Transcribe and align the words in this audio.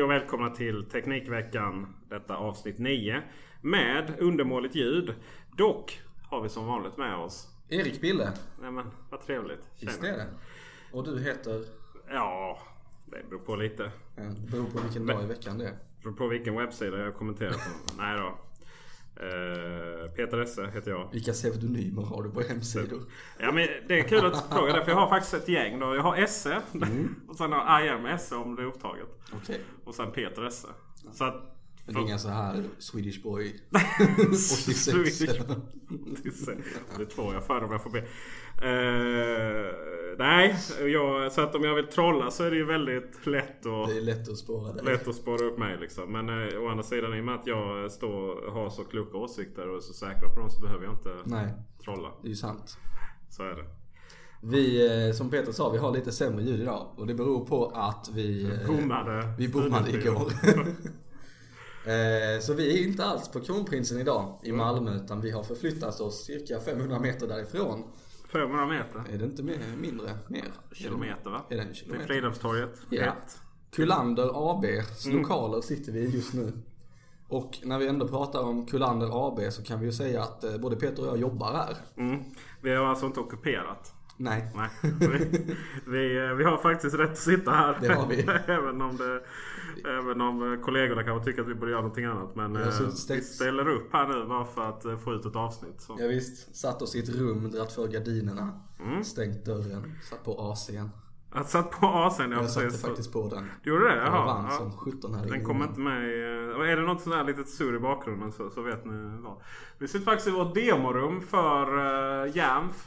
Hej 0.00 0.04
och 0.04 0.10
välkomna 0.10 0.50
till 0.50 0.84
Teknikveckan. 0.84 1.94
Detta 2.08 2.36
avsnitt 2.36 2.78
9. 2.78 3.22
Med 3.60 4.14
undermåligt 4.18 4.74
ljud. 4.74 5.14
Dock 5.56 6.00
har 6.22 6.40
vi 6.40 6.48
som 6.48 6.66
vanligt 6.66 6.96
med 6.96 7.16
oss. 7.16 7.48
Erik 7.68 8.00
Bille. 8.00 8.32
Nej 8.60 8.70
men 8.70 8.90
vad 9.10 9.20
trevligt. 9.20 9.70
Visst 9.80 10.04
är 10.04 10.12
det. 10.12 10.26
Och 10.92 11.04
du 11.04 11.20
heter? 11.22 11.64
Ja, 12.10 12.58
det 13.06 13.28
beror 13.28 13.40
på 13.40 13.56
lite. 13.56 13.90
Ja, 14.16 14.22
det 14.22 14.50
beror 14.50 14.64
på 14.64 14.78
vilken 14.80 15.06
dag 15.06 15.24
i 15.24 15.26
veckan 15.26 15.58
det 15.58 15.64
är. 15.64 15.72
Det 15.72 16.02
beror 16.02 16.12
på 16.12 16.26
vilken 16.26 16.56
webbsida 16.56 16.98
jag 16.98 17.14
kommenterar 17.14 17.52
på. 17.52 17.96
Nej 17.98 18.18
då. 18.18 18.38
Eh, 19.22 20.10
Peter 20.16 20.40
Esse 20.40 20.70
heter 20.74 20.90
jag. 20.90 21.08
Vilka 21.12 21.32
pseudonymer 21.32 22.02
har 22.02 22.22
du 22.22 22.30
på 22.30 22.40
hemsidor? 22.40 23.02
Ja 23.38 23.52
men 23.52 23.68
det 23.88 24.00
är 24.00 24.08
kul 24.08 24.26
att 24.26 24.52
fråga 24.52 24.72
det 24.72 24.84
för 24.84 24.90
jag 24.90 24.98
har 24.98 25.08
faktiskt 25.08 25.34
ett 25.34 25.48
gäng 25.48 25.78
då. 25.78 25.94
Jag 25.94 26.02
har 26.02 26.16
Esse. 26.16 26.62
Och 27.28 27.36
sen 27.36 27.52
har 27.52 27.84
I 27.84 27.88
am 27.88 28.06
Esse 28.06 28.34
om 28.34 28.56
det 28.56 28.62
är 28.62 28.66
upptaget. 28.66 29.08
Okej. 29.32 29.60
Och 29.84 29.94
sen 29.94 30.12
Peter 30.12 30.46
Esse. 30.46 30.68
Så 31.12 31.24
att... 31.24 31.56
Det 31.94 32.00
inga 32.00 32.18
så 32.18 32.28
här 32.28 32.64
Swedish 32.78 33.22
Boy 33.22 33.52
Swedish 34.36 34.88
86 35.00 35.32
Det 36.96 37.02
är 37.02 37.06
två 37.06 37.32
jag 37.32 37.46
för 37.46 37.64
om 37.64 37.72
jag 37.72 37.82
får 37.82 37.90
be. 37.90 37.98
Eh, 38.62 39.72
nej, 40.18 40.56
jag, 40.92 41.32
så 41.32 41.40
att 41.40 41.54
om 41.54 41.64
jag 41.64 41.74
vill 41.74 41.86
trolla 41.86 42.30
så 42.30 42.44
är 42.44 42.50
det 42.50 42.56
ju 42.56 42.64
väldigt 42.64 43.26
lätt 43.26 43.66
att, 43.66 43.88
Det 43.88 43.96
är 43.96 44.00
lätt 44.00 44.28
att 44.28 44.36
spåra 44.38 44.72
dig. 44.72 44.84
lätt 44.84 45.08
att 45.08 45.14
spåra 45.14 45.44
upp 45.46 45.58
mig. 45.58 45.76
Liksom. 45.80 46.12
Men 46.12 46.28
eh, 46.28 46.62
å 46.62 46.68
andra 46.68 46.82
sidan 46.82 47.16
i 47.16 47.20
och 47.20 47.24
med 47.24 47.34
att 47.34 47.46
jag 47.46 47.92
står, 47.92 48.50
har 48.50 48.70
så 48.70 48.84
kloka 48.84 49.16
åsikter 49.16 49.68
och 49.68 49.76
är 49.76 49.80
så 49.80 49.92
säkra 49.92 50.28
på 50.34 50.40
dem 50.40 50.50
så 50.50 50.60
behöver 50.60 50.84
jag 50.84 50.94
inte 50.94 51.14
Nej, 51.24 51.48
trolla. 51.84 52.08
det 52.22 52.26
är 52.28 52.30
ju 52.30 52.36
sant. 52.36 52.76
Så 53.30 53.42
är 53.42 53.54
det. 53.54 53.64
Vi, 54.42 54.86
eh, 55.08 55.14
som 55.14 55.30
Peter 55.30 55.52
sa, 55.52 55.70
vi 55.70 55.78
har 55.78 55.92
lite 55.92 56.12
sämre 56.12 56.42
ljud 56.44 56.60
idag. 56.60 56.86
Och 56.96 57.06
det 57.06 57.14
beror 57.14 57.46
på 57.46 57.66
att 57.74 58.10
vi... 58.14 58.58
Bommade. 58.66 59.34
Vi 59.38 59.48
bommade 59.48 59.90
igår. 59.90 60.32
Eh, 61.84 62.40
Så 62.40 62.54
vi 62.54 62.78
är 62.82 62.88
inte 62.88 63.04
alls 63.04 63.28
på 63.28 63.40
Kronprinsen 63.40 63.98
idag 64.00 64.38
i 64.42 64.52
Malmö 64.52 64.94
utan 64.96 65.20
vi 65.20 65.30
har 65.30 65.42
förflyttat 65.42 66.00
oss 66.00 66.24
cirka 66.24 66.60
500 66.60 66.98
meter 66.98 67.28
därifrån. 67.28 67.84
500 68.32 68.66
meter. 68.66 69.14
Är 69.14 69.18
det 69.18 69.24
inte 69.24 69.42
mer, 69.42 69.58
mindre? 69.80 70.10
Mer? 70.28 70.44
Kilometer 70.72 71.30
va? 71.30 71.42
Är 71.48 71.56
det 71.56 71.62
en 71.62 71.66
Till 71.66 71.76
kilometer? 71.76 72.06
Fridhemstorget. 72.06 72.70
Ja. 72.90 73.12
Kullander 73.72 74.50
ABs 74.50 75.06
Mm. 75.06 75.18
lokaler 75.22 75.60
sitter 75.60 75.92
vi 75.92 76.00
i 76.00 76.08
just 76.10 76.32
nu. 76.34 76.52
Och 77.28 77.58
när 77.64 77.78
vi 77.78 77.86
ändå 77.86 78.08
pratar 78.08 78.40
om 78.42 78.66
Kullander 78.66 79.26
AB 79.28 79.52
så 79.52 79.62
kan 79.62 79.80
vi 79.80 79.86
ju 79.86 79.92
säga 79.92 80.22
att 80.22 80.44
eh, 80.44 80.56
både 80.58 80.76
Peter 80.76 81.02
och 81.02 81.08
jag 81.08 81.18
jobbar 81.18 81.52
här. 81.52 81.76
Mm. 81.96 82.22
Vi 82.62 82.74
har 82.74 82.86
alltså 82.86 83.06
inte 83.06 83.20
ockuperat. 83.20 83.92
Nej. 84.20 84.52
Nej. 84.54 84.68
Vi, 85.00 85.54
vi, 85.86 86.34
vi 86.34 86.44
har 86.44 86.56
faktiskt 86.58 86.94
rätt 86.96 87.10
att 87.10 87.18
sitta 87.18 87.50
här. 87.50 87.78
Det 87.80 87.94
har 87.94 88.06
vi. 88.06 88.20
även, 88.46 88.82
om 88.82 88.96
det, 88.96 89.20
även 89.90 90.20
om 90.20 90.52
eh, 90.52 90.60
kollegorna 90.60 91.02
kanske 91.04 91.24
tycker 91.30 91.42
att 91.42 91.48
vi 91.48 91.54
borde 91.54 91.70
göra 91.70 91.80
någonting 91.82 92.04
annat. 92.04 92.36
Men 92.36 92.56
eh, 92.56 92.70
stängt- 92.70 93.18
vi 93.20 93.24
ställer 93.24 93.68
upp 93.68 93.92
här 93.92 94.08
nu 94.08 94.24
bara 94.28 94.44
för 94.44 94.68
att 94.68 94.84
eh, 94.84 94.96
få 94.98 95.12
ut 95.14 95.26
ett 95.26 95.36
avsnitt. 95.36 95.80
Så. 95.80 95.96
Ja, 96.00 96.06
visst, 96.06 96.56
satt 96.56 96.82
oss 96.82 96.94
i 96.94 96.98
ett 96.98 97.08
rum, 97.08 97.50
dratt 97.50 97.72
för 97.72 97.86
gardinerna, 97.88 98.48
Mm. 98.80 99.04
stängt 99.04 99.44
dörren, 99.44 99.92
satt 100.10 100.24
på 100.24 100.32
AC'n. 100.54 100.88
Jag 101.34 101.46
satt 101.46 101.70
på 101.70 101.86
AC'n. 101.86 102.32
Ja, 102.32 102.36
Jag 102.40 102.50
satte 102.50 102.66
precis. 102.66 102.82
faktiskt 102.82 103.12
på 103.12 103.28
den. 103.28 103.50
Du 103.62 103.70
gjorde 103.70 103.84
det? 103.88 103.96
Jag 103.96 104.06
Jaha. 104.06 104.26
vann 104.26 104.44
ja. 104.50 104.56
som 104.56 104.72
17 104.72 105.14
här 105.14 105.24
Den 105.26 105.34
inne. 105.34 105.44
kommer 105.44 105.64
inte 105.66 105.80
med 105.80 106.08
i, 106.08 106.22
Är 106.72 106.76
det 106.76 106.82
något 106.82 107.00
sånt 107.00 107.16
här 107.16 107.24
litet 107.24 107.48
surr 107.48 107.76
i 107.76 107.78
bakgrunden 107.78 108.32
så, 108.32 108.50
så 108.50 108.62
vet 108.62 108.84
ni 108.84 108.92
vad. 109.22 109.36
Vi 109.78 109.88
sitter 109.88 110.04
faktiskt 110.04 110.28
i 110.28 110.30
vårt 110.30 110.54
demorum 110.54 111.20
för 111.20 111.78
uh, 112.26 112.36
Jamf. 112.36 112.86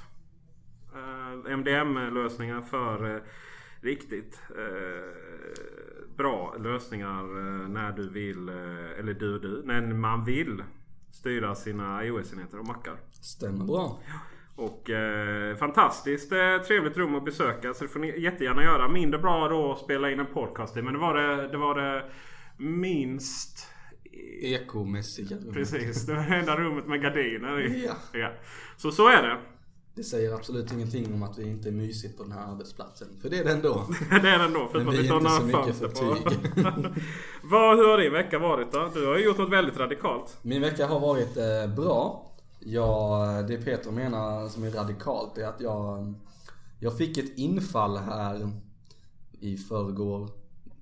Uh, 0.95 1.53
MDM-lösningar 1.53 2.61
för 2.61 3.15
eh, 3.15 3.21
riktigt 3.81 4.41
eh, 4.49 6.13
bra 6.17 6.55
lösningar 6.59 7.19
eh, 7.19 7.69
när 7.69 7.91
du 7.91 8.09
vill, 8.09 8.49
eh, 8.49 8.99
eller 8.99 9.13
du 9.13 9.39
du, 9.39 9.61
när 9.65 9.81
man 9.81 10.25
vill 10.25 10.63
styra 11.11 11.55
sina 11.55 12.05
iOS-enheter 12.05 12.59
och 12.59 12.67
mackar. 12.67 12.95
Stämmer 13.11 13.65
bra. 13.65 13.99
Och 14.55 14.89
eh, 14.89 15.55
fantastiskt 15.55 16.31
eh, 16.31 16.57
trevligt 16.67 16.97
rum 16.97 17.15
att 17.15 17.25
besöka. 17.25 17.73
Så 17.73 17.83
det 17.83 17.89
får 17.89 17.99
ni 17.99 18.19
jättegärna 18.19 18.63
göra. 18.63 18.89
Mindre 18.89 19.19
bra 19.19 19.47
då 19.47 19.71
att 19.71 19.79
spela 19.79 20.11
in 20.11 20.19
en 20.19 20.25
podcast 20.25 20.77
i. 20.77 20.81
Men 20.81 20.93
det 20.93 20.99
var 20.99 21.13
det, 21.13 21.47
det, 21.47 21.57
var 21.57 21.75
det 21.75 22.05
minst... 22.57 23.69
Ekomässiga 24.41 25.37
rum. 25.37 25.53
Precis. 25.53 26.05
Det 26.05 26.13
var 26.13 26.23
det 26.23 26.35
enda 26.35 26.55
rummet 26.57 26.87
med 26.87 27.01
gardiner 27.01 27.61
i. 27.61 27.85
Ja. 27.85 28.19
ja. 28.19 28.31
Så 28.77 28.91
så 28.91 29.07
är 29.07 29.23
det. 29.23 29.37
Det 29.95 30.03
säger 30.03 30.33
absolut 30.33 30.71
ingenting 30.71 31.13
om 31.13 31.23
att 31.23 31.37
vi 31.37 31.47
inte 31.47 31.69
är 31.69 31.71
mysigt 31.71 32.17
på 32.17 32.23
den 32.23 32.31
här 32.31 32.51
arbetsplatsen. 32.51 33.07
För 33.21 33.29
det 33.29 33.37
är 33.37 33.43
det 33.43 33.51
ändå. 33.51 33.87
det 34.09 34.29
är 34.29 34.39
det 34.39 34.45
ändå. 34.45 34.69
Men 34.73 34.89
vi 34.89 35.07
är 35.07 35.15
inte 35.15 35.29
så 35.29 35.43
mycket 35.43 35.75
fönster 35.75 35.87
för 35.87 36.71
på. 36.71 36.89
Vad, 37.43 37.77
hur 37.77 37.87
har 37.87 37.97
din 37.97 38.13
vecka 38.13 38.39
varit 38.39 38.71
då? 38.71 38.89
Du 38.93 39.07
har 39.07 39.17
ju 39.17 39.25
gjort 39.25 39.37
något 39.37 39.51
väldigt 39.51 39.77
radikalt. 39.77 40.37
Min 40.41 40.61
vecka 40.61 40.87
har 40.87 40.99
varit 40.99 41.37
eh, 41.37 41.75
bra. 41.75 42.31
Jag, 42.59 43.47
det 43.47 43.57
Peter 43.57 43.91
menar 43.91 44.49
som 44.49 44.63
är 44.63 44.71
radikalt 44.71 45.37
är 45.37 45.47
att 45.47 45.61
jag, 45.61 46.13
jag 46.79 46.97
fick 46.97 47.17
ett 47.17 47.37
infall 47.37 47.97
här 47.97 48.51
i 49.39 49.57
förrgår 49.57 50.29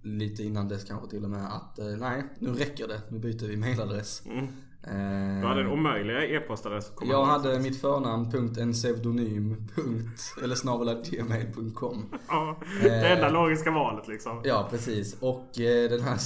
lite 0.01 0.43
innan 0.43 0.67
dess 0.67 0.83
kanske 0.83 1.09
till 1.09 1.23
och 1.23 1.29
med 1.29 1.53
att 1.53 1.79
eh, 1.79 1.85
nej, 1.85 2.23
nu 2.39 2.53
räcker 2.53 2.87
det. 2.87 3.01
Nu 3.09 3.19
byter 3.19 3.47
vi 3.47 3.57
mailadress. 3.57 4.25
Mm. 4.25 4.47
Eh, 4.83 5.41
Du 5.41 5.47
hade 5.47 5.61
en 5.61 5.67
omöjliga 5.67 6.25
e-postadress. 6.25 6.91
jag 7.01 7.25
hade 7.25 7.59
mitt 7.59 7.81
förnamn, 7.81 8.31
punkt, 8.31 8.57
en 8.57 8.73
pseudonym, 8.73 9.67
punkt, 9.75 10.21
eller 10.43 10.55
snabel 10.55 11.03
gmail.com. 11.03 12.05
Ja, 12.27 12.57
det 12.81 13.07
enda 13.07 13.29
logiska 13.29 13.71
valet 13.71 14.07
liksom. 14.07 14.41
Ja, 14.43 14.67
precis. 14.71 15.17
Och 15.19 15.59
eh, 15.59 15.89
den 15.89 16.01
här, 16.01 16.17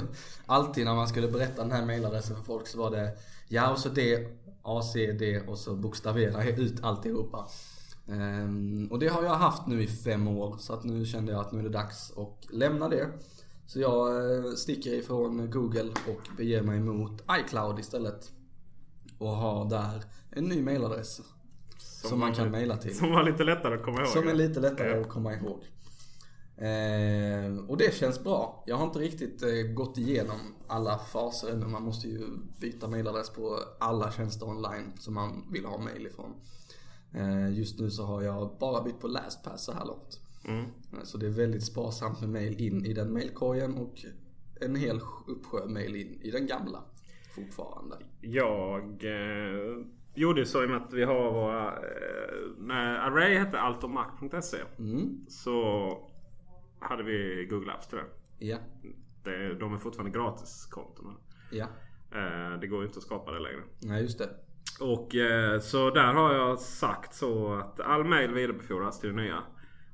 alltid 0.46 0.84
när 0.84 0.94
man 0.94 1.08
skulle 1.08 1.28
berätta 1.28 1.62
den 1.62 1.72
här 1.72 1.86
mailadressen 1.86 2.36
för 2.36 2.42
folk 2.44 2.66
så 2.66 2.78
var 2.78 2.90
det 2.90 3.10
ja 3.48 3.70
och 3.72 3.78
så 3.78 3.88
det, 3.88 4.28
ACD 4.62 5.22
och 5.48 5.58
så 5.58 5.74
bokstavera 5.76 6.44
ut 6.44 6.84
alltihopa. 6.84 7.46
Ehm, 8.08 8.88
och 8.90 8.98
det 8.98 9.08
har 9.08 9.22
jag 9.22 9.34
haft 9.34 9.66
nu 9.66 9.82
i 9.82 9.86
fem 9.86 10.28
år 10.28 10.56
så 10.58 10.72
att 10.72 10.84
nu 10.84 11.04
kände 11.04 11.32
jag 11.32 11.40
att 11.40 11.52
nu 11.52 11.58
är 11.58 11.62
det 11.62 11.68
dags 11.68 12.12
att 12.16 12.54
lämna 12.54 12.88
det. 12.88 13.08
Så 13.68 13.80
jag 13.80 14.34
eh, 14.36 14.52
sticker 14.52 14.92
ifrån 14.92 15.50
Google 15.50 15.90
och 16.08 16.36
beger 16.36 16.62
mig 16.62 16.80
mot 16.80 17.22
iCloud 17.30 17.78
istället. 17.78 18.32
Och 19.18 19.28
har 19.28 19.70
där 19.70 20.04
en 20.30 20.44
ny 20.44 20.62
mailadress. 20.62 21.20
Som, 21.78 22.18
man 22.18 22.34
kan 22.34 22.50
maila 22.50 22.76
till. 22.76 22.96
Som 22.98 23.10
var 23.10 23.22
lite 23.22 23.44
lättare 23.44 23.74
att 23.74 23.84
komma 23.84 23.98
ihåg. 23.98 24.08
Som 24.08 24.28
är 24.28 24.34
lite 24.34 24.60
lättare 24.60 25.00
att 25.00 25.08
komma 25.08 25.34
ihåg. 25.34 25.64
Eh, 26.56 27.64
och 27.68 27.76
det 27.76 27.94
känns 27.94 28.24
bra. 28.24 28.64
Jag 28.66 28.76
har 28.76 28.86
inte 28.86 28.98
riktigt 28.98 29.42
eh, 29.42 29.72
gått 29.74 29.98
igenom 29.98 30.54
alla 30.66 30.98
faser 30.98 31.52
ännu. 31.52 31.66
Man 31.66 31.82
måste 31.82 32.08
ju 32.08 32.26
byta 32.60 32.88
mailadress 32.88 33.30
på 33.30 33.58
alla 33.78 34.12
tjänster 34.12 34.48
online 34.48 34.92
som 34.98 35.14
man 35.14 35.46
vill 35.52 35.64
ha 35.64 35.78
mail 35.78 36.06
ifrån. 36.06 36.34
Eh, 37.14 37.58
just 37.58 37.78
nu 37.78 37.90
så 37.90 38.04
har 38.04 38.22
jag 38.22 38.56
bara 38.60 38.82
bytt 38.82 39.00
på 39.00 39.08
LastPass 39.08 39.64
så 39.64 39.72
här 39.72 39.84
långt. 39.84 40.20
Mm. 40.44 40.64
Så 41.04 41.18
det 41.18 41.26
är 41.26 41.30
väldigt 41.30 41.64
sparsamt 41.64 42.20
med 42.20 42.30
mail 42.30 42.60
in 42.60 42.84
i 42.86 42.92
den 42.94 43.12
mailkorgen 43.12 43.74
och 43.74 43.94
en 44.60 44.76
hel 44.76 45.00
uppsjö 45.26 45.66
mail 45.66 45.96
in 45.96 46.20
i 46.22 46.30
den 46.30 46.46
gamla 46.46 46.82
fortfarande. 47.34 47.96
Jag 48.20 49.04
eh, 49.04 49.84
gjorde 50.14 50.46
så 50.46 50.62
i 50.62 50.66
och 50.66 50.70
med 50.70 50.82
att 50.82 50.92
vi 50.92 51.04
har 51.04 51.32
våra... 51.32 51.66
Eh, 51.76 52.48
när 52.58 52.94
Array 52.98 53.34
hette 53.38 53.58
altomac.se 53.60 54.58
Mm. 54.78 55.26
så 55.28 55.88
hade 56.80 57.02
vi 57.02 57.46
Google 57.50 57.72
Apps 57.72 57.88
till 57.88 57.98
det. 57.98 58.46
Ja, 58.46 58.56
det. 59.24 59.54
De 59.54 59.74
är 59.74 59.78
fortfarande 59.78 60.18
gratiskontona. 60.18 61.14
ja. 61.50 61.66
Eh, 62.12 62.60
det 62.60 62.66
går 62.66 62.80
ju 62.80 62.86
inte 62.86 62.98
att 62.98 63.04
skapa 63.04 63.32
det 63.32 63.40
längre. 63.40 63.62
Nej 63.82 64.02
just 64.02 64.18
det. 64.18 64.28
Och 64.80 65.14
eh, 65.14 65.60
så 65.60 65.90
där 65.90 66.12
har 66.14 66.34
jag 66.34 66.58
sagt 66.58 67.14
så 67.14 67.54
att 67.54 67.80
all 67.80 68.04
mail 68.04 68.32
vidarebefordras 68.34 69.00
till 69.00 69.08
det 69.10 69.16
nya. 69.16 69.42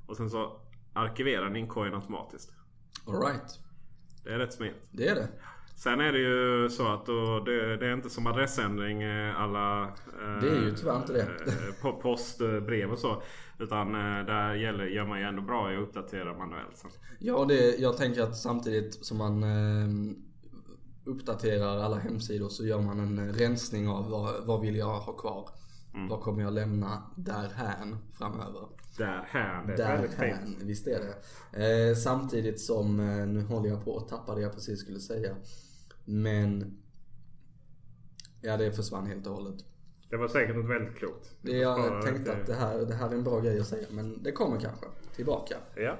Och 0.07 0.17
sen 0.17 0.29
så 0.29 0.61
arkiverar 0.93 1.43
den 1.45 1.55
inkorgen 1.55 1.95
automatiskt. 1.95 2.51
Alright. 3.07 3.59
Det 4.23 4.29
är 4.33 4.37
rätt 4.37 4.53
smidigt. 4.53 4.87
Det 4.91 5.07
är 5.07 5.15
det. 5.15 5.27
Sen 5.77 6.01
är 6.01 6.11
det 6.11 6.19
ju 6.19 6.69
så 6.69 6.87
att 6.87 7.05
då, 7.05 7.39
det, 7.39 7.77
det 7.77 7.87
är 7.87 7.93
inte 7.93 8.09
som 8.09 8.27
adressändring 8.27 9.01
eh, 9.03 9.41
alla... 9.41 9.83
Eh, 9.83 10.41
Det 10.41 10.49
är 10.49 10.61
ju 10.65 10.75
tyvärr 10.75 10.97
inte 10.97 11.13
det. 11.13 11.21
eh, 11.21 11.81
på 11.81 11.93
post, 12.01 12.41
eh, 12.41 12.59
brev 12.59 12.91
och 12.91 12.99
så. 12.99 13.21
Utan 13.59 13.91
där 14.25 14.53
gäller, 14.55 14.85
gör 14.85 15.05
man 15.05 15.19
ju 15.19 15.25
ändå 15.25 15.41
bra 15.41 15.73
i 15.73 15.75
att 15.77 15.81
uppdatera 15.83 16.37
manuellt. 16.37 16.77
sen. 16.77 16.91
Ja, 17.19 17.45
det, 17.45 17.75
jag 17.79 17.97
tänker 17.97 18.21
att 18.21 18.37
samtidigt 18.37 19.05
som 19.05 19.17
man 19.17 19.43
eh, 19.43 20.15
uppdaterar 21.05 21.77
alla 21.79 21.97
hemsidor 21.97 22.49
så 22.49 22.65
gör 22.65 22.81
man 22.81 22.99
en 22.99 23.33
rensning 23.33 23.89
av 23.89 24.09
vad, 24.09 24.45
vad 24.45 24.61
vill 24.61 24.75
jag 24.75 24.99
ha 24.99 25.13
kvar. 25.13 25.49
Vad 26.09 26.21
kommer 26.21 26.43
jag 26.43 26.53
lämna 26.53 27.03
därhän 27.15 27.97
framöver. 28.13 28.67
Där, 28.97 29.25
här. 29.27 29.65
Det 29.67 29.83
är 29.83 29.91
väldigt 29.91 30.11
fint. 30.11 30.19
Därhän, 30.19 30.55
visst 30.61 30.87
är 30.87 30.99
det. 31.53 31.89
Eh, 31.89 31.95
samtidigt 31.95 32.61
som, 32.61 32.99
eh, 32.99 33.27
nu 33.27 33.41
håller 33.41 33.69
jag 33.69 33.85
på 33.85 33.97
att 33.97 34.07
tappa 34.07 34.35
det 34.35 34.41
jag 34.41 34.53
precis 34.53 34.79
skulle 34.79 34.99
säga. 34.99 35.35
Men, 36.05 36.77
ja 38.41 38.57
det 38.57 38.71
försvann 38.71 39.05
helt 39.07 39.27
och 39.27 39.33
hållet. 39.33 39.55
Det 40.09 40.17
var 40.17 40.27
säkert 40.27 40.55
något 40.55 40.69
väldigt 40.69 40.95
klokt. 40.95 41.31
Det 41.41 41.57
jag 41.57 41.77
Bara 41.91 42.01
tänkte 42.01 42.33
att 42.33 42.45
det 42.47 42.53
här, 42.53 42.77
det 42.85 42.93
här 42.95 43.09
är 43.09 43.13
en 43.13 43.23
bra 43.23 43.39
grej 43.39 43.59
att 43.59 43.67
säga, 43.67 43.87
men 43.91 44.23
det 44.23 44.31
kommer 44.31 44.59
kanske 44.59 44.85
tillbaka. 45.15 45.55
Ja. 45.75 45.97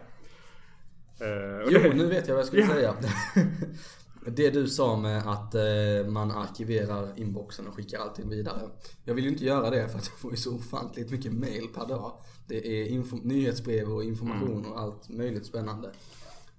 Eh, 1.25 1.63
och 1.65 1.71
Jo, 1.71 1.79
det- 1.83 1.93
nu 1.93 2.05
vet 2.07 2.27
jag 2.27 2.35
vad 2.35 2.39
jag 2.41 2.47
skulle 2.47 2.61
Ja. 2.61 2.67
säga. 2.67 2.93
Det 4.27 4.49
du 4.49 4.67
sa 4.67 4.95
med 4.95 5.27
att 5.27 5.55
eh, 5.55 6.07
man 6.07 6.31
arkiverar 6.31 7.19
inboxen 7.19 7.67
och 7.67 7.75
skickar 7.75 7.99
allting 7.99 8.29
vidare. 8.29 8.69
Jag 9.03 9.13
vill 9.13 9.23
ju 9.23 9.29
inte 9.29 9.45
göra 9.45 9.69
det 9.69 9.89
för 9.89 9.97
att 9.97 10.07
jag 10.07 10.19
får 10.19 10.31
ju 10.31 10.37
så 10.37 10.55
ofantligt 10.55 11.11
mycket 11.11 11.33
mail 11.33 11.67
per 11.75 11.85
dag. 11.85 12.11
Det 12.47 12.67
är 12.67 13.25
nyhetsbrev 13.25 13.91
och 13.91 14.03
information 14.03 14.65
och 14.65 14.79
allt 14.79 15.09
möjligt 15.09 15.45
spännande. 15.45 15.91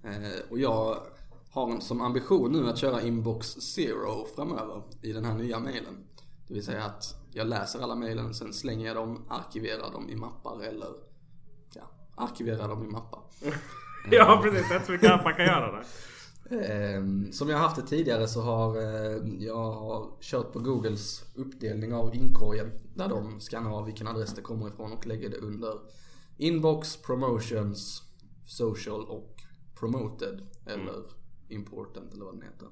Eh, 0.03 0.49
och 0.49 0.59
jag 0.59 0.97
har 1.51 1.79
som 1.79 2.01
ambition 2.01 2.51
nu 2.51 2.69
att 2.69 2.77
köra 2.77 3.01
inbox 3.01 3.47
zero 3.47 4.27
framöver 4.35 4.83
i 5.01 5.11
den 5.11 5.25
här 5.25 5.35
nya 5.35 5.59
mailen. 5.59 6.05
Det 6.47 6.53
vill 6.53 6.65
säga 6.65 6.83
att 6.83 7.15
jag 7.31 7.47
läser 7.47 7.79
alla 7.79 7.95
mailen, 7.95 8.33
sen 8.33 8.53
slänger 8.53 8.87
jag 8.87 8.95
dem, 8.95 9.25
arkiverar 9.29 9.91
dem 9.91 10.09
i 10.09 10.15
mappar 10.15 10.63
eller 10.63 10.89
ja, 11.73 11.81
arkiverar 12.15 12.67
dem 12.67 12.83
i 12.83 12.87
mappar. 12.87 13.21
ja 14.11 14.39
precis, 14.43 14.69
det 14.69 14.75
är 14.75 14.79
så 14.79 14.91
mycket 14.91 15.23
man 15.23 15.33
kan 15.33 15.45
göra 15.45 15.71
där. 15.71 15.85
Ehm, 16.49 17.31
som 17.31 17.49
jag 17.49 17.57
har 17.57 17.63
haft 17.63 17.75
det 17.75 17.87
tidigare 17.87 18.27
så 18.27 18.41
har 18.41 18.77
eh, 18.77 19.17
jag 19.39 19.71
har 19.71 20.09
kört 20.21 20.53
på 20.53 20.59
Googles 20.59 21.23
uppdelning 21.35 21.93
av 21.93 22.15
inkorgen. 22.15 22.71
Där 22.95 23.07
de 23.09 23.39
skannar 23.39 23.77
av 23.77 23.85
vilken 23.85 24.07
adress 24.07 24.35
det 24.35 24.41
kommer 24.41 24.67
ifrån 24.67 24.93
och 24.93 25.07
lägger 25.07 25.29
det 25.29 25.37
under 25.37 25.79
Inbox, 26.37 26.97
Promotions, 26.97 28.03
Social 28.47 29.05
och 29.05 29.41
Promoted. 29.79 30.41
Eller 30.65 31.03
Important 31.49 32.13
eller 32.13 32.25
vad 32.25 32.33
den 32.33 32.41
heter. 32.41 32.67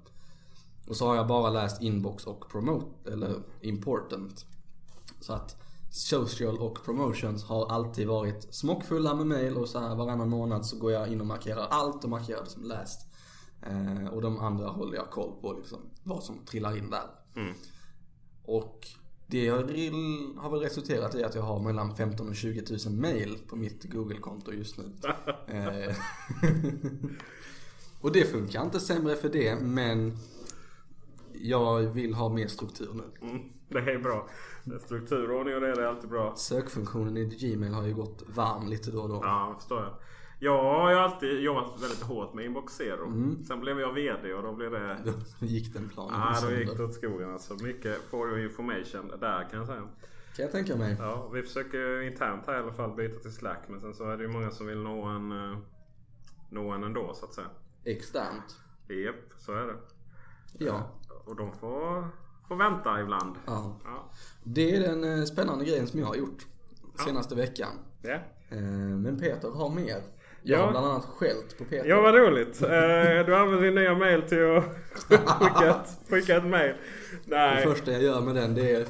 Och 0.87 0.95
så 0.95 1.07
har 1.07 1.15
jag 1.15 1.27
bara 1.27 1.49
läst 1.49 1.81
Inbox 1.81 2.27
och 2.27 2.49
Promote, 2.49 3.11
eller 3.11 3.43
Important. 3.61 4.45
Så 5.21 5.33
att 5.33 5.55
Social 5.89 6.57
och 6.57 6.83
Promotions 6.85 7.43
har 7.43 7.71
alltid 7.71 8.07
varit 8.07 8.53
smockfulla 8.53 9.15
med 9.15 9.27
mail 9.27 9.57
och 9.57 9.69
så 9.69 9.79
här 9.79 9.95
varannan 9.95 10.29
månad 10.29 10.65
så 10.65 10.77
går 10.77 10.91
jag 10.91 11.07
in 11.07 11.21
och 11.21 11.27
markerar 11.27 11.67
allt 11.69 12.03
och 12.03 12.09
markerar 12.09 12.43
det 12.43 12.49
som 12.49 12.63
läst. 12.63 13.07
Eh, 13.61 14.07
och 14.07 14.21
de 14.21 14.39
andra 14.39 14.67
håller 14.67 14.95
jag 14.95 15.09
koll 15.09 15.31
på 15.41 15.53
liksom, 15.53 15.79
vad 16.03 16.23
som 16.23 16.45
trillar 16.45 16.77
in 16.77 16.89
där. 16.89 17.09
Och 18.43 18.87
det 19.27 19.49
har 20.37 20.49
väl 20.49 20.59
resulterat 20.59 21.15
i 21.15 21.23
att 21.23 21.35
jag 21.35 21.41
har 21.41 21.59
mellan 21.59 21.95
15 21.95 22.29
och 22.29 22.35
20 22.35 22.63
000 22.85 22.95
mail 22.95 23.37
på 23.47 23.55
mitt 23.55 23.83
Google-konto 23.83 24.53
just 24.53 24.77
nu. 24.77 24.83
Eh, 25.47 25.95
och 28.01 28.11
det 28.11 28.23
funkar 28.23 28.61
inte 28.61 28.79
sämre 28.79 29.15
för 29.15 29.29
det, 29.29 29.55
men 29.55 30.17
jag 31.33 31.81
vill 31.81 32.13
ha 32.13 32.29
mer 32.29 32.47
struktur 32.47 32.89
nu. 32.93 33.27
Mm, 33.27 33.41
det 33.69 33.79
är 33.79 33.99
bra. 33.99 34.29
Strukturordning 34.85 35.55
och 35.55 35.61
det 35.61 35.67
är 35.67 35.81
alltid 35.81 36.09
bra. 36.09 36.35
Sökfunktionen 36.37 37.17
i 37.17 37.25
Gmail 37.25 37.73
har 37.73 37.83
ju 37.83 37.93
gått 37.93 38.23
varm 38.27 38.67
lite 38.67 38.91
då 38.91 39.01
och 39.01 39.09
då. 39.09 39.19
Ja, 39.23 39.55
förstår 39.59 39.81
jag. 39.81 39.93
Jag 40.39 40.63
har 40.63 40.91
alltid 40.91 41.39
jobbat 41.41 41.83
väldigt 41.83 42.01
hårt 42.01 42.33
med 42.33 42.45
Inbox 42.45 42.73
Zero. 42.73 43.05
Mm. 43.05 43.43
Sen 43.45 43.59
blev 43.59 43.79
jag 43.79 43.93
VD 43.93 44.33
och 44.33 44.43
då 44.43 44.53
blev 44.53 44.71
det... 44.71 44.97
Då 45.39 45.45
gick 45.45 45.73
den 45.73 45.89
planen 45.89 46.13
Ja, 46.19 46.41
då 46.41 46.51
gick 46.51 46.77
det 46.77 46.83
åt 46.83 46.93
skogen 46.93 47.33
alltså. 47.33 47.53
Mycket 47.53 47.97
for 48.09 48.29
your 48.29 48.39
information 48.39 49.11
där 49.19 49.47
kan 49.49 49.59
jag 49.59 49.67
säga. 49.67 49.81
Kan 50.35 50.43
jag 50.43 50.51
tänka 50.51 50.75
mig. 50.75 50.95
Ja, 50.99 51.29
vi 51.33 51.41
försöker 51.43 52.01
internt 52.01 52.47
här 52.47 52.53
i 52.53 52.57
alla 52.57 52.73
fall 52.73 52.95
byta 52.95 53.19
till 53.19 53.33
Slack. 53.33 53.59
Men 53.67 53.81
sen 53.81 53.93
så 53.93 54.09
är 54.09 54.17
det 54.17 54.23
ju 54.23 54.29
många 54.29 54.51
som 54.51 54.67
vill 54.67 54.77
nå 54.79 55.03
en, 55.03 55.31
eh, 55.31 55.57
nå 56.49 56.71
en 56.71 56.83
ändå 56.83 57.13
så 57.13 57.25
att 57.25 57.33
säga. 57.33 57.47
Externt. 57.83 58.55
Japp, 58.87 59.15
så 59.39 59.51
är 59.53 59.65
det. 59.67 59.75
Ja. 60.65 60.91
Och 61.25 61.35
de 61.35 61.51
får, 61.51 62.07
får 62.47 62.55
vänta 62.55 63.01
ibland. 63.01 63.35
ja. 63.45 63.79
Ja. 63.83 64.09
Det 64.43 64.75
är 64.75 64.79
den 64.81 65.19
eh, 65.19 65.25
spännande 65.25 65.65
grejen 65.65 65.87
som 65.87 65.99
jag 65.99 66.07
har 66.07 66.15
gjort 66.15 66.45
senaste 67.05 67.35
veckan. 67.35 67.71
Ja. 68.01 68.19
Eh, 68.49 68.59
Men 68.97 69.19
Peter 69.19 69.49
har 69.51 69.69
mer. 69.69 70.01
Jag 70.47 70.59
Ja. 70.59 70.63
har 70.63 70.71
bland 70.71 70.85
annat 70.87 71.05
skällt 71.05 71.57
på 71.57 71.63
Peter. 71.65 71.89
Ja 71.89 72.01
vad 72.01 72.15
roligt. 72.15 72.61
Eh, 72.61 72.69
Du 73.25 73.35
använder 73.35 73.61
din 73.61 73.75
nya 73.75 73.95
mail 73.95 74.21
till 74.21 74.57
att 74.57 74.63
skicka 75.39 75.69
ett, 75.69 76.09
skicka 76.09 76.37
ett 76.37 76.45
mail. 76.45 76.73
Det 77.25 77.35
Nej. 77.35 77.63
första 77.63 77.91
jag 77.91 78.01
gör 78.03 78.21
med 78.21 78.35
den 78.35 78.55
det 78.55 78.71
är 78.71 78.85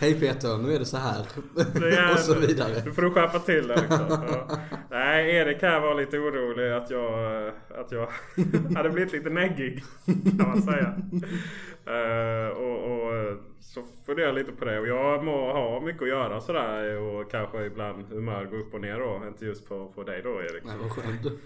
Hej 0.00 0.20
Peter, 0.20 0.58
nu 0.58 0.74
är 0.74 0.78
det 0.78 0.84
så 0.84 0.96
här. 0.96 1.26
Det 1.54 2.12
och 2.12 2.18
så 2.18 2.34
vidare. 2.34 2.80
Du 2.84 2.92
får 2.92 3.02
du 3.02 3.10
skärpa 3.10 3.38
till 3.38 3.68
det 3.68 3.80
liksom. 3.80 4.06
ja. 4.10 4.58
Nej, 4.90 5.36
Erik 5.36 5.62
här 5.62 5.80
var 5.80 5.94
lite 5.94 6.18
orolig 6.18 6.72
att 6.72 6.90
jag, 6.90 7.48
att 7.78 7.92
jag 7.92 8.08
hade 8.76 8.90
blivit 8.90 9.12
lite 9.12 9.30
neggig. 9.30 9.84
Kan 10.38 10.48
man 10.48 10.62
säga. 10.62 10.94
Eh, 11.86 12.48
och, 12.48 12.92
och 12.92 13.36
så 13.60 13.82
funderar 14.06 14.26
jag 14.26 14.34
lite 14.34 14.52
på 14.52 14.64
det. 14.64 14.80
Och 14.80 14.88
jag 14.88 15.24
må 15.24 15.52
ha 15.52 15.80
mycket 15.80 16.02
att 16.02 16.08
göra 16.08 16.40
sådär. 16.40 16.98
Och 16.98 17.30
kanske 17.30 17.64
ibland 17.64 18.06
humör 18.08 18.44
går 18.44 18.58
upp 18.58 18.74
och 18.74 18.80
ner 18.80 18.98
då. 18.98 19.26
Inte 19.28 19.44
just 19.46 19.68
på, 19.68 19.92
på 19.94 20.02
dig 20.02 20.22
då 20.22 20.40
Erik. 20.40 20.64
Nej 20.64 20.76
vad 20.82 20.90
skönt. 20.90 21.40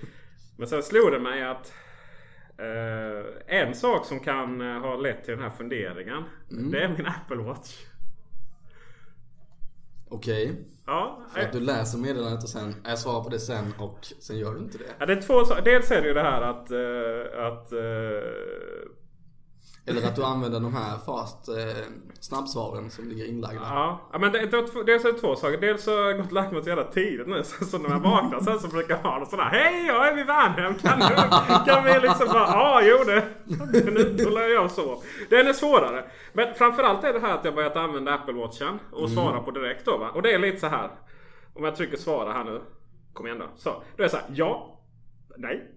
Men 0.56 0.68
sen 0.68 0.82
slog 0.82 1.12
det 1.12 1.20
mig 1.20 1.44
att 1.44 1.72
eh, 2.58 3.58
en 3.58 3.74
sak 3.74 4.06
som 4.06 4.20
kan 4.20 4.60
eh, 4.60 4.80
ha 4.80 4.96
lett 4.96 5.24
till 5.24 5.34
den 5.34 5.42
här 5.42 5.50
funderingen. 5.50 6.22
Det 6.48 6.82
är 6.82 6.88
min 6.88 7.06
Apple 7.06 7.36
Watch. 7.36 7.93
Okej. 10.14 10.64
Ja, 10.86 11.18
För 11.34 11.40
att 11.40 11.52
du 11.52 11.60
läser 11.60 11.98
meddelandet 11.98 12.42
och 12.42 12.48
sen, 12.48 12.74
jag 12.84 12.98
svarar 12.98 13.24
på 13.24 13.28
det 13.30 13.38
sen 13.38 13.74
och 13.78 13.98
sen 14.20 14.38
gör 14.38 14.54
du 14.54 14.58
inte 14.60 14.78
det. 14.78 14.84
ja, 14.98 15.06
det 15.06 15.12
är 15.12 15.20
två 15.20 15.44
saker. 15.44 15.62
Dels 15.62 15.90
är 15.90 16.02
det 16.02 16.08
ju 16.08 16.14
det 16.14 16.22
här 16.22 16.42
att... 16.42 16.70
eh, 16.70 17.46
att 17.46 17.72
eh, 17.72 17.78
Eller 19.86 20.06
att 20.06 20.16
du 20.16 20.24
använder 20.24 20.60
de 20.60 20.74
här 20.74 20.98
fast 21.06 21.48
eh, 21.48 21.54
snabbsvaren 22.20 22.90
som 22.90 23.08
ligger 23.08 23.24
inlagda. 23.24 23.60
Ja, 23.64 24.08
ja, 24.12 24.18
men 24.18 24.32
det, 24.32 24.38
det, 24.38 24.84
dels 24.86 25.04
är 25.04 25.12
det 25.12 25.18
två 25.18 25.36
saker. 25.36 25.60
Dels 25.60 25.84
så 25.84 25.96
har 25.96 26.02
jag 26.02 26.16
gått 26.16 26.26
och 26.26 26.32
lagt 26.32 26.52
mig 26.52 26.62
så 26.62 26.68
jävla 26.68 26.84
tidigt 26.84 27.26
nu. 27.26 27.44
Så, 27.44 27.64
så 27.64 27.78
när 27.78 27.90
jag 27.90 28.00
vaknar 28.00 28.40
sen 28.40 28.58
så 28.58 28.68
brukar 28.68 28.94
jag 28.94 29.10
ha 29.10 29.18
det 29.18 29.26
sådär. 29.26 29.44
Hej, 29.44 29.86
jag 29.86 30.08
är 30.08 30.14
vid 30.14 30.26
Värnhem. 30.26 30.74
Kan, 30.74 30.98
du, 30.98 31.72
kan 31.72 31.84
vi 31.84 32.00
liksom 32.00 32.26
bara... 32.26 32.46
Ja, 32.46 32.80
jo 32.82 33.04
det. 33.04 33.24
Nu 34.16 34.24
håller 34.24 34.48
jag 34.48 34.70
så. 34.70 35.02
Den 35.30 35.46
är 35.46 35.52
svårare. 35.52 36.04
Men 36.32 36.54
framförallt 36.54 37.04
är 37.04 37.12
det 37.12 37.20
här 37.20 37.34
att 37.34 37.44
jag 37.44 37.54
börjat 37.54 37.76
använda 37.76 38.14
Apple 38.14 38.34
Watchen 38.34 38.78
och 38.92 39.10
svara 39.10 39.40
på 39.40 39.50
direkt 39.50 39.84
då 39.84 39.96
va. 39.96 40.10
Och 40.10 40.22
det 40.22 40.32
är 40.32 40.38
lite 40.38 40.60
så 40.60 40.66
här. 40.66 40.90
Om 41.54 41.64
jag 41.64 41.76
trycker 41.76 41.96
svara 41.96 42.32
här 42.32 42.44
nu. 42.44 42.60
Kom 43.12 43.26
igen 43.26 43.38
då. 43.38 43.46
Så. 43.56 43.70
Då 43.70 44.02
är 44.02 44.02
det 44.02 44.08
så 44.08 44.16
här. 44.16 44.26
Ja. 44.28 44.80
Nej. 45.36 45.70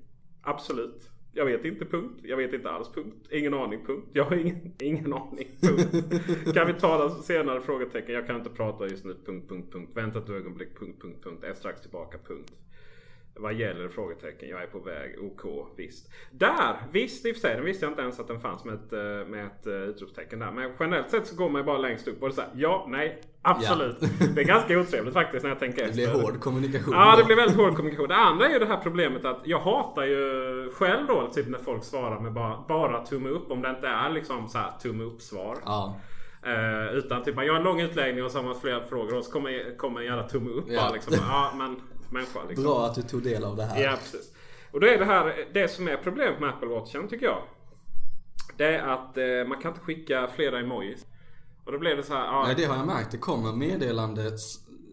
Absolut. 0.43 1.16
Jag 1.37 1.45
vet 1.45 1.65
inte 1.65 1.85
punkt. 1.85 2.13
Jag 2.23 2.37
vet 2.37 2.53
inte 2.53 2.69
alls 2.69 2.89
punkt. 2.89 3.15
Ingen 3.31 3.53
aning 3.53 3.85
punkt. 3.85 4.07
Jag 4.13 4.23
har 4.23 4.35
ingen, 4.35 4.71
ingen 4.79 5.13
aning 5.13 5.47
punkt. 5.61 6.53
kan 6.53 6.67
vi 6.67 6.73
ta 6.73 6.97
den 6.97 7.23
senare? 7.23 7.61
Frågetecken. 7.61 8.15
Jag 8.15 8.27
kan 8.27 8.35
inte 8.35 8.49
prata 8.49 8.87
just 8.87 9.05
nu. 9.05 9.15
Punkt, 9.25 9.49
punkt, 9.49 9.73
punkt. 9.73 9.91
Vänta 9.93 10.19
ett 10.19 10.29
ögonblick. 10.29 10.79
Punkt, 10.79 11.01
punkt, 11.01 11.23
punkt. 11.23 11.43
Är 11.43 11.53
strax 11.53 11.81
tillbaka. 11.81 12.17
Punkt. 12.27 12.51
Vad 13.39 13.53
gäller 13.53 13.87
frågetecken? 13.89 14.49
Jag 14.49 14.63
är 14.63 14.67
på 14.67 14.79
väg. 14.79 15.15
OK. 15.21 15.67
Visst. 15.77 16.09
Där! 16.31 16.75
Visst 16.91 17.25
i 17.25 17.31
och 17.31 17.35
för 17.35 17.41
sig. 17.41 17.55
Den 17.55 17.65
visste 17.65 17.85
jag 17.85 17.91
inte 17.91 18.01
ens 18.01 18.19
att 18.19 18.27
den 18.27 18.39
fanns 18.39 18.65
med 18.65 18.73
ett, 18.75 18.93
eh, 18.93 19.29
med 19.31 19.45
ett 19.45 19.67
eh, 19.67 19.73
utropstecken 19.73 20.39
där. 20.39 20.51
Men 20.51 20.71
generellt 20.79 21.09
sett 21.09 21.27
så 21.27 21.35
går 21.35 21.49
man 21.49 21.61
ju 21.61 21.65
bara 21.65 21.77
längst 21.77 22.07
upp 22.07 22.21
och 22.23 22.27
det 22.29 22.33
är 22.33 22.35
så 22.35 22.41
här, 22.41 22.49
Ja, 22.55 22.85
nej, 22.89 23.21
absolut. 23.41 23.99
Det 24.35 24.41
är 24.41 24.45
ganska 24.45 24.79
otrevligt 24.79 25.13
faktiskt 25.13 25.43
när 25.43 25.49
jag 25.49 25.59
tänker 25.59 25.77
Det 25.77 25.89
efter. 25.89 26.11
blir 26.13 26.21
hård 26.21 26.39
kommunikation. 26.39 26.93
Ja, 26.93 27.15
det 27.17 27.23
blir 27.23 27.35
väldigt 27.35 27.57
hård 27.57 27.75
kommunikation. 27.75 28.07
Det 28.07 28.15
andra 28.15 28.45
är 28.47 28.53
ju 28.53 28.59
det 28.59 28.65
här 28.65 28.77
problemet 28.83 29.25
att 29.25 29.41
jag 29.43 29.59
hatar 29.59 30.03
ju 30.03 30.71
själv 30.73 31.07
då 31.07 31.31
typ 31.33 31.47
när 31.47 31.59
folk 31.59 31.83
svarar 31.83 32.19
med 32.19 32.33
bara, 32.33 32.63
bara 32.67 33.05
tumme 33.05 33.29
upp. 33.29 33.51
Om 33.51 33.61
det 33.61 33.69
inte 33.69 33.87
är 33.87 34.09
liksom 34.09 34.47
så 34.49 34.57
här 34.57 34.71
tumme 34.81 35.03
upp 35.03 35.21
svar. 35.21 35.57
Ja. 35.65 35.99
Eh, 36.45 36.93
utan 36.93 37.23
typ 37.23 37.35
man 37.35 37.45
gör 37.45 37.55
en 37.55 37.63
lång 37.63 37.81
utläggning 37.81 38.23
och 38.23 38.31
så 38.31 38.37
har 38.37 38.43
man 38.45 38.59
flera 38.59 38.83
frågor 38.83 39.17
och 39.17 39.23
så 39.23 39.31
kommer, 39.31 39.77
kommer 39.77 39.99
en 39.99 40.05
jävla 40.05 40.23
tumme 40.23 40.49
upp 40.49 40.65
Ja. 40.67 40.81
bara 40.81 40.91
liksom. 40.93 41.13
Ja, 41.29 41.51
men 41.57 41.81
människa 42.11 42.39
liksom. 42.47 42.63
Bra 42.63 42.85
att 42.85 42.95
du 42.95 43.01
tog 43.01 43.23
del 43.23 43.43
av 43.43 43.55
det 43.55 43.63
här. 43.63 43.83
Ja, 43.83 43.91
precis. 43.91 44.33
Och 44.71 44.79
då 44.79 44.87
är 44.87 44.97
det 44.97 45.05
här 45.05 45.47
det 45.53 45.67
som 45.67 45.87
är 45.87 45.97
problemet 45.97 46.39
med 46.39 46.49
Apple 46.49 46.67
Watchen 46.67 47.07
tycker 47.07 47.25
jag. 47.25 47.41
Det 48.57 48.65
är 48.65 48.87
att 48.87 49.17
eh, 49.17 49.47
man 49.47 49.61
kan 49.61 49.71
inte 49.71 49.83
skicka 49.83 50.27
flera 50.35 50.59
emojis. 50.59 51.05
Och 51.65 51.71
då 51.71 51.79
blir 51.79 51.95
det 51.95 52.03
så 52.03 52.13
här. 52.13 52.25
Ja, 52.25 52.43
Nej, 52.45 52.55
det 52.57 52.65
har 52.65 52.75
jag 52.75 52.87
märkt. 52.87 53.11
Det 53.11 53.17
kommer 53.17 53.53
meddelandet 53.53 54.39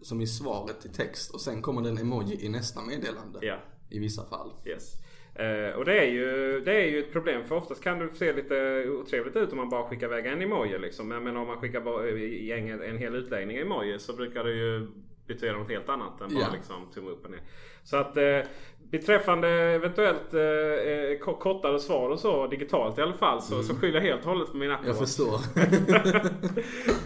som 0.03 0.21
i 0.21 0.27
svaret 0.27 0.85
i 0.85 0.89
text 0.89 1.35
och 1.35 1.41
sen 1.41 1.63
kommer 1.63 1.83
det 1.83 1.89
en 1.89 1.99
emoji 1.99 2.47
i 2.47 2.49
nästa 2.49 2.83
meddelande. 2.83 3.39
Ja. 3.43 3.57
I 3.91 3.99
vissa 3.99 4.25
fall. 4.25 4.53
Yes. 4.65 4.95
Eh, 5.35 5.77
och 5.77 5.85
det 5.85 5.99
är, 5.99 6.11
ju, 6.11 6.61
det 6.61 6.73
är 6.73 6.87
ju 6.87 6.99
ett 6.99 7.13
problem 7.13 7.45
för 7.45 7.55
oftast 7.55 7.83
kan 7.83 7.99
det 7.99 8.15
se 8.15 8.33
lite 8.33 8.89
otrevligt 8.89 9.37
ut 9.37 9.53
om 9.53 9.57
man 9.57 9.69
bara 9.69 9.89
skickar 9.89 10.07
iväg 10.07 10.27
en 10.27 10.43
emoji 10.43 10.79
liksom. 10.79 11.09
Men 11.09 11.25
men 11.25 11.37
om 11.37 11.47
man 11.47 11.57
skickar 11.57 11.81
bara 11.81 12.09
i 12.09 12.53
en, 12.53 12.83
en 12.83 12.99
hel 12.99 13.15
utläggning 13.15 13.57
emoji 13.57 13.99
så 13.99 14.13
brukar 14.13 14.45
det 14.45 14.53
ju 14.53 14.89
betyda 15.27 15.53
något 15.53 15.71
helt 15.71 15.89
annat 15.89 16.21
än 16.21 16.35
bara 16.35 16.41
Ja. 16.43 16.47
liksom 16.53 16.77
tumme 16.95 17.11
upp 17.11 17.25
och 17.25 17.31
ner. 17.31 17.41
Så 17.85 17.97
att 17.97 18.17
eh, 18.17 18.39
beträffande 18.91 19.49
eventuellt 19.49 20.35
eh, 20.35 20.41
eh, 20.41 21.19
ko- 21.19 21.37
kortare 21.41 21.81
svar 21.81 22.11
och 22.11 22.19
så 22.19 22.47
digitalt 22.47 22.99
i 22.99 23.03
alla 23.03 23.13
fall 23.13 23.43
så, 23.43 23.63
så 23.63 23.75
skyller 23.77 23.95
jag 24.01 24.03
helt 24.03 24.21
och 24.25 24.31
hållet 24.31 24.51
på 24.51 24.57
min 24.57 24.71
Apple 24.71 24.91
Mm. 24.91 24.97
Jag 24.99 25.09
förstår. 25.09 25.41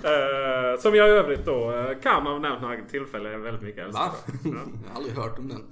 Eh, 0.02 0.80
som 0.80 0.94
jag 0.94 1.08
i 1.08 1.10
övrigt 1.12 1.44
då 1.44 1.72
eh, 1.72 2.00
kan 2.02 2.26
av 2.26 2.40
nämnt 2.40 2.62
några 2.62 2.76
tillfällen 2.90 3.42
väldigt 3.42 3.62
mycket. 3.62 3.92
Va? 3.94 4.00
Ja. 4.24 4.34
Jag 4.50 4.50
har 4.90 4.96
aldrig 4.96 5.14
hört 5.16 5.38
om 5.38 5.48
den. 5.48 5.64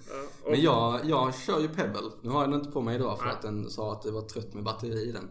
och- 0.45 0.51
Men 0.51 0.61
jag, 0.61 1.01
jag 1.05 1.35
kör 1.35 1.61
ju 1.61 1.69
Pebble. 1.69 2.01
Nu 2.23 2.31
har 2.31 2.41
jag 2.41 2.51
den 2.51 2.61
inte 2.61 2.73
på 2.73 2.81
mig 2.81 2.95
idag 2.97 3.19
för 3.21 3.27
att 3.29 3.43
den 3.43 3.71
sa 3.71 3.93
att 3.93 4.03
det 4.03 4.11
var 4.11 4.23
trött 4.23 4.55
med 4.55 4.65
batteri 4.65 5.09
i 5.09 5.13
den. 5.13 5.29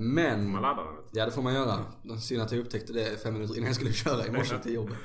Men... 0.00 0.52
Man 0.52 0.62
laddar 0.62 0.84
den. 0.84 0.94
Ja 1.10 1.24
det 1.26 1.30
får 1.32 1.42
man 1.42 1.54
göra. 1.54 1.74
Synd 2.20 2.42
att 2.42 2.52
jag 2.52 2.60
upptäckte 2.60 2.92
det 2.92 3.22
fem 3.22 3.34
minuter 3.34 3.54
innan 3.56 3.66
jag 3.66 3.74
skulle 3.76 3.92
köra 3.92 4.26
i 4.26 4.30
morse 4.30 4.58
till 4.58 4.74
jobbet. 4.74 4.96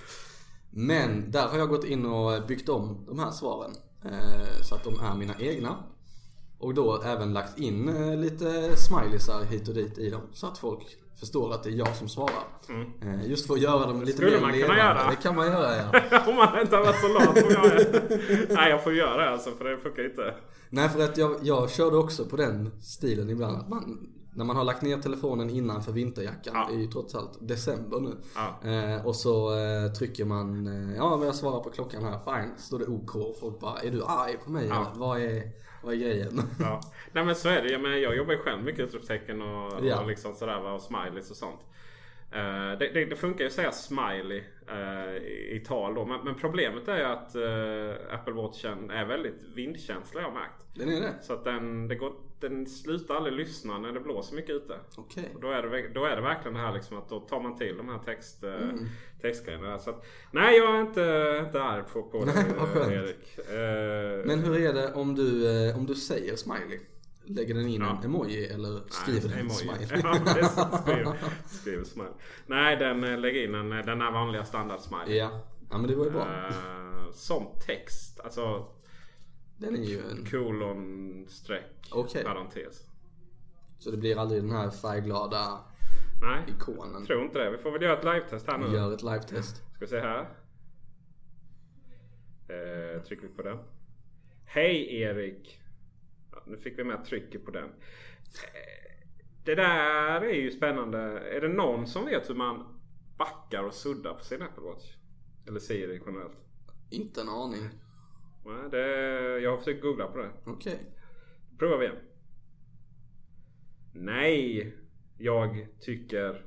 Men 0.75 1.31
där 1.31 1.47
har 1.47 1.57
jag 1.57 1.69
gått 1.69 1.83
in 1.85 2.05
och 2.05 2.43
byggt 2.47 2.69
om 2.69 3.05
de 3.07 3.19
här 3.19 3.31
svaren. 3.31 3.71
eh, 4.05 4.61
Så 4.61 4.75
att 4.75 4.83
de 4.83 4.93
är 4.99 5.15
mina 5.17 5.33
egna. 5.39 5.75
Och 6.59 6.73
då 6.73 7.01
även 7.01 7.33
lagt 7.33 7.59
in 7.59 7.89
eh, 7.89 8.15
lite 8.17 8.75
smileysar 8.77 9.43
hit 9.43 9.67
och 9.67 9.73
dit 9.73 9.97
i 9.97 10.09
dem. 10.09 10.21
Så 10.33 10.47
att 10.47 10.57
folk 10.57 10.83
förstår 11.19 11.53
att 11.53 11.63
det 11.63 11.69
är 11.69 11.73
jag 11.73 11.95
som 11.95 12.09
svarar. 12.09 12.43
Eh, 13.01 13.29
Just 13.29 13.47
för 13.47 13.53
att 13.53 13.61
göra 13.61 13.85
dem 13.87 14.01
lite 14.03 14.21
Mm. 14.27 14.31
Skulle 14.31 14.31
mer 14.31 14.41
man 14.41 14.67
kunna 14.67 14.77
göra? 14.77 15.09
Det 15.09 15.15
kan 15.15 15.35
man 15.35 15.47
göra 15.47 15.75
ja. 15.77 16.21
Om 16.27 16.35
man 16.35 16.61
inte 16.61 16.75
har 16.75 16.83
varit 16.83 17.01
så 17.01 17.07
lat 17.07 17.37
som 17.39 17.49
jag 17.51 17.65
är. 17.65 18.47
Nej 18.55 18.69
jag 18.69 18.83
får 18.83 18.93
göra 18.93 19.25
det 19.25 19.29
alltså 19.31 19.51
för 19.51 19.65
det 19.65 19.77
funkar 19.77 20.05
inte. 20.05 20.33
Nej 20.69 20.89
för 20.89 21.03
att 21.03 21.17
jag, 21.17 21.35
jag 21.41 21.71
körde 21.71 21.97
också 21.97 22.25
på 22.25 22.37
den 22.37 22.71
stilen 22.81 23.29
ibland. 23.29 23.57
Att 23.57 23.69
man, 23.69 24.07
när 24.35 24.45
man 24.45 24.55
har 24.55 24.63
lagt 24.63 24.81
ner 24.81 24.97
telefonen 24.97 25.49
innanför 25.49 25.91
vinterjackan. 25.91 26.53
Ja. 26.55 26.67
Det 26.69 26.75
är 26.75 26.79
ju 26.79 26.87
trots 26.87 27.15
allt 27.15 27.37
december 27.41 27.99
nu. 27.99 28.15
Ja. 28.35 28.69
Eh, 28.69 29.05
och 29.05 29.15
så 29.15 29.57
eh, 29.59 29.91
trycker 29.91 30.25
man, 30.25 30.67
eh, 30.67 30.95
ja 30.95 31.17
men 31.17 31.25
jag 31.25 31.35
svarar 31.35 31.59
på 31.59 31.69
klockan 31.69 32.03
här, 32.03 32.19
fine. 32.25 32.57
Står 32.57 32.79
det 32.79 32.85
OK 32.85 33.15
och 33.15 33.37
folk 33.39 33.59
bara, 33.59 33.79
är 33.79 33.91
du 33.91 34.03
arg 34.03 34.37
på 34.45 34.51
mig 34.51 34.67
Ja. 34.69 34.93
Vad 34.95 35.21
är, 35.21 35.43
vad 35.83 35.93
är 35.93 35.97
grejen? 35.97 36.41
Ja. 36.59 36.81
Nej 37.11 37.25
men 37.25 37.35
så 37.35 37.49
är 37.49 37.61
det. 37.61 37.69
Jag, 37.71 37.81
menar, 37.81 37.95
jag 37.95 38.17
jobbar 38.17 38.33
ju 38.33 38.39
själv 38.39 38.63
mycket 38.63 38.79
utropstecken 38.79 39.41
och, 39.41 39.73
och 39.73 40.07
liksom 40.07 40.35
sådär 40.35 40.73
och 40.73 40.81
smileys 40.81 41.31
och 41.31 41.37
sånt. 41.37 41.59
Eh, 42.35 42.79
det, 42.79 42.89
det, 42.93 43.05
det 43.05 43.15
funkar 43.15 43.39
ju 43.39 43.47
att 43.47 43.53
säga 43.53 43.71
smiley 43.71 44.43
eh, 44.69 45.15
i, 45.23 45.55
i 45.55 45.63
tal 45.67 45.95
då. 45.95 46.05
Men, 46.05 46.19
men 46.25 46.35
problemet 46.35 46.87
är 46.87 46.97
ju 46.97 47.03
att 47.03 47.35
eh, 47.35 48.13
Apple 48.15 48.33
Watchen 48.33 48.89
är 48.91 49.05
väldigt 49.05 49.43
vindkänslig 49.55 50.21
har 50.21 50.27
jag 50.27 50.33
märkt. 50.33 50.65
Den 50.75 50.89
är 50.89 51.01
det? 51.01 51.13
Så 51.21 51.33
att 51.33 51.43
den, 51.43 51.87
det 51.87 51.95
går, 51.95 52.13
den 52.39 52.65
slutar 52.67 53.15
aldrig 53.15 53.35
lyssna 53.35 53.77
när 53.79 53.91
det 53.91 53.99
blåser 53.99 54.35
mycket 54.35 54.55
ute. 54.55 54.73
Och 55.35 55.41
då 55.41 55.51
är, 55.51 55.61
det, 55.63 55.87
då 55.93 56.05
är 56.05 56.15
det 56.15 56.21
verkligen 56.21 56.53
det 56.53 56.59
här 56.59 56.73
liksom 56.73 56.97
att 56.97 57.09
då 57.09 57.19
tar 57.19 57.39
man 57.39 57.57
till 57.57 57.77
de 57.77 57.89
här 57.89 57.99
text, 58.05 58.43
Mm. 58.43 58.85
textgrejerna. 59.21 59.79
Så 59.79 59.89
att, 59.89 60.05
nej 60.31 60.57
jag 60.57 60.75
är 60.75 60.81
inte, 60.81 61.41
inte 61.45 61.63
arg 61.63 61.83
på, 61.93 62.03
på 62.03 62.25
det. 62.25 62.93
Erik. 62.93 63.39
Men 64.25 64.39
hur 64.39 64.59
är 64.59 64.73
det 64.73 64.93
om 64.93 65.15
du, 65.15 65.47
om 65.73 65.85
du 65.85 65.95
säger 65.95 66.35
smiley? 66.35 66.79
Lägger 67.25 67.53
den 67.55 67.67
in 67.67 67.81
Ja. 67.81 67.97
en 67.97 68.03
emoji 68.05 68.45
eller 68.47 68.81
skriver 68.89 69.29
den 69.29 69.39
en 69.39 69.49
smiley? 69.49 69.87
ja, 70.03 70.19
det 70.33 70.39
är 70.39 70.43
sant. 70.43 70.75
Skriv, 70.83 71.05
skriv 71.45 71.83
smile. 71.83 72.09
Nej, 72.47 72.75
den 72.77 73.03
eh, 73.03 73.17
lägger 73.19 73.43
in 73.43 73.55
en, 73.55 73.69
den 73.69 74.01
här 74.01 74.11
vanliga 74.11 74.45
standard 74.45 74.79
smile. 74.79 75.15
ja. 75.15 75.41
ja 75.69 75.77
men 75.77 75.87
det 75.89 75.95
var 75.95 76.05
ju 76.05 76.11
bra. 76.11 76.27
Eh, 76.27 77.11
som 77.11 77.47
text. 77.65 78.19
Alltså 78.19 78.67
Den 79.57 79.75
är 79.75 79.83
ju 79.83 79.99
en, 80.11 80.25
kolon, 80.25 81.25
streck, 81.29 81.89
Okej. 81.91 82.23
parentes. 82.23 82.83
så 83.79 83.91
det 83.91 83.97
blir 83.97 84.17
aldrig 84.19 84.41
den 84.41 84.51
här 84.51 84.69
färgglada 84.69 85.59
Nej, 86.21 86.43
ikonen. 86.47 87.05
tror 87.05 87.23
inte 87.23 87.39
det. 87.39 87.51
Vi 87.51 87.57
får 87.57 87.71
väl 87.71 87.81
göra 87.81 87.97
ett 87.97 88.03
live-test 88.05 88.47
här 88.47 88.57
nu. 88.57 88.65
Gör 88.75 88.93
ett 88.93 89.03
live-test. 89.03 89.55
Ska 89.55 89.79
vi 89.79 89.87
se 89.87 89.99
här. 89.99 90.29
Eh, 92.47 93.01
trycker 93.03 93.27
vi 93.27 93.33
på 93.33 93.41
den. 93.41 93.57
Hej 94.45 94.95
Erik. 95.01 95.59
Nu 96.45 96.57
fick 96.57 96.79
vi 96.79 96.83
med 96.83 97.05
trycket 97.05 97.45
på 97.45 97.51
den. 97.51 97.63
Eh, 97.63 99.07
det 99.45 99.55
där 99.55 100.21
är 100.21 100.33
ju 100.33 100.51
spännande. 100.51 100.99
Är 101.19 101.41
det 101.41 101.47
någon 101.47 101.87
som 101.87 102.05
vet 102.05 102.29
hur 102.29 102.35
man 102.35 102.81
backar 103.17 103.63
och 103.63 103.73
suddar 103.73 104.13
på 104.13 104.23
sin 104.23 104.41
Apple 104.41 104.63
Watch? 104.63 104.95
Eller 105.47 105.59
Siri 105.59 106.01
generellt? 106.05 106.37
Inte 106.89 107.21
en 107.21 107.29
aning. 107.29 107.69
Nej, 108.45 108.69
det, 108.71 108.87
jag 109.39 109.51
har 109.51 109.57
försökt 109.57 109.81
googla 109.81 110.07
på 110.07 110.17
det. 110.17 110.31
Okej. 110.45 110.79
Provar 111.59 111.77
vi 111.77 111.85
igen. 111.85 111.99
Nej, 113.93 114.73
jag 115.17 115.67
tycker 115.79 116.45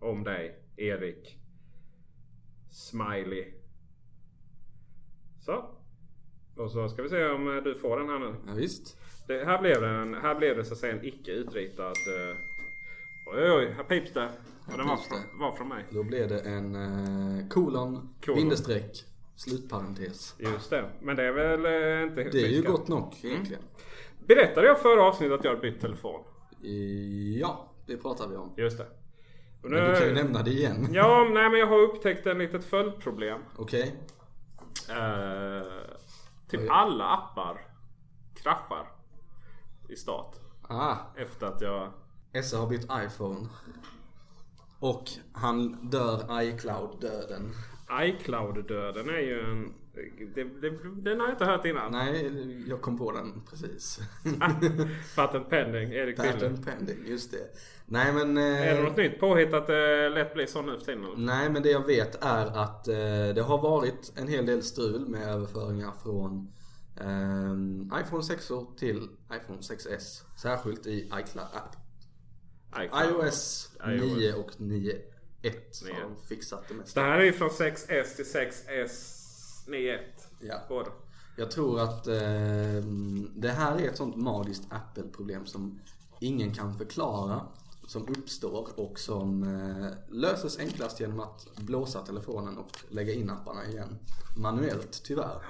om 0.00 0.24
dig 0.24 0.64
Erik. 0.76 1.38
Smiley. 2.70 3.54
Så. 5.40 5.79
Och 6.64 6.70
så 6.70 6.88
ska 6.88 7.02
vi 7.02 7.08
se 7.08 7.24
om 7.28 7.56
eh, 7.56 7.62
du 7.62 7.74
får 7.74 7.98
den 7.98 8.08
här 8.08 8.18
nu. 8.18 8.34
Ja, 8.46 8.52
visst. 8.54 8.96
Det, 9.26 9.44
här, 9.44 9.58
blev 9.60 9.80
det 9.80 9.88
en, 9.88 10.14
här 10.14 10.34
blev 10.34 10.56
det 10.56 10.64
så 10.64 10.72
att 10.72 10.78
säga 10.78 10.92
en 10.92 11.04
icke 11.04 11.30
utritad... 11.32 11.86
eh, 11.86 12.36
oj 13.34 13.50
oj 13.52 13.74
här 13.76 13.84
pips 13.84 14.12
det. 14.12 14.28
Och 14.72 14.78
den 14.78 14.86
var 14.88 14.96
från, 14.96 15.40
var 15.40 15.52
från 15.52 15.68
mig. 15.68 15.84
Då 15.90 16.02
blev 16.02 16.28
det 16.28 16.40
en 16.40 16.74
eh, 16.74 17.48
kolon, 17.48 18.14
Kolon. 18.24 18.38
bindestreck, 18.40 19.04
slutparentes. 19.36 20.34
Just 20.38 20.70
det. 20.70 20.84
Men 21.02 21.16
det 21.16 21.22
är 21.22 21.32
väl 21.32 21.64
eh, 21.66 22.02
inte 22.08 22.38
Det 22.38 22.44
är 22.46 22.48
ju 22.50 22.62
gott 22.62 22.88
nog 22.88 23.14
egentligen. 23.22 23.62
Berättade 24.26 24.66
jag 24.66 24.80
förra 24.80 25.02
avsnittet 25.02 25.38
att 25.38 25.44
jag 25.44 25.50
hade 25.54 25.70
bytt 25.70 25.80
telefon? 25.80 26.20
Ja, 27.40 27.72
det 27.86 27.96
pratar 27.96 28.28
vi 28.28 28.36
om. 28.36 28.52
Just 28.56 28.78
det. 28.78 28.86
Och 29.62 29.70
Men 29.70 29.90
du 29.90 29.96
kan 29.98 30.08
ju 30.08 30.14
nämna 30.14 30.42
det 30.42 30.50
igen. 30.50 30.88
Ja, 30.92 31.28
nej 31.34 31.50
men 31.50 31.60
jag 31.60 31.66
har 31.66 31.78
upptäckt 31.78 32.26
en 32.26 32.38
litet 32.38 32.64
följdproblem. 32.64 33.40
Okej. 33.56 33.94
Eh, 34.90 35.62
typ 36.50 36.70
alla 36.70 37.04
appar 37.06 37.60
kraschar 38.34 38.86
i 39.88 39.96
start. 39.96 40.34
Ah, 40.68 40.96
Efter 41.16 41.46
att 41.46 41.60
jag... 41.60 41.92
Esse 42.32 42.56
har 42.56 42.66
bytt 42.66 42.84
iPhone. 42.92 43.48
Och 44.78 45.04
han 45.32 45.90
dör 45.90 46.42
iCloud-döden. 46.42 47.54
iCloud-döden 48.02 49.08
är 49.08 49.20
ju 49.20 49.40
en... 49.50 49.74
Det, 50.34 50.44
det, 50.44 50.70
den 51.02 51.20
har 51.20 51.26
jag 51.26 51.34
inte 51.34 51.44
hört 51.44 51.64
innan. 51.64 51.92
Nej, 51.92 52.30
jag 52.68 52.80
kom 52.80 52.98
på 52.98 53.12
den 53.12 53.42
precis. 53.50 53.98
Patent 55.16 55.50
pending, 55.50 55.92
Erik. 55.92 56.16
Patent 56.16 56.66
pending, 56.66 57.04
just 57.06 57.30
det. 57.30 57.56
Nej 57.86 58.12
men... 58.12 58.36
eh, 58.38 58.68
Är 58.68 58.76
det 58.76 58.82
något 58.82 58.96
nytt 58.96 59.20
påhitt 59.20 59.54
att 59.54 59.66
det 59.66 60.08
lätt 60.08 60.34
blir 60.34 60.46
så 60.46 60.62
nu 60.62 60.78
för 60.78 60.84
tiden? 60.84 61.06
Nej 61.16 61.50
men 61.50 61.62
det 61.62 61.70
jag 61.70 61.86
vet 61.86 62.24
är 62.24 62.46
att 62.46 62.88
eh, 62.88 62.94
det 63.34 63.42
har 63.42 63.58
varit 63.58 64.12
en 64.16 64.28
hel 64.28 64.46
del 64.46 64.62
strul 64.62 65.08
med 65.08 65.28
överföringar 65.28 65.92
från 66.02 66.52
eh, 67.00 68.00
iPhone 68.00 68.22
6 68.22 68.48
till 68.78 69.08
iPhone 69.42 69.58
6S. 69.60 70.22
Särskilt 70.42 70.86
i 70.86 70.98
iCloud 71.00 71.46
app. 71.52 71.76
iCloud. 72.84 73.26
iOS 73.26 73.70
iOS. 73.86 74.16
9 74.16 74.32
och 74.34 74.50
9.1 74.50 74.58
9. 75.84 75.94
har 75.94 76.00
de 76.00 76.16
fixat 76.28 76.64
det 76.68 76.74
mesta. 76.74 77.00
det 77.00 77.06
här 77.06 77.18
är 77.18 77.24
ju 77.24 77.32
från 77.32 77.48
6S 77.48 78.16
till 78.16 78.24
6S 78.24 79.19
9.1. 79.70 79.98
Ja. 80.40 80.54
Båda. 80.68 80.90
Jag 81.36 81.50
tror 81.50 81.80
att 81.80 82.06
eh, 82.06 82.84
det 83.36 83.50
här 83.50 83.78
är 83.78 83.88
ett 83.88 83.96
sånt 83.96 84.16
magiskt 84.16 84.62
Apple-problem 84.70 85.46
som 85.46 85.80
ingen 86.20 86.54
kan 86.54 86.78
förklara. 86.78 87.40
Som 87.86 88.08
uppstår 88.08 88.68
och 88.76 88.98
som 88.98 89.42
eh, 89.42 90.14
löses 90.14 90.58
enklast 90.58 91.00
genom 91.00 91.20
att 91.20 91.56
blåsa 91.56 92.00
telefonen 92.00 92.58
och 92.58 92.70
lägga 92.88 93.12
in 93.12 93.30
apparna 93.30 93.66
igen. 93.66 93.98
Manuellt 94.36 95.02
tyvärr. 95.04 95.42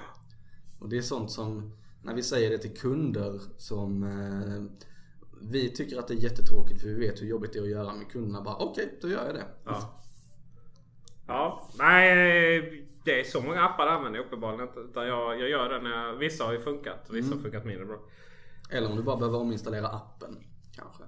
Och 0.79 0.89
det 0.89 0.97
är 0.97 1.01
sånt 1.01 1.31
som, 1.31 1.77
när 2.03 2.13
vi 2.13 2.23
säger 2.23 2.49
det 2.49 2.57
till 2.57 2.77
kunder 2.77 3.41
som 3.57 4.03
eh, 4.03 4.81
vi 5.41 5.69
tycker 5.69 5.99
att 5.99 6.07
det 6.07 6.13
är 6.13 6.23
jättetråkigt 6.23 6.81
för 6.81 6.87
vi 6.87 7.07
vet 7.07 7.21
hur 7.21 7.27
jobbigt 7.27 7.53
det 7.53 7.59
är 7.59 7.63
att 7.63 7.69
göra 7.69 7.93
med 7.93 8.07
kunderna. 8.11 8.41
Bara 8.41 8.55
okej, 8.55 8.97
då 9.01 9.09
gör 9.09 9.25
jag 9.25 9.35
det. 9.35 9.45
Ja. 9.65 10.03
Ja, 11.27 11.69
nej 11.77 12.90
det 13.03 13.19
är 13.19 13.23
så 13.23 13.41
många 13.41 13.61
appar 13.63 13.85
jag 13.85 13.93
använder 13.93 14.19
jag 14.19 14.25
uppenbarligen 14.25 14.67
inte. 14.67 14.79
Utan 14.79 15.07
jag, 15.07 15.39
jag 15.39 15.49
gör 15.49 15.69
det 15.69 15.81
när 15.81 16.13
vissa 16.13 16.43
har 16.43 16.53
ju 16.53 16.59
funkat. 16.59 17.07
Vissa 17.09 17.25
Mm. 17.27 17.37
har 17.37 17.43
funkat 17.43 17.65
mindre 17.65 17.85
bra. 17.85 17.99
Eller 18.69 18.89
om 18.89 18.95
du 18.97 19.03
bara 19.03 19.17
behöver 19.17 19.39
ominstallera 19.39 19.87
appen 19.87 20.37
kanske. 20.75 21.03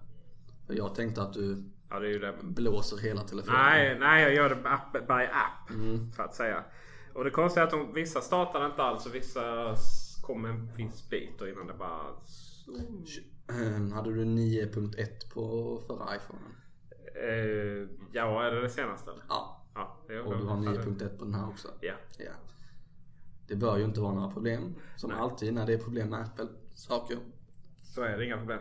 Jag 0.68 0.96
tänkte 0.96 1.22
att 1.22 1.34
du 1.34 1.64
Ja 1.90 2.00
det 2.00 2.20
det. 2.20 2.34
blåser 2.42 2.98
hela 2.98 3.22
telefonen. 3.22 3.60
Nej, 3.62 4.00
nej 4.00 4.24
jag 4.24 4.34
gör 4.34 4.50
det 4.50 4.70
app, 4.70 4.92
by 4.94 5.14
app. 5.24 5.70
Så 6.16 6.22
att 6.22 6.36
säga. 6.36 6.64
Och 7.14 7.24
det 7.24 7.30
konstiga 7.30 7.64
är 7.64 7.68
att 7.68 7.72
de, 7.74 7.94
vissa 7.94 8.22
startar 8.22 8.66
inte 8.66 8.84
alls 8.84 9.06
och 9.06 9.16
vissa 9.16 9.76
kommer 10.22 10.50
en 10.50 10.70
viss 10.76 11.10
bit 11.10 11.42
och 11.42 11.48
innan 11.50 11.68
det 11.68 11.74
bara... 11.74 12.00
Ehm, 13.50 13.92
Hade 13.92 14.14
du 14.14 14.26
9.1 14.26 15.34
på 15.34 15.82
förra 15.88 16.16
iPhonen? 16.16 16.56
Eh, 17.16 17.88
ja, 18.12 18.44
är 18.44 18.52
det 18.52 18.62
det 18.62 18.70
senaste? 18.70 19.12
Ja. 19.30 19.63
Ja, 19.76 19.98
det 20.08 20.20
Och 20.20 20.38
du 20.38 20.44
har 20.46 20.58
9.1 20.58 21.18
på 21.18 21.26
den 21.26 21.34
här 21.34 21.50
också? 21.50 21.68
Ja. 21.82 21.94
Ja. 22.18 22.32
Det 23.48 23.56
bör 23.56 23.78
ju 23.78 23.84
inte 23.84 24.00
vara 24.00 24.14
några 24.14 24.32
problem. 24.32 24.76
Som 24.96 25.12
alltid 25.12 25.54
när 25.54 25.66
det 25.66 25.74
är 25.74 25.78
problem 25.78 26.10
med 26.10 26.20
Apple-saker. 26.20 27.18
Så 27.84 28.02
är 28.02 28.18
det 28.18 28.26
inga 28.26 28.38
problem. 28.38 28.60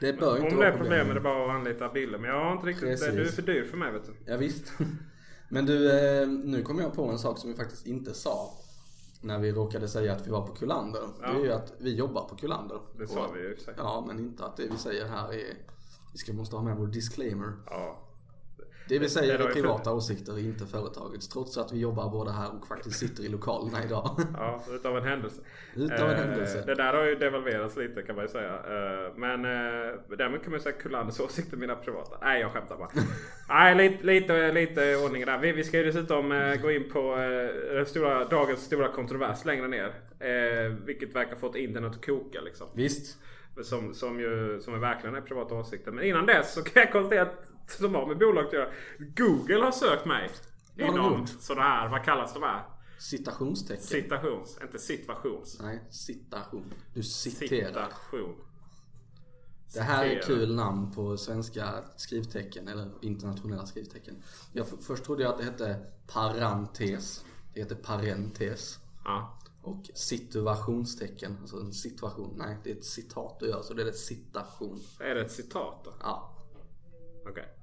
Det 0.00 0.12
bör 0.12 0.36
ju 0.36 0.42
inte 0.42 0.54
Om 0.54 0.60
det 0.60 0.66
vara 0.66 0.74
är 0.74 0.78
problem 0.78 1.10
är 1.10 1.14
det 1.14 1.20
bara 1.20 1.44
att 1.44 1.50
anlita 1.50 1.88
bilder. 1.88 2.18
Men 2.18 2.30
jag 2.30 2.44
har 2.44 2.52
inte 2.52 2.66
riktigt... 2.66 2.88
Precis. 2.88 3.14
Du 3.14 3.22
är 3.22 3.32
för 3.32 3.42
dyr 3.42 3.64
för 3.64 3.76
mig 3.76 3.92
vet 3.92 4.06
du. 4.06 4.32
Ja, 4.32 4.36
visst. 4.36 4.72
Men 5.48 5.66
du, 5.66 5.90
eh, 5.90 6.28
nu 6.28 6.62
kom 6.62 6.78
jag 6.78 6.94
på 6.94 7.04
en 7.04 7.18
sak 7.18 7.38
som 7.38 7.50
vi 7.50 7.56
faktiskt 7.56 7.86
inte 7.86 8.14
sa. 8.14 8.50
När 9.20 9.38
vi 9.38 9.52
råkade 9.52 9.88
säga 9.88 10.12
att 10.12 10.26
vi 10.26 10.30
var 10.30 10.46
på 10.46 10.54
Kullander. 10.54 11.02
Det 11.20 11.26
är 11.26 11.44
ju 11.44 11.52
att 11.52 11.72
vi 11.78 11.94
jobbar 11.94 12.28
på 12.28 12.36
Kullander. 12.36 12.80
Det 12.98 13.06
sa 13.06 13.30
vi 13.34 13.40
ju 13.40 13.56
sig. 13.56 13.74
Ja, 13.76 14.04
men 14.06 14.18
inte 14.18 14.44
att 14.44 14.56
det 14.56 14.68
vi 14.70 14.78
säger 14.78 15.08
här 15.08 15.32
är... 15.32 15.54
Vi 16.12 16.18
ska 16.18 16.32
måste 16.32 16.56
ha 16.56 16.62
med 16.62 16.76
vår 16.76 16.86
disclaimer. 16.86 17.52
Ja. 17.66 18.05
Det 18.88 18.98
vi 18.98 19.08
säger 19.08 19.38
det 19.38 19.44
privata 19.46 19.92
åsikter, 19.92 20.38
inte 20.38 20.66
företagets. 20.66 21.28
Trots 21.28 21.58
att 21.58 21.72
vi 21.72 21.80
jobbar 21.80 22.10
båda 22.10 22.30
här 22.30 22.50
och 22.56 22.66
faktiskt 22.66 22.98
sitter 22.98 23.22
i 23.22 23.28
lokalerna 23.28 23.84
idag. 23.84 24.10
Ja, 24.36 24.64
utav 24.70 24.96
en 24.96 25.02
händelse. 25.04 25.40
Utav 25.76 26.10
en 26.10 26.16
Eh, 26.16 26.20
händelse. 26.24 26.62
Det 26.66 26.74
där 26.74 26.94
har 26.94 27.04
ju 27.04 27.14
devalverats 27.14 27.76
lite 27.76 28.02
kan 28.02 28.16
man 28.16 28.24
ju 28.24 28.28
säga. 28.28 28.54
Eh, 28.54 29.12
Men 29.16 29.44
eh, 29.44 29.94
därmed 30.18 30.42
kan 30.42 30.50
man 30.50 30.58
ju 30.58 30.60
säga 30.60 30.76
Kullanders 30.76 31.20
åsikter 31.26 31.56
mina 31.56 31.74
privata. 31.76 32.18
Nej 32.22 32.40
jag 32.40 32.52
skämtar 32.52 32.76
bara. 32.76 32.88
Nej 33.48 33.74
lite, 33.74 34.06
lite, 34.06 34.52
lite 34.52 34.96
ordning 34.96 35.26
där. 35.26 35.38
Vi, 35.38 35.52
vi 35.52 35.64
ska 35.64 35.78
ju 35.78 35.84
dessutom 35.84 36.56
gå 36.62 36.70
in 36.70 36.90
på 36.92 37.16
stora, 37.86 38.24
dagens 38.24 38.60
stora 38.64 38.88
kontrovers 38.88 39.44
längre 39.44 39.68
ner. 39.68 39.92
Vilket 40.86 41.14
verkar 41.16 41.36
fått 41.36 41.56
internet 41.56 41.92
att 41.92 42.06
koka 42.06 42.40
liksom. 42.40 42.66
Visst. 42.74 43.18
Som, 43.62 43.94
som 43.94 44.20
ju 44.20 44.60
som 44.60 44.74
är 44.74 44.78
verkligen 44.78 45.16
är 45.16 45.20
privata 45.20 45.54
åsikter. 45.54 45.92
Men 45.92 46.04
innan 46.04 46.26
dess 46.26 46.54
så 46.54 46.62
kan 46.62 46.82
jag 46.82 46.92
konstatera 46.92 47.22
att 47.22 47.45
som 47.78 47.94
har 47.94 48.06
med 48.06 48.18
bolag 48.18 48.46
att 48.46 48.52
göra. 48.52 48.68
Google 48.98 49.64
har 49.64 49.72
sökt 49.72 50.06
mig. 50.06 50.30
De 50.74 50.82
Inom 50.82 51.26
sådana 51.26 51.62
här, 51.62 51.88
vad 51.88 52.04
kallas 52.04 52.34
de 52.34 52.42
här? 52.42 52.62
Citationstecken. 52.98 53.82
Citations, 53.82 54.58
inte 54.62 54.78
situations. 54.78 55.60
Nej, 55.60 55.84
citation. 55.90 56.74
Du 56.94 57.02
citerar. 57.02 57.88
Citation. 57.88 58.36
Det 59.74 59.80
här 59.80 60.04
är 60.04 60.22
kul 60.22 60.54
namn 60.54 60.92
på 60.92 61.16
svenska 61.16 61.84
skrivtecken 61.96 62.68
eller 62.68 62.90
internationella 63.02 63.66
skrivtecken. 63.66 64.22
Jag, 64.52 64.66
först 64.86 65.04
trodde 65.04 65.22
jag 65.22 65.32
att 65.32 65.38
det 65.38 65.44
hette 65.44 65.80
parentes. 66.06 67.24
Det 67.54 67.60
heter 67.60 67.74
parentes. 67.74 68.78
Ja. 69.04 69.38
Och 69.62 69.90
situationstecken, 69.94 71.36
alltså 71.40 71.56
en 71.56 71.72
situation. 71.72 72.34
Nej, 72.38 72.56
det 72.64 72.70
är 72.70 72.76
ett 72.76 72.84
citat 72.84 73.40
du 73.40 73.46
gör 73.46 73.62
så 73.62 73.74
det 73.74 73.82
är 73.82 73.86
det 73.86 73.92
citation. 73.92 74.80
Är 75.00 75.14
det 75.14 75.20
ett 75.20 75.32
citat 75.32 75.84
då? 75.84 75.94
Ja. 76.00 76.36
Okej. 77.28 77.55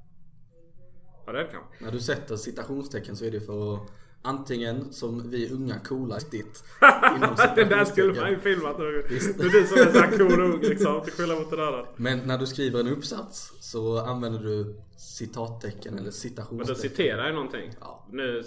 Ja 1.25 1.31
det 1.31 1.39
är 1.39 1.43
det 1.43 1.49
kanske. 1.51 1.83
När 1.85 1.91
du 1.91 1.99
sätter 1.99 2.35
citationstecken 2.35 3.15
så 3.15 3.25
är 3.25 3.31
det 3.31 3.41
för 3.41 3.73
att 3.75 3.81
antingen 4.21 4.93
som 4.93 5.29
vi 5.31 5.49
unga 5.49 5.79
coola 5.79 6.19
ditt 6.31 6.63
Det 6.79 7.63
där 7.63 7.85
skulle 7.85 7.85
citationstecken. 7.85 8.15
man 8.21 8.29
ju 8.31 8.39
filmat 8.39 8.77
nu. 8.79 9.05
Det 9.09 9.15
är 9.45 9.61
du 9.61 9.67
som 9.67 9.77
är 9.77 9.91
så 9.91 9.99
här 9.99 10.17
cool 10.17 10.41
och 10.41 10.49
ung 10.53 10.61
liksom. 10.61 11.01
Till 11.03 11.13
skillnad 11.13 11.37
mot 11.37 11.49
den 11.51 11.59
andra. 11.59 11.85
Men 11.95 12.19
när 12.19 12.37
du 12.37 12.45
skriver 12.45 12.79
en 12.79 12.87
uppsats 12.87 13.53
så 13.59 13.97
använder 13.99 14.39
du 14.39 14.75
citattecken 14.97 15.93
eller 15.93 15.95
Men 15.95 16.05
då 16.05 16.11
citationstecken. 16.11 16.81
citerar 16.81 17.25
jag 17.25 17.35
någonting. 17.35 17.71
Ja. 17.79 18.05
Nu, 18.11 18.43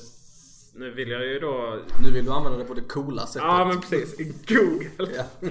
nu 0.75 0.91
vill 0.91 1.09
jag 1.11 1.27
ju 1.27 1.39
då... 1.39 1.79
Nu 2.03 2.11
vill 2.13 2.25
du 2.25 2.31
använda 2.31 2.59
det 2.59 2.65
på 2.65 2.75
det 2.75 2.81
coola 2.81 3.27
sättet. 3.27 3.43
Ja 3.43 3.65
men 3.65 3.81
precis. 3.81 4.17
Google. 4.49 5.13
Ja. 5.17 5.25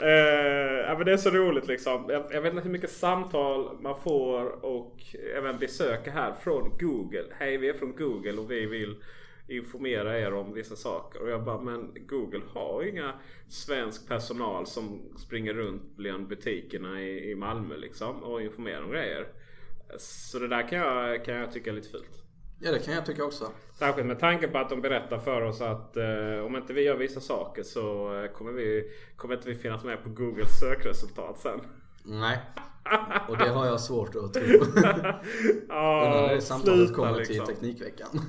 Eh, 0.00 0.98
men 0.98 1.06
det 1.06 1.12
är 1.12 1.16
så 1.16 1.30
roligt 1.30 1.66
liksom. 1.66 2.06
Jag, 2.08 2.24
jag 2.30 2.42
vet 2.42 2.52
inte 2.52 2.64
hur 2.64 2.72
mycket 2.72 2.90
samtal 2.90 3.78
man 3.80 4.00
får 4.00 4.64
och 4.64 5.00
även 5.36 5.58
besök 5.58 6.08
här 6.08 6.32
från 6.32 6.78
Google. 6.78 7.26
Hej 7.38 7.56
vi 7.56 7.68
är 7.68 7.74
från 7.74 7.96
Google 7.96 8.32
och 8.32 8.50
vi 8.50 8.66
vill 8.66 8.96
informera 9.48 10.20
er 10.20 10.34
om 10.34 10.54
vissa 10.54 10.76
saker. 10.76 11.22
Och 11.22 11.30
jag 11.30 11.44
bara, 11.44 11.60
men 11.60 11.94
Google 12.06 12.42
har 12.48 12.82
ju 12.82 12.90
inga 12.90 13.14
svensk 13.48 14.08
personal 14.08 14.66
som 14.66 15.00
springer 15.18 15.54
runt 15.54 15.96
bland 15.96 16.28
butikerna 16.28 17.02
i, 17.02 17.30
i 17.30 17.34
Malmö 17.34 17.76
liksom 17.76 18.22
och 18.22 18.42
informerar 18.42 18.82
om 18.82 18.90
grejer. 18.90 19.26
Så 19.98 20.38
det 20.38 20.48
där 20.48 20.68
kan 20.68 20.78
jag, 20.78 21.24
kan 21.24 21.34
jag 21.34 21.52
tycka 21.52 21.70
är 21.70 21.74
lite 21.74 21.88
fult 21.88 22.21
ja, 22.62 22.72
det 22.72 22.78
kan 22.78 22.94
jag 22.94 23.06
tycka 23.06 23.24
också. 23.24 23.48
Särskilt 23.78 24.06
med 24.06 24.20
tanke 24.20 24.48
på 24.48 24.58
att 24.58 24.70
de 24.70 24.80
berättar 24.80 25.18
för 25.18 25.42
oss 25.42 25.60
att 25.60 25.96
eh, 25.96 26.46
om 26.46 26.56
inte 26.56 26.72
vi 26.72 26.82
gör 26.82 26.96
vissa 26.96 27.20
saker 27.20 27.62
så 27.62 28.14
eh, 28.22 28.30
kommer, 28.30 28.52
vi, 28.52 28.90
kommer 29.16 29.34
inte 29.34 29.48
vi 29.48 29.54
finnas 29.54 29.84
med 29.84 30.02
på 30.02 30.08
Googles 30.08 30.60
sökresultat 30.60 31.38
sen. 31.38 31.60
Nej. 32.04 32.38
Och 33.28 33.38
det 33.38 33.48
har 33.48 33.66
jag 33.66 33.80
svårt 33.80 34.14
att 34.16 34.34
tro. 34.34 34.44
Ja, 35.68 36.04
Undrar 36.06 36.26
när 36.26 36.40
samtalet 36.40 36.94
kommer 36.94 37.16
liksom. 37.16 37.46
till 37.46 37.54
Teknikveckan. 37.54 38.20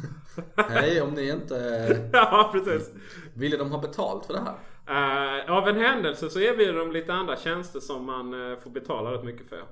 Hej, 0.56 1.02
om 1.02 1.13
ni 1.13 1.30
inte... 1.30 2.10
Ja, 2.13 2.50
precis. 2.54 2.91
Ville 3.34 3.58
de 3.58 3.72
ha 3.72 3.82
betalt 3.82 4.26
för 4.26 4.34
det 4.34 4.39
här? 4.39 4.56
Eh, 4.88 5.52
av 5.52 5.67
en 5.67 5.78
händelse 5.78 6.30
så 6.30 6.39
erbjuder 6.39 6.74
de 6.74 6.91
lite 6.91 7.13
andra 7.13 7.38
tjänster 7.38 7.80
som 7.80 8.06
man 8.06 8.52
eh, 8.52 8.60
får 8.60 8.69
betala 8.69 9.12
rätt 9.12 9.24
mycket 9.24 9.50
för. 9.50 9.63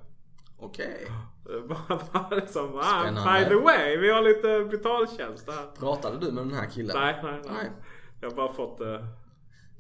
Okej. 0.62 1.08
Bara, 1.68 2.30
liksom, 2.36 2.76
ah, 2.76 3.02
Spännande. 3.02 3.40
by 3.40 3.50
the 3.50 3.56
way, 3.56 3.98
vi 3.98 4.12
har 4.12 4.22
lite 4.22 4.78
betaltjänster 4.78 5.52
här. 5.52 5.68
Pratade 5.80 6.26
du 6.26 6.32
med 6.32 6.44
den 6.44 6.54
här 6.54 6.70
killen? 6.70 6.98
Nej, 7.00 7.20
nej, 7.24 7.42
nej. 7.46 7.54
Nej. 7.54 7.72
Jag 8.22 8.30
har 8.30 8.36
bara 8.36 8.54
fått 8.54 8.82
eh, 8.82 9.06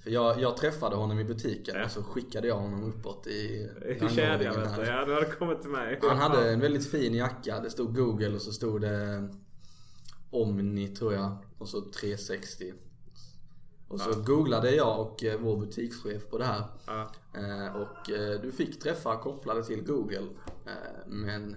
För 0.04 0.10
jag, 0.10 0.42
jag 0.42 0.58
träffade 0.58 0.96
honom 0.96 1.20
i 1.20 1.24
butiken 1.24 1.84
och 1.84 1.92
så 1.92 2.04
skickade 2.04 2.48
jag 2.48 2.56
honom 2.56 2.84
uppåt 2.84 3.28
i 3.28 3.32
i 3.32 4.00
kedjan 4.00 4.30
rangordningen 4.30 4.62
vet 4.62 4.76
du. 4.76 4.86
här. 4.86 4.98
Ja, 5.00 5.06
du 5.06 5.14
hade 5.14 5.26
kommit 5.26 5.62
till 5.62 5.70
mig. 5.70 6.00
Han 6.02 6.18
hade 6.18 6.52
en 6.52 6.60
väldigt 6.60 6.92
fin 6.92 7.14
jacka. 7.14 7.60
Det 7.60 7.70
stod 7.70 7.96
Google 7.96 8.36
och 8.36 8.42
så 8.42 8.52
stod 8.52 8.82
det 8.82 9.30
Omni 10.30 10.88
tror 10.88 11.14
jag. 11.14 11.38
Och 11.58 11.68
så 11.70 11.82
360. 11.82 12.74
Och 13.92 14.00
så 14.00 14.22
googlade 14.22 14.76
jag 14.76 15.00
och 15.00 15.24
eh, 15.24 15.40
vår 15.40 15.58
butikschef 15.58 16.30
på 16.30 16.38
det 16.38 16.46
här. 16.46 16.64
Ja. 16.88 17.12
Eh, 17.36 17.76
Och 17.82 18.10
eh, 18.12 18.42
du 18.42 18.52
fick 18.52 18.80
träffar 18.80 19.18
kopplade 19.18 19.64
till 19.64 19.84
Google. 19.84 20.28
Men 21.08 21.56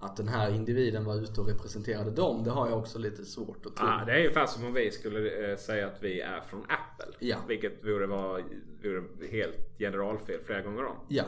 att 0.00 0.16
den 0.16 0.28
här 0.28 0.50
individen 0.54 1.04
var 1.04 1.14
ute 1.16 1.40
och 1.40 1.46
representerade 1.48 2.10
dem, 2.10 2.44
det 2.44 2.50
har 2.50 2.68
jag 2.68 2.78
också 2.78 2.98
lite 2.98 3.24
svårt 3.24 3.66
att 3.66 3.76
tro. 3.76 3.86
Ah, 3.86 4.04
det 4.06 4.12
är 4.12 4.18
ungefär 4.18 4.46
som 4.46 4.64
om 4.64 4.72
vi 4.72 4.90
skulle 4.90 5.56
säga 5.56 5.86
att 5.86 6.02
vi 6.02 6.20
är 6.20 6.40
från 6.40 6.60
Apple. 6.60 7.14
Ja. 7.18 7.36
Vilket 7.48 7.84
vore, 7.84 8.06
vore 8.06 9.28
helt 9.30 9.78
generalfel 9.78 10.40
flera 10.44 10.62
gånger 10.62 10.84
om. 10.84 10.96
Ja, 11.08 11.24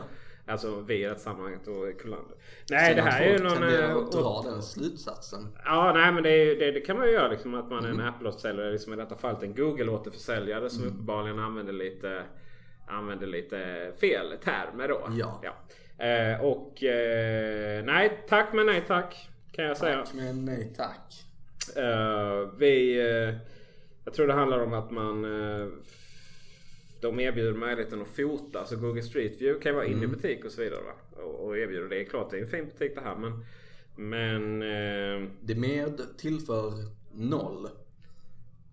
Alltså 0.47 0.79
vi 0.81 1.05
i 1.05 1.07
det 1.07 1.15
sammanhanget 1.19 1.67
och 1.67 2.01
Kullander. 2.01 2.35
Nej 2.69 2.87
Sen 2.87 2.95
det 3.05 3.11
här 3.11 3.21
är 3.21 3.33
ju 3.37 3.43
någon... 3.43 3.51
tenderar 3.51 3.89
eh, 3.89 3.95
att 3.97 4.11
dra 4.11 4.41
den 4.45 4.61
slutsatsen. 4.63 5.47
Ja, 5.65 5.93
nej 5.95 6.11
men 6.11 6.23
det, 6.23 6.29
är- 6.29 6.55
det, 6.59 6.71
det 6.71 6.81
kan 6.81 6.97
man 6.97 7.05
ju 7.07 7.13
göra 7.13 7.27
liksom 7.27 7.53
att 7.55 7.69
man 7.69 7.83
är 7.85 7.89
Mm. 7.89 7.99
en 7.99 8.07
Apple-återförsäljare. 8.07 8.71
Liksom 8.71 8.93
I 8.93 8.95
detta 8.95 9.15
fallet 9.15 9.43
en 9.43 9.55
Google-återförsäljare 9.55 10.69
som 10.69 10.83
uppenbarligen 10.87 11.39
använder 11.39 11.73
lite, 11.73 12.23
använder 12.87 13.27
lite 13.27 13.91
fel 13.99 14.37
termer 14.43 14.87
då. 14.87 15.07
Ja. 15.11 15.41
Eh, 16.05 16.41
och 16.45 16.83
eh, 16.83 17.83
nej 17.83 18.25
tack 18.29 18.53
men 18.53 18.65
nej 18.65 18.83
tack. 18.87 19.29
Kan 19.51 19.65
jag 19.65 19.77
säga. 19.77 19.97
Tack 19.97 20.13
men 20.13 20.45
nej 20.45 20.73
tack. 20.77 21.13
Eh, 21.77 22.49
vi, 22.57 22.99
eh, 22.99 23.35
jag 24.05 24.13
tror 24.13 24.27
det 24.27 24.33
handlar 24.33 24.59
om 24.63 24.73
att 24.73 24.91
man 24.91 25.25
eh, 25.25 25.67
de 27.01 27.19
erbjuder 27.19 27.53
möjligheten 27.53 28.01
att 28.01 28.07
fota. 28.07 28.65
Så 28.65 28.75
Google 28.75 29.01
Street 29.01 29.41
View 29.41 29.61
kan 29.63 29.71
ju 29.71 29.75
vara 29.75 29.85
inne 29.85 30.03
i 30.03 30.07
butik 30.07 30.45
och 30.45 30.51
så 30.51 30.61
vidare. 30.61 30.81
Va? 30.81 31.21
Och, 31.23 31.45
och 31.47 31.57
erbjuder 31.57 31.89
det. 31.89 32.01
är 32.01 32.05
klart 32.05 32.29
det 32.29 32.37
är 32.37 32.41
en 32.41 32.47
fin 32.47 32.65
butik 32.65 32.95
det 32.95 33.01
här 33.01 33.15
men 33.15 33.45
men 33.95 34.61
eh, 34.61 35.29
Det 35.41 35.55
med 35.55 36.01
tillför 36.17 36.73
noll. 37.13 37.67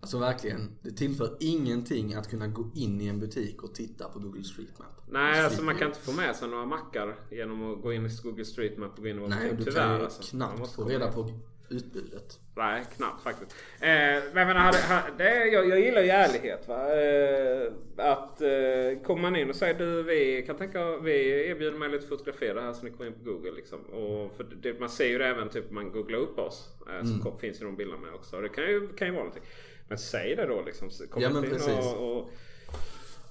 Alltså 0.01 0.19
verkligen. 0.19 0.77
Det 0.81 0.91
tillför 0.91 1.37
ingenting 1.39 2.13
att 2.13 2.29
kunna 2.29 2.47
gå 2.47 2.71
in 2.75 3.01
i 3.01 3.07
en 3.07 3.19
butik 3.19 3.63
och 3.63 3.75
titta 3.75 4.09
på 4.09 4.19
Google 4.19 4.43
Street 4.43 4.79
Map. 4.79 4.87
Nej, 5.09 5.31
Street 5.31 5.45
alltså 5.45 5.63
man 5.63 5.75
kan 5.75 5.87
inte 5.87 5.99
få 5.99 6.11
med 6.11 6.35
sig 6.35 6.49
några 6.49 6.65
mackar 6.65 7.15
genom 7.31 7.73
att 7.73 7.81
gå 7.81 7.93
in 7.93 8.05
i 8.05 8.09
Google 8.23 8.45
Street 8.45 8.77
Map 8.77 8.97
och 8.97 9.03
gå 9.03 9.09
in 9.09 9.17
i 9.17 9.19
vår 9.19 9.27
Nej, 9.27 9.49
butik. 9.49 9.65
du 9.65 9.71
Tyvärr 9.71 9.87
kan 9.87 9.97
ju 9.97 10.03
alltså. 10.03 10.23
Knappt 10.37 10.71
få 10.71 10.83
reda 10.83 11.11
på 11.11 11.31
utbudet. 11.71 12.39
Nej, 12.55 12.83
knappt 12.97 13.23
faktiskt. 13.23 13.51
Eh, 13.79 13.89
men 13.89 14.21
jag, 14.33 14.47
menar, 14.47 14.73
det, 15.17 15.45
jag, 15.45 15.69
jag 15.69 15.79
gillar 15.79 16.01
ju 16.01 16.09
ärlighet. 16.09 16.67
Va? 16.67 17.01
Eh, 17.01 17.71
att 17.97 18.41
eh, 18.41 19.03
kommer 19.03 19.21
man 19.21 19.35
in 19.35 19.49
och 19.49 19.55
säger 19.55 19.73
du 19.73 20.03
vi 20.03 20.43
kan 20.47 20.55
tänka 20.57 20.97
vi 20.97 21.47
erbjuder 21.49 21.77
möjlighet 21.77 22.03
att 22.03 22.09
fotografera 22.09 22.61
här 22.61 22.73
så 22.73 22.83
ni 22.85 22.91
kommer 22.91 23.07
in 23.07 23.13
på 23.13 23.31
Google. 23.31 23.51
Liksom. 23.51 23.79
Och 23.79 24.35
för 24.37 24.43
det, 24.61 24.79
man 24.79 24.89
ser 24.89 25.07
ju 25.07 25.17
det 25.17 25.25
även 25.27 25.49
typ 25.49 25.71
man 25.71 25.91
googlar 25.91 26.19
upp 26.19 26.39
oss. 26.39 26.69
Eh, 26.89 27.05
så 27.05 27.23
kom, 27.23 27.39
finns 27.39 27.61
ju 27.61 27.65
de 27.65 27.75
bilderna 27.75 28.01
med 28.01 28.13
också. 28.13 28.41
Det 28.41 28.49
kan 28.49 28.63
ju, 28.63 28.87
kan 28.87 29.07
ju 29.07 29.13
vara 29.13 29.23
någonting. 29.23 29.49
Men 29.87 29.97
säg 29.97 30.35
det 30.35 30.45
då 30.45 30.61
liksom. 30.65 30.89
Kom 31.09 31.21
Ja, 31.21 31.29
men 31.29 31.43
in 31.43 31.49
precis. 31.49 31.93
och, 31.95 32.17
och, 32.17 32.29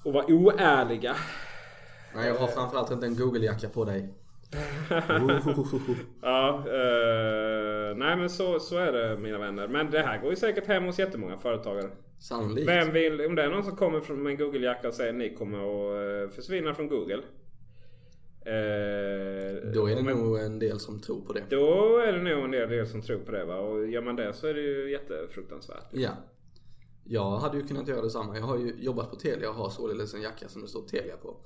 och 0.03 0.13
var 0.13 0.33
oärliga. 0.33 1.17
Nej, 2.15 2.29
jag 2.29 2.35
har 2.35 2.47
framförallt 2.47 2.91
inte 2.91 3.07
en 3.07 3.17
Google-jacka 3.17 3.69
på 3.69 3.85
dig. 3.85 4.09
Ja, 6.23 6.65
eh, 6.67 7.78
nej 7.95 8.17
men 8.17 8.31
så, 8.31 8.61
så 8.61 8.77
är 8.77 8.93
det 8.93 9.17
mina 9.19 9.39
vänner. 9.39 9.69
Men 9.69 9.91
det 9.91 9.99
här 10.01 10.21
går 10.23 10.31
ju 10.31 10.37
säkert 10.37 10.67
hem 10.67 10.85
hos 10.85 10.99
jättemånga 10.99 11.39
företagare. 11.39 11.91
Sannolikt. 12.21 12.69
Vem 12.69 12.93
vill, 12.93 13.21
om 13.27 13.35
det 13.35 13.43
är 13.43 13.51
någon 13.51 13.65
som 13.65 13.77
kommer 13.77 14.01
från 14.01 14.27
en 14.27 14.37
Google-jacka 14.37 14.89
och 14.89 14.95
säger 14.95 15.13
ni 15.13 15.35
kommer 15.35 15.59
att 15.59 16.25
eh, 16.31 16.35
försvinna 16.37 16.75
från 16.75 16.89
Google. 16.89 17.23
Eh, 18.45 19.71
Då 19.75 19.87
är 19.87 19.97
det 19.97 20.03
men- 20.03 20.17
nog 20.19 20.39
en 20.39 20.59
del 20.59 20.81
som 20.81 21.01
tror 21.01 21.21
på 21.21 21.33
det. 21.33 21.43
Då 21.51 21.99
är 21.99 22.13
det 22.13 22.23
nog 22.23 22.45
en 22.45 22.51
del, 22.51 22.69
del 22.69 22.87
som 22.87 23.03
tror 23.03 23.19
på 23.19 23.33
det 23.33 23.45
va. 23.45 23.57
Och 23.59 23.87
gör 23.89 24.03
man 24.03 24.17
det 24.17 24.33
så 24.33 24.47
är 24.47 24.55
det 24.55 24.61
ju 24.61 24.91
jättefruktansvärt. 24.91 25.85
Ja. 25.93 26.11
Jag 27.05 27.31
hade 27.39 27.57
ju 27.59 27.67
kunnat 27.67 27.89
göra 27.89 28.03
detsamma. 28.03 28.37
Jag 28.37 28.43
har 28.43 28.59
ju 28.59 28.75
jobbat 28.79 29.11
på 29.11 29.17
Telia 29.17 29.49
och 29.49 29.55
har 29.55 29.71
således 29.71 30.15
en 30.15 30.23
jacka 30.23 30.49
som 30.49 30.63
det 30.63 30.69
står 30.69 30.83
Telia 30.83 31.17
på. 31.17 31.37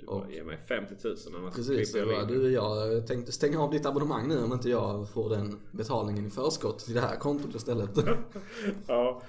Du 0.00 0.06
bara 0.06 0.30
ger 0.30 0.44
mig 0.44 0.58
50 0.68 0.94
000 1.04 1.16
annars 1.38 1.54
Precis, 1.54 1.94
jag, 1.94 2.08
bara, 2.08 2.24
du, 2.24 2.52
jag 2.52 3.06
tänkte 3.06 3.32
stänga 3.32 3.62
av 3.62 3.70
ditt 3.70 3.86
abonnemang 3.86 4.28
nu 4.28 4.38
om 4.44 4.52
inte 4.52 4.68
jag 4.70 5.08
får 5.10 5.30
den 5.30 5.60
betalningen 5.72 6.26
i 6.26 6.30
förskott 6.30 6.78
till 6.78 6.94
det 6.94 7.00
här 7.00 7.16
kontot 7.16 7.54
istället. 7.54 7.90
Ja. 8.86 9.22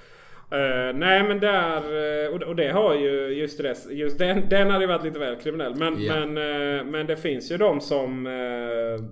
Eh, 0.51 0.95
nej 0.95 1.23
men 1.23 1.39
där, 1.39 1.77
eh, 2.25 2.33
och, 2.35 2.41
och 2.41 2.55
det 2.55 2.71
har 2.71 2.95
ju 2.95 3.09
just 3.27 3.57
det, 3.57 3.75
just 3.89 4.17
den, 4.17 4.49
den 4.49 4.69
hade 4.71 4.83
ju 4.83 4.87
varit 4.87 5.03
lite 5.03 5.19
väl 5.19 5.35
kriminell. 5.41 5.75
Men, 5.75 6.01
Ja. 6.01 6.13
men, 6.25 6.37
eh, 6.79 6.85
men 6.85 7.07
det 7.07 7.17
finns 7.17 7.51
ju 7.51 7.57
de 7.57 7.81
som 7.81 8.27
eh, 8.27 9.05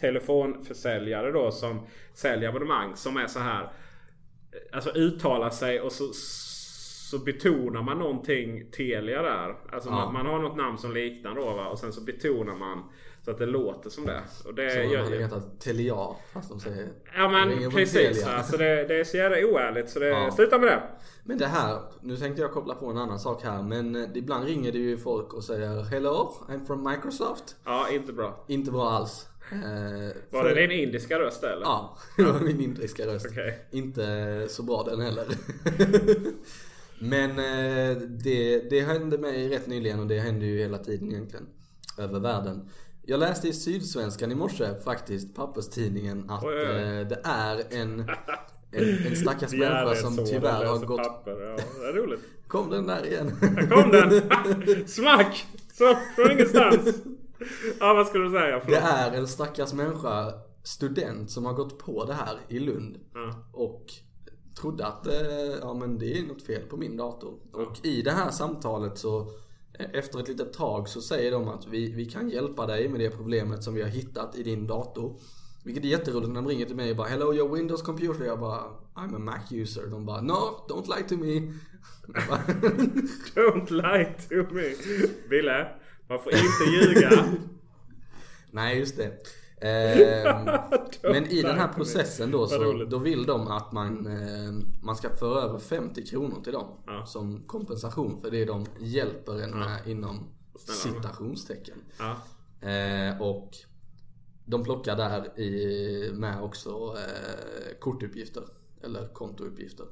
telefonförsäljare 0.00 1.32
då 1.32 1.50
som 1.50 1.86
säljer 2.14 2.48
abonnemang 2.48 2.96
som 2.96 3.16
är 3.16 3.26
så 3.26 3.38
här. 3.38 3.68
Alltså 4.72 4.90
uttalar 4.90 5.50
sig 5.50 5.80
och 5.80 5.92
så, 5.92 6.04
så 7.10 7.18
betonar 7.18 7.82
man 7.82 7.98
någonting 7.98 8.70
Telia 8.70 9.22
där. 9.22 9.56
Alltså 9.72 9.88
Ja. 9.88 9.94
man, 9.94 10.12
man 10.12 10.26
har 10.26 10.38
något 10.38 10.56
namn 10.56 10.78
som 10.78 10.92
liknar 10.94 11.34
då 11.34 11.44
va? 11.54 11.66
och 11.68 11.78
sen 11.78 11.92
så 11.92 12.00
betonar 12.00 12.54
man 12.54 12.82
så 13.24 13.30
att 13.30 13.38
det 13.38 13.46
låter 13.46 13.90
som 13.90 14.06
det. 14.06 14.22
Och 14.44 14.54
det 14.54 14.74
de 14.82 14.84
gör- 14.88 15.04
hade 15.04 15.18
hetat 15.18 15.60
Telia 15.60 15.96
fast 16.32 16.48
de 16.50 16.60
säger 16.60 16.88
Ja 17.16 17.28
men 17.28 17.70
precis. 17.70 18.26
Alltså 18.26 18.56
det, 18.56 18.84
det 18.88 19.00
är 19.00 19.04
så 19.04 19.16
jävla 19.16 19.36
oärligt 19.46 19.90
så 19.90 19.98
det, 19.98 20.08
Ja. 20.08 20.30
sluta 20.30 20.58
med 20.58 20.68
det. 20.68 20.82
Men 21.24 21.38
det 21.38 21.46
här, 21.46 21.78
nu 22.02 22.16
tänkte 22.16 22.42
jag 22.42 22.52
koppla 22.52 22.74
på 22.74 22.86
en 22.86 22.96
annan 22.98 23.18
sak 23.18 23.42
här 23.42 23.62
men 23.62 23.96
eh, 23.96 24.08
ibland 24.14 24.44
ringer 24.44 24.72
det 24.72 24.78
ju 24.78 24.96
folk 24.98 25.34
och 25.34 25.44
säger 25.44 25.82
Hello, 25.82 26.32
I'm 26.48 26.66
from 26.66 26.88
Microsoft. 26.88 27.56
Ja, 27.64 27.86
inte 27.92 28.12
bra. 28.12 28.44
Inte 28.48 28.70
bra 28.70 28.90
alls. 28.90 29.26
Eh, 29.52 29.58
Var 30.30 30.44
det 30.44 30.54
din 30.54 30.70
indiska 30.70 31.18
röst 31.18 31.42
eller? 31.44 31.62
Ja, 31.62 31.98
det 32.16 32.22
var 32.22 32.40
min 32.40 32.60
indiska 32.60 33.06
röst. 33.06 33.26
Okej. 33.30 33.58
Inte 33.70 34.46
så 34.48 34.62
bra 34.62 34.82
den 34.82 35.00
heller. 35.00 35.24
Men 37.00 37.30
eh, 37.30 37.96
det, 37.96 38.70
det 38.70 38.80
hände 38.80 39.18
mig 39.18 39.48
rätt 39.48 39.66
nyligen 39.66 40.00
och 40.00 40.06
det 40.06 40.18
händer 40.20 40.46
ju 40.46 40.58
hela 40.58 40.78
tiden 40.78 41.10
egentligen. 41.12 41.46
Över 41.98 42.20
världen. 42.20 42.68
Jag 43.02 43.20
läste 43.20 43.48
i 43.48 43.52
Sydsvenskan 43.52 44.32
i 44.32 44.34
morse 44.34 44.74
faktiskt, 44.84 45.34
papperstidningen, 45.36 46.30
att 46.30 46.44
Oj, 46.44 46.54
oj, 46.54 46.66
oj. 46.68 46.82
eh, 47.00 47.08
det 47.08 47.20
är 47.24 47.62
en, 47.70 48.00
en, 48.72 49.06
en 49.06 49.16
stackars 49.16 49.52
människa 49.52 49.94
som 49.94 50.26
tyvärr 50.26 50.64
har 50.64 50.78
gått... 50.78 51.02
Papper. 51.02 51.30
Ja, 51.30 51.56
det 51.80 51.88
är 51.88 51.92
roligt. 51.92 52.20
Kom 52.48 52.70
den 52.70 52.86
där 52.86 53.06
igen. 53.06 53.32
Där 53.40 53.66
kom 53.66 53.90
den! 53.90 54.88
Smack! 54.88 55.46
Så, 55.72 55.96
från 56.16 56.30
ingenstans. 56.30 56.94
Ja, 57.80 57.94
vad 57.94 58.06
skulle 58.06 58.24
du 58.24 58.30
säga? 58.30 58.56
Det 58.56 58.62
Förlåt. 58.64 58.80
är 58.82 59.12
en 59.12 59.28
stackars 59.28 59.72
människa, 59.72 60.32
student, 60.62 61.30
som 61.30 61.44
har 61.46 61.52
gått 61.52 61.78
på 61.78 62.04
det 62.04 62.14
här 62.14 62.36
i 62.48 62.58
Lund. 62.58 62.96
Ja. 63.14 63.48
Och 63.52 63.84
trodde 64.60 64.86
att 64.86 65.06
eh, 65.06 65.58
ja, 65.60 65.74
men 65.74 65.98
det 65.98 66.18
är 66.18 66.22
något 66.22 66.42
fel 66.42 66.62
på 66.62 66.76
min 66.76 66.96
dator. 66.96 67.34
Och 67.52 67.86
i 67.86 68.02
det 68.02 68.10
här 68.10 68.30
samtalet 68.30 68.98
så 68.98 69.20
eh, 69.78 69.86
efter 69.92 70.20
ett 70.20 70.28
litet 70.28 70.52
tag 70.52 70.88
så 70.88 71.00
säger 71.00 71.32
de 71.32 71.48
att 71.48 71.66
vi, 71.66 71.92
vi 71.92 72.04
kan 72.04 72.30
hjälpa 72.30 72.66
dig 72.66 72.88
med 72.88 73.00
det 73.00 73.10
problemet 73.10 73.64
som 73.64 73.74
vi 73.74 73.82
har 73.82 73.88
hittat 73.88 74.36
i 74.36 74.42
din 74.42 74.66
dator. 74.66 75.20
Vilket 75.64 75.84
är 75.84 75.88
jätteroligt 75.88 76.28
när 76.28 76.42
de 76.42 76.48
ringer 76.48 76.66
till 76.66 76.76
mig 76.76 76.90
och 76.90 76.96
bara 76.96 77.08
Hello 77.08 77.34
your 77.34 77.56
Windows 77.56 77.82
computer. 77.82 78.24
Jag 78.24 78.40
bara 78.40 78.60
I'm 78.94 79.16
a 79.16 79.18
Mac 79.18 79.52
user. 79.52 79.86
De 79.86 80.06
bara 80.06 80.20
No, 80.20 80.66
don't 80.68 80.96
lie 80.96 81.08
to 81.08 81.16
me. 81.16 81.52
Bara, 82.06 82.38
Don't 83.34 83.70
lie 83.70 84.14
to 84.28 84.54
me. 84.54 84.74
Ville, 85.28 85.68
man 86.08 86.18
får 86.18 86.32
inte 86.32 86.70
ljuga. 86.70 87.24
Nej 88.50 88.78
just 88.78 88.96
det. 88.96 89.37
Ehm, 89.60 90.48
men 91.02 91.26
i 91.26 91.42
den 91.42 91.58
här 91.58 91.72
processen 91.72 92.30
då 92.30 92.46
så 92.46 92.84
då 92.84 92.98
vill 92.98 93.26
de 93.26 93.48
att 93.48 93.72
man, 93.72 94.06
eh, 94.06 94.52
man 94.82 94.96
ska 94.96 95.10
föra 95.10 95.42
över 95.42 95.58
50 95.58 96.06
kronor 96.06 96.40
till 96.44 96.52
dem. 96.52 96.66
Ja. 96.86 97.06
Som 97.06 97.42
kompensation 97.46 98.20
för 98.20 98.30
det 98.30 98.44
de 98.44 98.66
hjälper 98.78 99.42
en 99.42 99.58
med 99.58 99.86
inom 99.86 100.28
Snälla. 100.54 101.00
citationstecken. 101.00 101.78
Ja. 101.98 102.16
Eh, 102.68 103.22
och 103.22 103.50
de 104.44 104.64
plockar 104.64 104.96
där 104.96 105.40
i, 105.40 106.10
med 106.14 106.42
också 106.42 106.70
eh, 106.70 107.78
kortuppgifter. 107.80 108.42
Eller 108.82 109.08
kontouppgifter. 109.08 109.86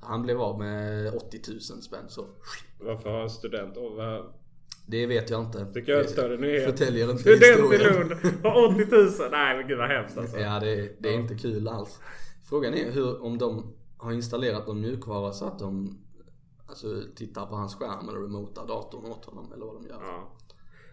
Han 0.00 0.22
blev 0.22 0.40
av 0.40 0.58
med 0.58 1.14
80 1.14 1.40
000 1.48 1.60
spänn 1.60 2.04
så. 2.08 2.26
Varför 2.80 3.10
har 3.10 3.20
en 3.20 3.30
student... 3.30 3.76
Det 4.86 5.06
vet 5.06 5.30
jag 5.30 5.40
inte. 5.40 5.66
Tycker 5.72 5.92
jag 5.92 6.00
är 6.00 6.04
en 6.04 6.10
större 6.10 6.36
nyhet. 6.36 6.64
Förtäljer 6.64 7.10
inte 7.10 7.22
Student 7.22 7.74
i. 7.74 7.78
Lund 7.78 8.12
har 8.42 8.74
80 8.74 8.86
000. 8.90 9.10
Nej 9.30 9.56
men 9.56 9.68
gud 9.68 9.78
vad 9.78 9.88
hemskt 9.88 10.18
alltså. 10.18 10.38
Ja, 10.38 10.60
det, 10.60 10.96
det 10.98 11.08
är 11.08 11.14
inte 11.14 11.34
kul 11.34 11.68
alls. 11.68 12.00
Frågan 12.48 12.74
är 12.74 12.90
hur, 12.90 13.22
om 13.22 13.38
de 13.38 13.74
har 13.96 14.12
installerat 14.12 14.66
någon 14.66 14.80
mjukvara 14.80 15.32
så 15.32 15.44
att 15.44 15.58
de 15.58 15.98
alltså, 16.66 17.02
tittar 17.16 17.46
på 17.46 17.54
hans 17.54 17.74
skärm 17.74 18.08
eller 18.08 18.20
remotar 18.20 18.66
datorn 18.66 19.04
åt 19.04 19.24
honom 19.24 19.52
eller 19.52 19.66
vad 19.66 19.74
de 19.74 19.88
gör. 19.88 20.00
Ja. 20.02 20.38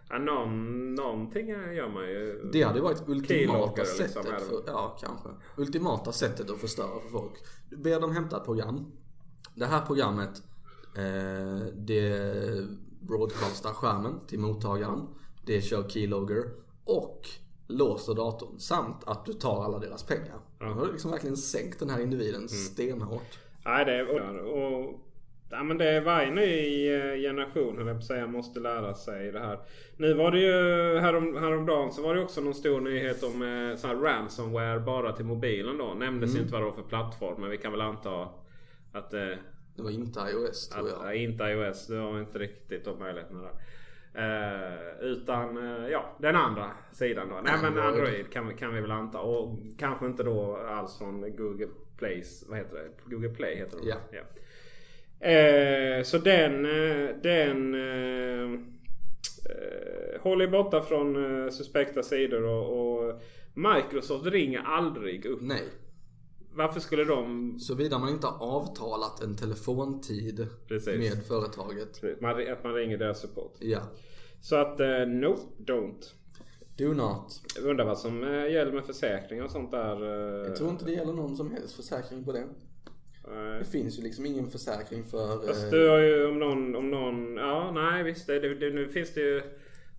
Ja, 0.10 0.18
någon, 0.18 0.96
någonting 0.96 1.48
gör 1.48 1.90
man 1.90 2.04
ju. 2.04 2.50
Det 2.54 2.64
hade 2.64 2.82
varit 2.82 3.10
ultimata 3.10 3.34
Keylogger 3.34 3.84
sättet 3.84 4.16
liksom, 4.16 4.48
för, 4.48 4.64
ja 4.68 4.98
kanske. 5.02 5.30
Ultimata 5.58 6.12
sättet 6.12 6.50
att 6.50 6.58
förstöra 6.58 7.00
för 7.02 7.10
folk. 7.10 7.34
Du 7.70 7.78
ber 7.78 8.00
dem 8.02 8.12
hämta 8.12 8.38
ett 8.38 8.46
program. 8.46 8.92
Det 9.56 9.66
här 9.66 9.86
programmet 9.86 10.44
eh, 10.96 11.66
det 11.74 12.10
broadcastar 13.10 13.70
skärmen 13.74 14.20
till 14.28 14.40
mottagaren. 14.40 15.08
Det 15.46 15.62
kör 15.62 15.90
keylogger 15.90 16.44
och 16.86 17.22
låser 17.68 18.14
datorn. 18.14 18.60
Samt 18.60 19.04
att 19.08 19.26
du 19.26 19.34
tar 19.34 19.64
alla 19.64 19.80
deras 19.80 20.04
pengar. 20.04 20.38
Du 20.60 20.66
har 20.66 20.88
liksom 20.92 21.12
verkligen 21.12 21.38
sänkt 21.38 21.80
den 21.80 21.90
här 21.90 22.00
individen 22.02 22.36
Mm. 22.36 22.48
stenhårt. 22.48 23.40
Nej 23.66 23.86
det 23.86 23.92
är... 23.96 24.40
Och, 24.40 24.80
och, 24.80 25.00
ja, 25.50 25.64
men 25.64 25.78
det 25.78 25.90
är 25.90 26.02
varje 26.02 26.32
ny 26.32 26.88
eh, 26.90 27.16
generation 27.22 27.78
höll 27.78 27.88
jag 27.88 27.96
på 27.98 28.02
säga 28.02 28.28
måste 28.28 28.60
lära 28.60 28.94
sig 28.94 29.32
det 29.32 29.40
här. 29.40 29.60
Nu 29.98 30.14
var 30.14 30.32
det 30.32 30.40
ju 30.40 31.00
härom, 31.00 31.36
häromdagen 31.36 31.92
så 31.92 32.02
var 32.02 32.16
det 32.16 32.22
också 32.24 32.42
någon 32.42 32.54
stor 32.54 32.82
nyhet 32.82 33.24
om 33.24 33.42
eh, 33.42 33.76
så 33.78 33.88
här 33.88 33.96
ransomware 33.96 34.80
bara 34.80 35.12
till 35.14 35.26
mobilen 35.26 35.78
då. 35.78 35.94
Nämndes 35.94 36.30
Mm. 36.30 36.42
inte 36.42 36.54
vad 36.54 36.62
det 36.62 36.66
var 36.66 36.74
för 36.74 36.84
plattform 36.84 37.42
men 37.42 37.50
vi 37.50 37.58
kan 37.58 37.72
väl 37.72 37.82
anta 37.82 38.28
att 38.94 39.14
eh, 39.14 39.22
Det 39.80 39.84
var 39.84 39.92
inte 39.92 40.20
iOS 40.20 40.70
tror 40.70 40.90
jag. 40.90 40.98
ja, 41.06 41.14
inte 41.14 41.44
iOS, 41.44 41.88
du 41.88 41.98
har 41.98 42.20
inte 42.20 42.40
riktigt 42.40 42.86
de 42.86 43.00
möjligheterna 43.00 43.42
där. 43.42 43.52
Eh, 44.14 45.00
utan 45.02 45.58
eh, 45.58 45.88
ja, 45.90 46.16
den 46.20 46.36
andra 46.36 46.72
sidan 46.92 47.30
då. 47.30 47.36
Nej 47.44 47.54
men 47.62 47.66
Android. 47.66 47.88
Android 47.88 48.30
kan, 48.32 48.48
vi- 48.48 48.54
kan 48.56 48.74
vi 48.76 48.82
väl 48.82 48.92
anta. 48.92 49.20
Och 49.20 49.58
kanske 49.78 50.06
inte 50.06 50.24
då 50.24 50.56
alls 50.58 50.98
från 50.98 51.36
Google 51.36 51.68
Plays, 51.98 52.46
vad 52.50 52.58
heter 52.58 52.76
det? 52.76 53.16
Google 53.16 53.30
Play 53.30 53.56
heter 53.56 53.78
det. 53.78 53.88
Ja. 54.12 54.22
Eh, 55.20 56.04
så 56.04 56.18
den, 56.18 56.66
eh, 56.66 57.16
den 57.24 57.74
eh, 57.76 58.54
eh, 59.50 60.22
håller 60.22 60.48
borta 60.48 60.82
från 60.82 61.52
suspekta 61.52 62.04
sidor 62.04 62.44
och, 62.44 63.00
och 63.10 63.22
Microsoft 63.54 64.26
ringer 64.26 64.60
aldrig 64.66 65.26
upp. 65.26 65.42
Nej. 65.42 65.64
Varför 66.60 66.80
skulle 66.80 67.04
de... 67.04 67.60
Såvida 67.60 67.98
man 68.00 68.10
inte 68.10 68.28
har 68.28 68.48
avtalat 68.48 69.22
en 69.24 69.36
telefontid 69.38 70.48
Precis. 70.68 70.98
med 70.98 71.26
företaget. 71.28 72.22
Man, 72.22 72.52
att 72.52 72.64
man 72.64 72.74
ringer 72.74 72.98
deras 72.98 73.22
support. 73.22 73.56
Ja. 73.60 73.80
Så 74.42 74.56
att 74.56 74.80
eh, 74.80 74.88
no, 75.08 75.38
don't. 75.58 76.04
Do 76.78 76.94
not. 76.94 77.42
Jag 77.56 77.66
undrar 77.66 77.86
vad 77.86 77.98
som 77.98 78.24
eh, 78.24 78.52
gäller 78.52 78.72
med 78.72 78.86
försäkringar 78.86 79.44
och 79.44 79.52
sånt 79.52 79.72
där. 79.72 80.04
eh, 80.04 80.48
Jag 80.48 80.56
tror 80.56 80.70
inte 80.70 80.86
det 80.86 80.92
gäller 80.92 81.14
någon 81.14 81.36
som 81.38 81.52
helst 81.52 81.76
försäkring 81.76 82.24
på 82.24 82.32
det. 82.32 82.44
nej. 83.28 83.60
Det 83.60 83.66
finns 83.66 84.00
ju 84.00 84.04
liksom 84.04 84.26
ingen 84.26 84.50
försäkring 84.50 85.04
för... 85.04 85.48
Fast 85.48 85.72
du 85.72 85.90
har 85.90 85.98
ju 85.98 86.28
om 86.28 86.40
någon, 86.40 86.76
om 86.76 86.92
någon, 86.92 87.36
ja 87.38 87.72
nej 87.72 88.04
visst 88.04 88.28
det, 88.28 88.40
det, 88.40 88.70
nu 88.70 88.88
finns 88.90 89.14
det 89.14 89.22
ju 89.22 89.42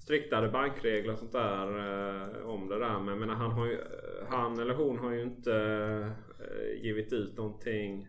striktare 0.00 0.48
bankregler 0.48 1.12
och 1.12 1.18
sånt 1.18 1.32
där 1.32 1.66
eh, 1.66 2.46
om 2.46 2.68
det 2.68 2.78
där. 2.78 2.98
Men 2.98 3.08
jag 3.08 3.18
menar, 3.18 3.34
han, 3.34 3.50
har 3.50 3.66
ju, 3.66 3.78
han 4.28 4.58
eller 4.58 4.74
hon 4.74 4.98
har 4.98 5.10
ju 5.10 5.22
inte 5.22 5.52
eh, 6.40 6.82
givit 6.82 7.12
ut 7.12 7.36
någonting 7.36 8.08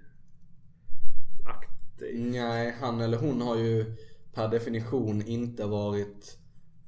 aktivt. 1.45 2.19
Nej, 2.19 2.75
han 2.81 3.01
eller 3.01 3.17
hon 3.17 3.41
har 3.41 3.55
ju 3.57 3.85
per 4.33 4.47
definition 4.47 5.21
inte 5.21 5.65
varit, 5.65 6.37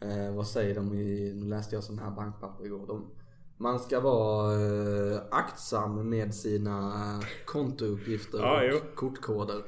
eh, 0.02 0.36
vad 0.36 0.48
säger 0.48 0.76
de 0.76 0.94
i, 0.94 1.34
nu 1.36 1.46
läste 1.46 1.76
jag 1.76 1.84
sån 1.84 2.00
här 2.00 2.12
bankpapper 2.12 2.66
igår. 2.66 2.88
De, 2.88 3.12
man 3.58 3.80
ska 3.80 4.00
vara 4.00 4.54
eh, 4.54 5.22
aktsam 5.32 6.10
med 6.10 6.36
sina 6.36 6.94
kontouppgifter 7.46 8.38
Ja, 8.38 8.64
jo. 8.64 8.78
och 8.78 8.96
kortkoder. 8.96 9.64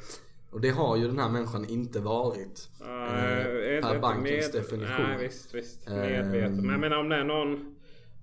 Och 0.55 0.61
det 0.61 0.69
har 0.69 0.95
ju 0.95 1.07
den 1.07 1.19
här 1.19 1.29
människan 1.29 1.65
inte 1.65 1.99
varit. 1.99 2.69
Eh, 2.81 2.87
är 2.87 3.81
per 3.81 3.99
bankens 3.99 4.53
med- 4.53 4.61
definition. 4.61 5.05
Nej 5.07 5.17
visst, 5.19 5.53
visst. 5.53 5.87
Ehm. 5.89 5.95
Medvetet. 5.95 6.55
Men 6.55 6.69
jag 6.69 6.79
menar 6.79 6.97
om 6.97 7.09
det 7.09 7.15
är 7.15 7.23
någon... 7.23 7.75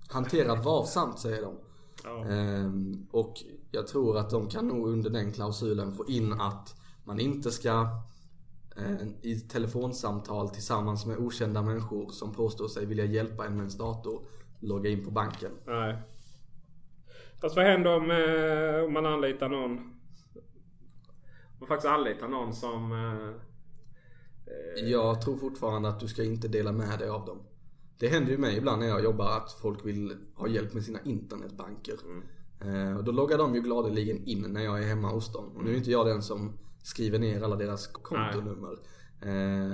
Hantera 0.09 0.55
varsamt 0.55 1.19
säger 1.19 1.41
de. 1.41 1.55
Ja. 2.03 2.25
Ehm, 2.25 3.07
och 3.11 3.33
jag 3.71 3.87
tror 3.87 4.17
att 4.17 4.29
de 4.29 4.47
kan 4.49 4.67
nog 4.67 4.87
under 4.87 5.09
den 5.09 5.31
klausulen 5.31 5.91
få 5.91 6.05
in 6.07 6.33
att 6.33 6.75
man 7.03 7.19
inte 7.19 7.51
ska 7.51 7.87
eh, 8.77 9.07
i 9.21 9.39
telefonsamtal 9.39 10.49
tillsammans 10.49 11.05
med 11.05 11.17
okända 11.17 11.61
människor 11.61 12.11
som 12.11 12.33
påstår 12.33 12.67
sig 12.67 12.85
vilja 12.85 13.05
hjälpa 13.05 13.45
en 13.45 13.51
med 13.51 13.59
ens 13.59 13.77
dator 13.77 14.21
logga 14.59 14.89
in 14.89 15.05
på 15.05 15.11
banken. 15.11 15.51
Nej. 15.65 15.97
Fast 17.41 17.55
vad 17.55 17.65
händer 17.65 17.95
om, 17.95 18.11
eh, 18.11 18.85
om 18.85 18.93
man 18.93 19.05
anlitar 19.05 19.49
någon? 19.49 19.92
Man 21.63 21.67
faktiskt 21.67 21.91
anlitar 21.93 22.27
någon 22.27 22.53
som... 22.53 22.91
Eh, 22.91 24.83
Jag 24.89 25.21
tror 25.21 25.37
fortfarande 25.37 25.89
att 25.89 25.99
du 25.99 26.07
ska 26.07 26.23
inte 26.23 26.47
dela 26.47 26.71
med 26.71 26.99
dig 26.99 27.09
av 27.09 27.25
dem. 27.25 27.43
Det 27.99 28.07
händer 28.07 28.31
ju 28.31 28.37
mig 28.37 28.57
ibland 28.57 28.79
när 28.81 28.87
jag 28.87 29.03
jobbar 29.03 29.37
att 29.37 29.51
folk 29.51 29.85
vill 29.85 30.17
ha 30.35 30.47
hjälp 30.47 30.73
med 30.73 30.83
sina 30.83 30.99
internetbanker. 31.03 31.95
Eh, 32.61 32.97
och 32.97 33.03
då 33.03 33.11
loggar 33.11 33.37
de 33.37 33.55
ju 33.55 33.61
gladeligen 33.61 34.23
in 34.27 34.41
när 34.49 34.63
jag 34.63 34.79
är 34.83 34.87
hemma 34.87 35.07
hos 35.07 35.33
dem. 35.33 35.51
Och 35.55 35.63
nu 35.63 35.71
är 35.73 35.77
inte 35.77 35.91
jag 35.91 36.05
den 36.07 36.21
som 36.21 36.57
skriver 36.83 37.19
ner 37.19 37.41
alla 37.41 37.55
deras 37.55 37.87
kontonummer. 37.87 38.71
Eh, 39.21 39.27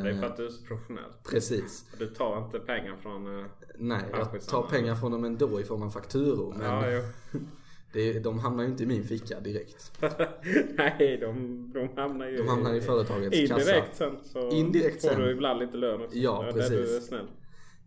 det 0.04 0.10
är 0.10 0.20
för 0.20 0.26
att 0.28 0.38
du 0.38 0.46
är 0.46 0.50
så 0.50 0.66
professionell. 0.66 1.12
Precis. 1.30 1.86
Du 2.00 2.08
tar 2.08 2.46
inte 2.46 2.60
pengar 2.60 2.98
från... 3.02 3.40
Eh, 3.40 3.46
Nej, 3.78 4.02
Ja, 4.12 4.30
jag 4.34 4.42
tar 4.42 4.62
pengar 4.64 4.96
från 4.96 5.12
dem 5.12 5.24
ändå 5.24 5.60
i 5.60 5.64
form 5.64 5.82
av 5.84 5.90
fakturor. 5.90 6.54
Men 6.58 6.66
ja, 6.92 7.02
jo. 7.32 7.40
det, 7.94 8.20
de 8.20 8.40
hamnar 8.40 8.64
ju 8.64 8.70
inte 8.70 8.84
i 8.84 8.86
min 8.86 9.04
ficka 9.04 9.40
direkt. 9.40 9.92
Nej, 10.78 11.18
de, 11.22 11.72
de 11.74 11.90
hamnar 12.02 12.28
ju 12.28 12.38
De 12.38 12.48
hamnar 12.48 12.74
i 12.74 12.82
företagets 12.82 13.38
indirekt 13.38 13.88
kassa. 14.00 14.12
sen. 14.12 14.18
Så 14.24 14.50
Indirekt 14.50 15.02
får 15.02 15.10
sen. 15.10 15.22
du 15.22 15.32
ibland 15.32 15.60
lite 15.60 15.78
lön 15.78 16.02
också. 16.02 16.18
Ja, 16.18 16.42
Där 16.42 16.52
precis. 16.54 16.70
du 16.72 16.96
är 16.98 17.02
snäll. 17.02 17.28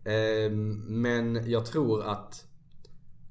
Ehm, 0.04 1.00
Men 1.02 1.50
jag 1.50 1.66
tror 1.66 2.02
att 2.02 2.46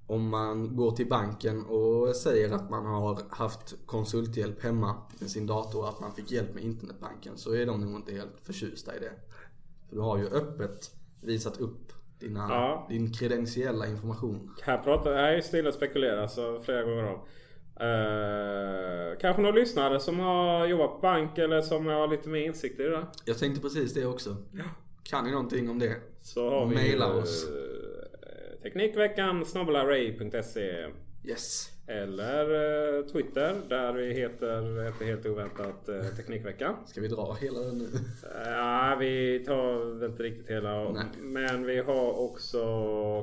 om 0.07 0.29
man 0.29 0.75
går 0.75 0.91
till 0.91 1.07
banken 1.09 1.65
och 1.65 2.15
säger 2.15 2.51
att 2.53 2.69
man 2.69 2.85
har 2.85 3.21
haft 3.29 3.75
konsulthjälp 3.85 4.63
hemma 4.63 4.95
med 5.19 5.29
sin 5.29 5.47
dator, 5.47 5.89
att 5.89 5.99
man 5.99 6.13
fick 6.13 6.31
hjälp 6.31 6.53
med 6.53 6.63
internetbanken, 6.63 7.37
så 7.37 7.53
är 7.53 7.65
de 7.65 7.81
nog 7.81 7.95
inte 7.95 8.13
helt 8.13 8.35
förtjusta 8.41 8.95
i 8.95 8.99
det. 8.99 9.11
För 9.89 9.95
du 9.95 10.01
har 10.01 10.17
ju 10.17 10.27
öppet 10.27 10.91
visat 11.21 11.57
upp 11.61 11.90
dina, 12.21 12.39
Ja. 12.49 12.87
din 12.89 13.13
kredentiella 13.13 13.87
information. 13.87 14.51
Här 14.63 14.77
pratar 14.77 15.11
jag 15.11 15.33
är 15.37 15.41
stilla 15.41 15.67
och 15.69 15.75
spekulerar 15.75 16.27
så 16.27 16.59
flera 16.59 16.83
gånger 16.83 17.07
om. 17.07 17.19
Eh, 17.79 19.17
kanske 19.21 19.41
någon 19.41 19.55
lyssnare 19.55 19.99
som 19.99 20.19
har 20.19 20.65
jobbat 20.67 20.91
på 20.91 20.99
bank 21.01 21.37
eller 21.37 21.61
som 21.61 21.85
har 21.85 22.07
lite 22.07 22.29
mer 22.29 22.39
insikt 22.41 22.79
i 22.79 22.83
det 22.83 22.89
där. 22.89 23.05
Jag 23.25 23.37
tänkte 23.37 23.61
precis 23.61 23.93
det 23.93 24.05
också. 24.05 24.35
Kan 25.03 25.25
ni 25.25 25.31
någonting 25.31 25.69
om 25.69 25.79
det? 25.79 25.95
Så 26.21 26.49
har 26.49 26.65
vi 26.65 26.75
Maila 26.75 27.13
oss. 27.13 27.47
eh, 27.49 28.61
Teknikveckan 28.63 29.45
snabbelarray.se 29.45 30.87
Yes. 31.23 31.67
Eller 31.87 32.45
eh, 32.99 33.05
Twitter 33.05 33.55
där 33.69 33.93
vi 33.93 34.13
heter, 34.13 34.87
inte 34.87 35.05
helt 35.05 35.25
oväntat, 35.25 35.89
eh, 35.89 36.03
Teknikveckan. 36.05 36.75
Ska 36.87 37.01
vi 37.01 37.07
dra 37.07 37.33
hela 37.41 37.59
den 37.59 37.77
nu? 37.77 37.85
Eh, 38.35 38.51
Ja, 38.51 38.97
vi 38.99 39.43
tar 39.45 40.05
inte 40.05 40.23
riktigt 40.23 40.49
hela. 40.49 40.91
Nej. 40.91 41.03
Men 41.19 41.65
vi 41.65 41.77
har 41.79 42.19
också 42.19 42.59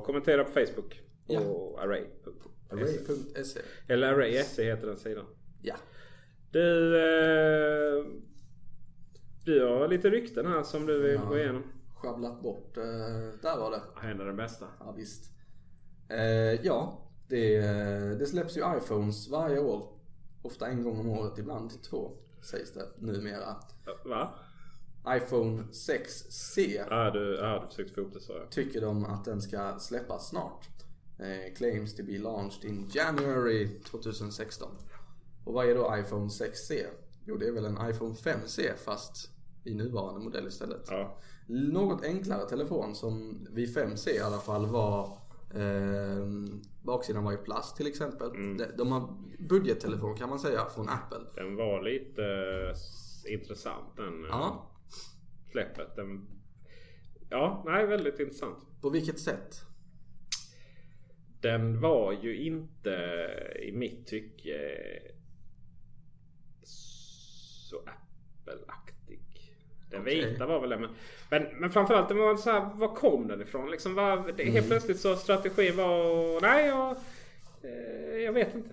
kommentera 0.06 0.44
på 0.44 0.50
Facebook. 0.50 1.00
På 1.26 1.32
Ja. 1.34 1.40
Array. 1.82 2.04
Array.se 2.70 3.60
Eller 3.88 4.12
Array.se 4.12 4.64
heter 4.64 4.86
den 4.86 4.96
sidan. 4.96 5.24
Ja. 5.62 5.74
Du, 6.50 6.96
eh, 6.96 8.04
du 9.44 9.64
har 9.64 9.88
lite 9.88 10.10
rykten 10.10 10.46
här 10.46 10.62
som 10.62 10.86
du 10.86 11.02
vill 11.02 11.18
gå 11.20 11.38
igenom. 11.38 11.62
Sjabblat 11.94 12.42
bort. 12.42 12.76
eh, 12.76 12.82
där 13.42 13.56
var 13.56 13.70
det. 13.70 14.00
Händer 14.06 14.24
det 14.24 14.32
bästa? 14.32 14.66
Ja 14.80 14.94
visst. 14.96 15.24
Eh, 16.10 16.64
ja, 16.66 17.07
det, 17.28 17.58
det 18.18 18.26
släpps 18.26 18.56
ju 18.56 18.76
iPhones 18.76 19.28
varje 19.28 19.58
år. 19.58 19.92
Ofta 20.42 20.66
en 20.66 20.82
gång 20.82 21.00
om 21.00 21.08
året, 21.08 21.38
ibland 21.38 21.82
två 21.82 22.12
sägs 22.42 22.72
det 22.72 22.88
numera. 22.98 23.56
Va? 24.04 24.34
iPhone 25.08 25.62
6C 25.62 26.84
Ja, 26.90 27.10
du, 27.10 27.36
ja, 27.40 27.60
du 27.62 27.66
försökte 27.68 27.94
få 27.94 28.00
ihop 28.00 28.12
det 28.12 28.20
så. 28.20 28.32
ja. 28.32 28.46
tycker 28.50 28.80
de 28.80 29.04
att 29.04 29.24
den 29.24 29.42
ska 29.42 29.78
släppas 29.78 30.28
snart. 30.28 30.68
Eh, 31.18 31.54
claims 31.56 31.96
to 31.96 32.02
be 32.02 32.18
launched 32.18 32.64
in 32.70 32.90
January 32.94 33.68
2016. 33.90 34.68
Och 35.44 35.52
vad 35.54 35.70
är 35.70 35.74
då 35.74 35.96
iPhone 35.98 36.26
6C? 36.28 36.86
Jo, 37.24 37.36
det 37.36 37.46
är 37.48 37.52
väl 37.52 37.64
en 37.64 37.90
iPhone 37.90 38.14
5C 38.14 38.76
fast 38.76 39.30
i 39.64 39.74
nuvarande 39.74 40.20
modell 40.20 40.46
istället. 40.46 40.86
Ja. 40.90 41.18
Något 41.46 42.04
enklare 42.04 42.48
telefon 42.48 42.94
som 42.94 43.46
vid 43.50 43.76
5C 43.76 44.08
i 44.10 44.20
alla 44.20 44.38
fall 44.38 44.66
var 44.66 45.17
eh, 45.54 46.26
Baksidan 46.82 47.24
var 47.24 47.32
i 47.32 47.36
plast 47.36 47.76
till 47.76 47.86
exempel. 47.86 48.30
De, 48.32 48.64
de 48.78 48.92
har 48.92 49.08
budgettelefon 49.38 50.16
kan 50.16 50.28
man 50.28 50.38
säga 50.38 50.66
från 50.74 50.88
Apple. 50.88 51.18
Den 51.34 51.56
var 51.56 51.82
lite 51.82 52.22
eh, 52.24 53.32
intressant 53.34 53.96
den 53.96 54.24
eh, 54.24 54.30
Ja, 54.30 54.70
släppet. 55.52 55.96
Den, 55.96 56.26
ja, 57.30 57.62
nej, 57.66 57.86
väldigt 57.86 58.20
intressant. 58.20 58.58
på 58.80 58.90
vilket 58.90 59.20
sätt? 59.20 59.54
Den 61.40 61.80
var 61.80 62.12
ju 62.12 62.36
inte 62.36 62.90
i 63.62 63.72
mitt 63.72 64.06
tycke 64.06 64.58
så 66.62 67.76
Apple-aktig. 67.76 68.87
Den 69.90 70.04
vita 70.04 70.46
var 70.46 70.60
väl 70.60 70.70
det. 70.70 70.78
Men, 70.78 70.90
men, 71.30 71.46
men 71.60 71.70
framförallt 71.70 72.08
den 72.08 72.18
var 72.18 72.36
så 72.36 72.50
här, 72.50 72.70
var 72.74 72.94
kom 72.94 73.28
den 73.28 73.42
ifrån? 73.42 73.70
Liksom, 73.70 73.94
var, 73.94 74.32
det, 74.36 74.44
Helt 74.44 74.68
plötsligt 74.68 75.00
så 75.00 75.16
strategin 75.16 75.76
var, 75.76 76.40
nej 76.40 76.66
jag, 76.66 76.96
eh, 77.62 78.18
jag 78.18 78.32
vet 78.32 78.54
inte. 78.54 78.70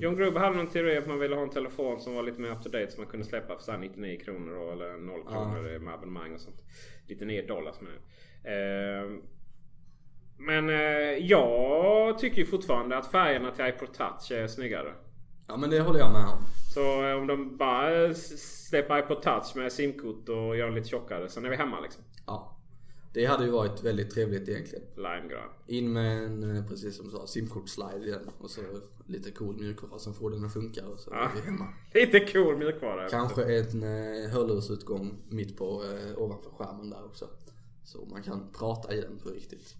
John 0.00 0.16
Gruber 0.16 0.40
hade 0.40 0.56
någon 0.56 0.66
teori 0.66 0.96
att 0.96 1.06
man 1.06 1.18
ville 1.18 1.34
ha 1.34 1.42
en 1.42 1.50
telefon 1.50 2.00
som 2.00 2.14
var 2.14 2.22
lite 2.22 2.40
mer 2.40 2.50
up 2.50 2.62
to 2.62 2.68
date 2.68 2.90
som 2.90 3.00
man 3.02 3.10
kunde 3.10 3.26
släppa 3.26 3.56
för 3.56 3.62
så 3.62 3.70
här 3.72 3.78
99 3.78 4.20
kronor 4.24 4.54
då, 4.54 4.72
eller 4.72 4.96
0 4.96 5.22
kronor 5.22 5.78
med 5.78 5.94
abonnemang 5.94 6.34
och 6.34 6.40
sånt. 6.40 6.62
99 7.08 7.44
dollars 7.48 7.76
med. 7.80 7.94
Eh, 8.44 9.10
men 10.38 10.70
eh, 10.70 11.26
jag 11.26 12.18
tycker 12.18 12.38
ju 12.38 12.46
fortfarande 12.46 12.96
att 12.96 13.10
färgerna 13.10 13.50
till 13.50 13.66
iPod 13.66 13.94
Touch 13.94 14.32
är 14.32 14.46
snyggare. 14.46 14.92
Ja 15.46 15.56
men 15.56 15.70
det 15.70 15.80
håller 15.80 15.98
jag 15.98 16.12
med 16.12 16.26
om. 16.26 16.44
Så 16.74 17.08
eh, 17.08 17.16
om 17.16 17.26
de 17.26 17.56
bara 17.56 18.14
släpper 18.14 18.98
iPod 18.98 19.22
Touch 19.22 19.56
med 19.56 19.72
simkort 19.72 20.28
och 20.28 20.56
gör 20.56 20.66
den 20.66 20.74
lite 20.74 20.88
tjockare, 20.88 21.28
sen 21.28 21.44
är 21.44 21.50
vi 21.50 21.56
hemma 21.56 21.80
liksom. 21.80 22.02
Ja. 22.26 22.58
Det 23.14 23.24
hade 23.24 23.44
ju 23.44 23.50
varit 23.50 23.82
väldigt 23.82 24.10
trevligt 24.10 24.48
egentligen. 24.48 24.84
Limegrön. 24.96 25.48
In 25.66 25.92
med 25.92 26.24
en, 26.24 26.56
eh, 26.56 26.66
precis 26.66 26.96
som 26.96 27.04
du 27.04 27.10
sa, 27.10 27.26
simkortsslide 27.26 28.06
igen. 28.06 28.30
Och 28.38 28.50
så 28.50 28.60
lite 29.06 29.30
cool 29.30 29.56
mjukvara 29.56 29.98
som 29.98 30.14
får 30.14 30.30
den 30.30 30.44
att 30.44 30.52
funka 30.52 30.86
och 30.88 30.98
så 30.98 31.10
är 31.10 31.30
vi 31.34 31.40
hemma. 31.40 31.68
Lite 31.94 32.20
cool 32.32 32.56
mjukvara. 32.56 33.08
Kanske 33.08 33.58
en 33.58 33.82
eh, 33.82 34.30
hörlursutgång 34.30 35.18
mitt 35.28 35.58
på, 35.58 35.84
ovanför 36.16 36.50
skärmen 36.50 36.90
där 36.90 37.04
också. 37.04 37.28
Så 37.84 38.04
man 38.10 38.22
kan 38.22 38.48
prata 38.58 38.94
i 38.94 39.00
den 39.00 39.18
på 39.18 39.28
riktigt. 39.28 39.74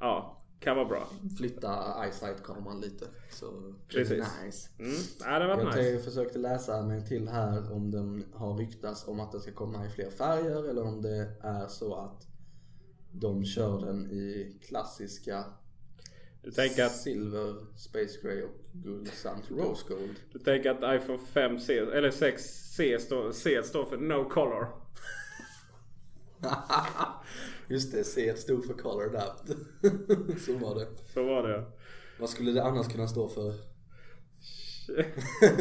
Ja, 0.00 0.33
kan 0.64 0.76
vara 0.76 0.88
bra. 0.88 1.08
Flytta 1.38 1.94
eyesight-kameran 2.04 2.80
lite. 2.80 3.06
Så 3.30 3.74
Precis. 3.88 4.24
nice. 4.44 4.70
Mm. 4.78 4.92
Ja, 5.20 5.38
det 5.38 5.46
var 5.46 5.58
Jag 5.58 5.66
nice. 5.66 5.78
te- 5.78 5.98
försökte 5.98 6.38
läsa 6.38 6.82
mig 6.82 7.06
till 7.06 7.28
här 7.28 7.72
om 7.72 7.90
den 7.90 8.24
har 8.34 8.56
ryktats 8.56 9.08
om 9.08 9.20
att 9.20 9.32
den 9.32 9.40
ska 9.40 9.52
komma 9.52 9.86
i 9.86 9.88
fler 9.90 10.10
färger 10.10 10.68
eller 10.70 10.82
om 10.82 11.02
det 11.02 11.32
är 11.42 11.66
så 11.66 11.94
att 11.94 12.26
de 13.12 13.44
kör 13.44 13.86
den 13.86 14.10
i 14.10 14.58
klassiska 14.68 15.44
Du 16.42 16.50
tänker 16.50 16.84
att, 16.84 16.92
silver, 16.96 17.54
space 17.76 18.20
grey 18.22 18.42
och 18.42 18.50
guld 18.72 19.08
samt 19.08 19.50
rose 19.50 19.84
gold. 19.88 20.16
du 20.32 20.38
tänker 20.38 20.70
att 20.70 21.02
iPhone 21.02 21.18
5C, 21.34 21.92
eller 21.92 22.10
6C 22.10 22.98
står, 22.98 23.32
C 23.32 23.62
står 23.64 23.84
för 23.84 23.96
no 23.96 24.28
color. 24.28 24.66
Just 27.68 27.92
det, 27.92 28.04
C 28.04 28.34
stod 28.36 28.64
för 28.66 28.74
color 28.74 29.10
där. 29.12 29.32
så 30.38 30.58
var 30.58 30.74
det. 30.74 30.86
Så 31.14 31.22
var 31.24 31.48
det. 31.48 31.64
Vad 32.20 32.30
skulle 32.30 32.52
det 32.52 32.62
annars 32.62 32.92
kunna 32.92 33.08
stå 33.08 33.28
för? 33.28 33.54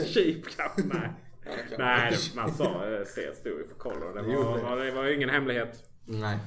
Cheap 0.06 0.46
kanske? 0.58 0.82
Nej. 0.98 1.12
Ja, 1.46 1.78
Nej, 1.78 2.14
man 2.36 2.54
sa 2.54 2.84
C 3.06 3.22
stod 3.36 3.52
ju 3.54 3.68
för 3.68 3.76
color. 3.76 4.14
Det 4.16 4.22
var, 4.22 4.86
det. 4.86 4.92
var, 4.92 5.04
ju 5.04 5.16
ingen 5.16 5.30
hemlighet. 5.30 5.90
Nej. 6.06 6.38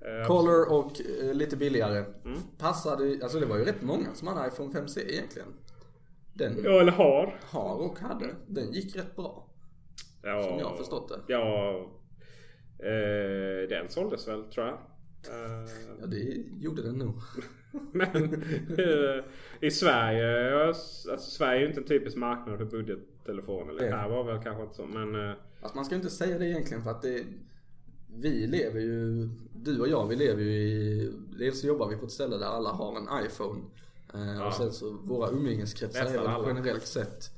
Eh, 0.00 0.26
Color 0.26 0.72
och 0.72 1.00
eh, 1.22 1.34
lite 1.34 1.56
billigare. 1.56 2.04
Mm. 2.24 2.38
Passade, 2.58 3.18
alltså 3.22 3.40
det 3.40 3.46
var 3.46 3.56
ju 3.56 3.64
rätt 3.64 3.82
många 3.82 4.14
som 4.14 4.28
hade 4.28 4.48
iPhone 4.48 4.80
5C 4.80 4.98
egentligen. 5.08 5.48
Den 6.34 6.60
Ja, 6.64 6.80
eller 6.80 6.92
har. 6.92 7.38
har 7.42 7.74
och 7.76 7.98
hade. 7.98 8.34
Den 8.46 8.72
gick 8.72 8.96
rätt 8.96 9.16
bra. 9.16 9.46
Ja, 10.22 10.42
Som 10.42 10.58
jag 10.58 10.66
har 10.66 10.76
förstått 10.76 11.08
det. 11.08 11.32
Ja, 11.32 11.90
eh, 12.78 13.68
den 13.68 13.88
såldes 13.88 14.28
väl 14.28 14.44
tror 14.44 14.66
jag. 14.66 14.74
Eh, 14.74 15.70
Ja 16.00 16.06
det 16.06 16.44
gjorde 16.60 16.82
den 16.82 16.94
nog. 16.94 17.14
Men 17.92 18.34
eh, 18.78 19.24
i 19.60 19.70
Sverige, 19.70 20.50
ja, 20.50 20.66
alltså 20.66 21.16
Sverige 21.18 21.58
är 21.58 21.60
ju 21.60 21.66
inte 21.66 21.80
en 21.80 21.86
typisk 21.86 22.16
marknad 22.16 22.58
för 22.58 22.64
budgettelefoner. 22.64 23.74
Nej. 23.80 23.90
här 23.90 24.08
var 24.08 24.24
väl 24.24 24.42
kanske 24.42 24.62
inte 24.62 24.74
så. 24.74 24.86
Men 24.86 25.34
Alltså 25.64 25.76
man 25.76 25.84
ska 25.84 25.94
inte 25.94 26.10
säga 26.10 26.38
det 26.38 26.46
egentligen 26.46 26.82
för 26.82 26.90
att 26.90 27.02
det 27.02 27.24
Vi 28.16 28.46
lever 28.46 28.80
ju 28.80 29.28
Du 29.54 29.80
och 29.80 29.88
jag 29.88 30.06
vi 30.06 30.16
lever 30.16 30.42
ju 30.42 30.50
i 30.52 31.12
Dels 31.38 31.60
så 31.60 31.66
jobbar 31.66 31.88
vi 31.88 31.96
på 31.96 32.04
ett 32.04 32.12
ställe 32.12 32.36
där 32.36 32.46
alla 32.46 32.70
har 32.70 32.96
en 32.96 33.26
iPhone 33.26 33.60
eh, 34.14 34.46
Och 34.46 34.54
sen 34.54 34.72
så 34.72 34.90
våra 34.90 35.30
umgängeskretsar 35.30 36.04
är 36.06 36.18
väl 36.18 36.44
generellt 36.46 36.86
sett 36.86 37.33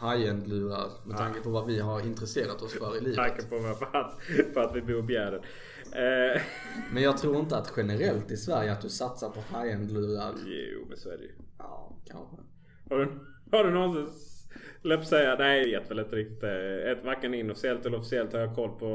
High-end 0.00 0.48
lurar 0.48 0.88
med 1.04 1.16
tanke 1.16 1.40
på 1.40 1.50
vad 1.50 1.66
vi 1.66 1.80
har 1.80 2.00
intresserat 2.00 2.62
oss 2.62 2.72
för 2.72 2.96
i 2.96 3.00
livet. 3.00 3.16
tackar 3.16 3.42
på 3.48 3.54
mig 3.58 3.74
för 3.74 3.96
att, 3.96 4.18
för 4.54 4.60
att 4.60 4.76
vi 4.76 4.82
bor 4.82 4.98
i 4.98 5.02
Bjärred. 5.02 5.40
Eh, 5.92 6.42
Men 6.92 7.02
jag 7.02 7.18
tror 7.18 7.36
inte 7.36 7.56
att 7.56 7.72
generellt 7.76 8.30
i 8.30 8.36
Sverige 8.36 8.72
att 8.72 8.80
du 8.82 8.88
satsar 8.88 9.30
på 9.30 9.40
high-end 9.58 9.90
lurar. 9.90 10.32
jo, 10.46 10.86
men 10.88 10.96
så 10.98 11.10
är 11.10 11.16
det 11.16 11.22
ju. 11.24 11.32
Ja, 11.58 11.96
kanske. 12.06 12.36
Har 12.90 12.98
du, 12.98 13.08
har 13.56 13.64
du 13.64 13.70
någonsin 13.70 14.06
släppt 14.82 15.08
säga, 15.08 15.36
nej 15.38 15.68
jag 15.70 15.80
vet 15.80 15.90
väl 15.90 15.98
inte 15.98 16.16
riktigt. 16.16 16.42
eh, 16.42 16.90
Ett, 16.92 17.04
varken 17.04 17.34
inofficiellt 17.34 17.86
eller 17.86 17.98
officiellt 17.98 18.32
har 18.32 18.40
jag 18.40 18.54
koll 18.54 18.70
på 18.78 18.86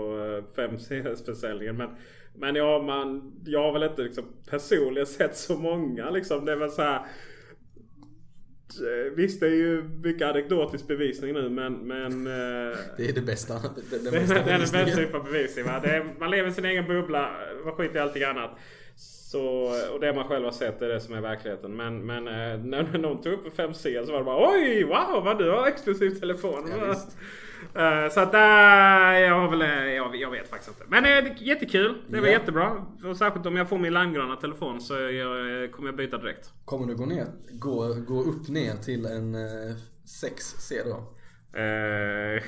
5C-försäljningen. 0.56 1.78
Men, 1.78 1.90
men 2.38 2.56
ja, 2.56 2.82
man, 2.82 3.34
jag 3.46 3.62
har 3.62 3.74
väl 3.74 3.84
inte 3.84 4.02
liksom 4.02 4.24
personligen 4.50 5.06
sett 5.08 5.38
så 5.38 5.58
många 5.58 6.10
liksom. 6.10 6.46
Det 6.46 6.52
är 6.52 6.56
väl 6.56 6.72
så 6.72 6.82
här. 6.82 7.06
Eh, 8.74 9.14
Visst 9.16 9.40
det 9.40 9.48
är 9.48 9.56
ju 9.56 9.84
mycket 10.04 10.28
anekdotisk 10.28 10.88
bevisning 10.88 11.34
nu 11.34 11.50
men, 11.50 11.74
men 11.74 12.28
eh, 12.28 12.78
Det 12.98 13.10
är 13.10 13.14
det 13.14 13.22
bästa. 13.22 13.54
Den 13.92 14.04
det, 14.04 14.12
bästa 14.20 14.36
är 14.36 14.46
den 14.46 14.60
bästa 14.60 14.86
typen 14.86 15.16
av 15.16 15.24
bevisning. 15.24 15.66
Va? 15.66 15.80
Det 15.84 15.90
är, 15.90 16.06
man 16.20 16.32
lever 16.32 16.50
i 16.50 16.54
sin 16.54 16.66
egen 16.66 16.88
bubbla. 16.88 17.32
Man 17.66 17.74
skiter 17.74 17.96
i 17.96 18.00
allting 18.00 18.24
annat. 18.24 18.52
Så, 19.36 19.72
och 19.94 20.00
det 20.00 20.14
man 20.14 20.24
själv 20.28 20.46
har 20.46 20.52
sett 20.52 20.82
är 20.82 20.88
det 20.90 21.00
som 21.00 21.14
är 21.16 21.22
verkligheten. 21.22 21.76
Men, 21.76 22.06
men 22.06 22.28
eh, 22.28 22.60
när 22.66 22.98
någon 22.98 23.22
tog 23.22 23.34
upp 23.34 23.60
en 23.60 23.70
5C 23.74 24.06
så 24.06 24.12
var 24.12 24.20
det 24.20 24.26
bara 24.26 24.50
Oj! 24.52 24.84
Wow! 24.84 25.24
Vad 25.24 25.38
du 25.38 25.52
har 25.52 25.68
exklusiv 25.68 26.10
telefon. 26.10 26.70
Ja. 26.80 26.96
Eh, 27.76 28.10
så 28.10 28.20
att 28.20 28.34
äh, 28.34 28.40
jag 29.22 29.40
har 29.40 29.50
väl... 29.50 29.62
eh, 29.62 29.94
Jag, 29.94 30.16
jag 30.16 30.32
vet 30.32 30.50
faktiskt 30.50 30.70
inte. 30.72 30.84
Men 30.88 31.06
eh, 31.06 31.10
det 31.24 31.30
är 31.42 31.48
jättekul. 31.48 31.98
Det 32.10 32.20
var 32.20 32.28
Ja. 32.28 32.34
jättebra. 32.34 32.86
Och 33.04 33.18
särskilt 33.18 33.46
om 33.46 33.56
jag 33.56 33.70
får 33.70 33.78
min 33.78 33.94
limegröna 33.94 34.36
telefon 34.36 34.82
så 34.82 34.94
jag, 34.94 35.64
eh, 35.64 35.70
kommer 35.70 35.88
jag 35.90 35.96
byta 35.96 36.18
direkt. 36.18 36.50
Kommer 36.66 36.88
du 36.88 36.96
gå 36.96 37.06
ner, 37.06 37.26
gå, 37.52 37.94
gå 38.08 38.22
upp 38.22 38.48
ner 38.50 38.76
till 38.76 39.06
en 39.06 39.36
eh, 39.36 39.76
6C 40.24 40.74
då? 40.86 41.14
Eh, 41.60 42.44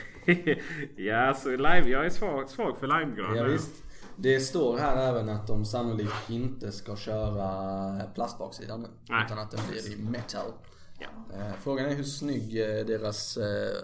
ja, 1.06 1.34
så 1.34 1.50
lime, 1.50 1.84
jag 1.90 2.06
är 2.06 2.10
svag, 2.10 2.50
svag 2.50 2.78
för 2.80 2.88
limegrön. 2.88 3.36
Ja, 3.36 3.44
visst. 3.44 3.84
Det 4.20 4.40
står 4.40 4.78
här 4.78 5.10
även 5.10 5.30
att 5.30 5.48
de 5.48 5.66
sannolikt 5.66 6.30
inte 6.30 6.72
ska 6.72 6.96
köra 6.96 8.02
plastbaksidan 8.16 8.82
nu. 8.82 8.88
Nej. 9.10 9.26
Utan 9.26 9.40
att 9.40 9.52
den 9.52 9.60
blir 9.70 9.92
i 9.94 9.96
metal. 9.98 10.52
Ja. 11.00 11.36
Eh, 11.38 11.54
Frågan 11.64 11.86
är 11.86 11.96
hur 11.96 12.04
snygg 12.04 12.62
eh, 12.62 12.86
deras, 12.86 13.38
eh, 13.38 13.78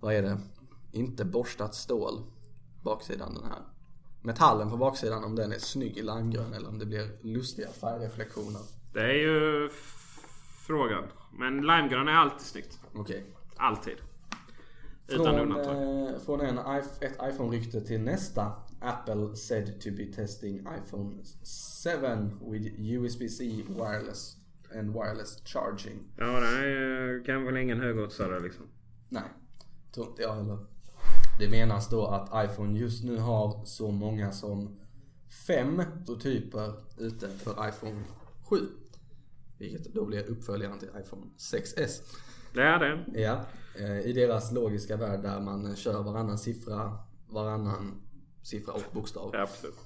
vad 0.00 0.14
är 0.14 0.22
det? 0.22 0.38
Inte 0.92 1.24
borstat 1.24 1.74
stål. 1.74 2.22
Baksidan 2.82 3.34
den 3.34 3.44
här. 3.44 3.58
Metallen 4.22 4.70
på 4.70 4.76
baksidan 4.76 5.24
om 5.24 5.36
den 5.36 5.52
är 5.52 5.58
snygg 5.58 5.96
i 5.96 6.02
limegrön 6.02 6.54
eller 6.54 6.68
om 6.68 6.78
det 6.78 6.86
blir 6.86 7.08
lustiga 7.22 7.68
färgreflektioner. 7.68 8.60
Det 8.92 9.00
är 9.00 9.14
ju 9.14 9.70
frågan. 10.66 11.04
Men 11.38 11.56
limegrön 11.56 12.08
är 12.08 12.12
alltid 12.12 12.46
snyggt. 12.46 12.78
Okej. 12.94 13.24
Alltid. 13.56 13.96
Utan 15.08 15.24
Från, 15.26 15.38
undantag. 15.38 16.08
eh, 16.08 16.18
från 16.26 16.40
en, 16.40 16.58
ett 16.58 17.18
iPhone-rykte 17.22 17.80
till 17.80 18.00
nästa. 18.00 18.52
Apple 18.80 19.36
said 19.36 19.80
to 19.80 19.90
be 19.90 20.06
testing 20.06 20.60
iPhone 20.60 21.24
7 21.42 22.38
with 22.40 22.78
USB-C 22.78 23.64
wireless 23.68 24.36
and 24.78 24.94
wireless 24.94 25.42
charging. 25.44 25.98
Ja, 26.16 26.24
är 26.24 27.24
kan 27.24 27.44
väl 27.44 27.56
ingen 27.56 27.80
högoddsare 27.80 28.40
liksom. 28.40 28.66
Nej, 29.08 29.22
tror 29.94 30.06
inte 30.06 30.22
jag 30.22 30.34
heller. 30.34 30.58
Det 31.38 31.50
menas 31.50 31.88
då 31.88 32.06
att 32.06 32.50
iPhone 32.50 32.78
just 32.78 33.04
nu 33.04 33.16
har 33.16 33.64
så 33.64 33.90
många 33.90 34.32
som 34.32 34.80
fem 35.46 35.82
prototyper 36.06 36.72
ute 36.98 37.28
för 37.28 37.68
iPhone 37.68 38.04
7. 38.48 38.56
Vilket 39.58 39.94
då 39.94 40.06
blir 40.06 40.30
uppföljaren 40.30 40.78
till 40.78 40.88
iPhone 40.88 41.26
6S. 41.38 42.02
Det 42.54 42.62
är 42.62 42.78
det. 42.78 43.20
Ja, 43.20 43.40
eh, 43.78 44.00
i 44.00 44.12
deras 44.12 44.52
logiska 44.52 44.96
värld 44.96 45.22
där 45.22 45.40
man 45.40 45.76
kör 45.76 46.02
varannan 46.02 46.38
siffra, 46.38 46.98
varannan 47.28 48.02
siffra 48.42 48.72
och 48.72 48.82
bokstav. 48.92 49.30
Ja, 49.32 49.42
absolut. 49.42 49.78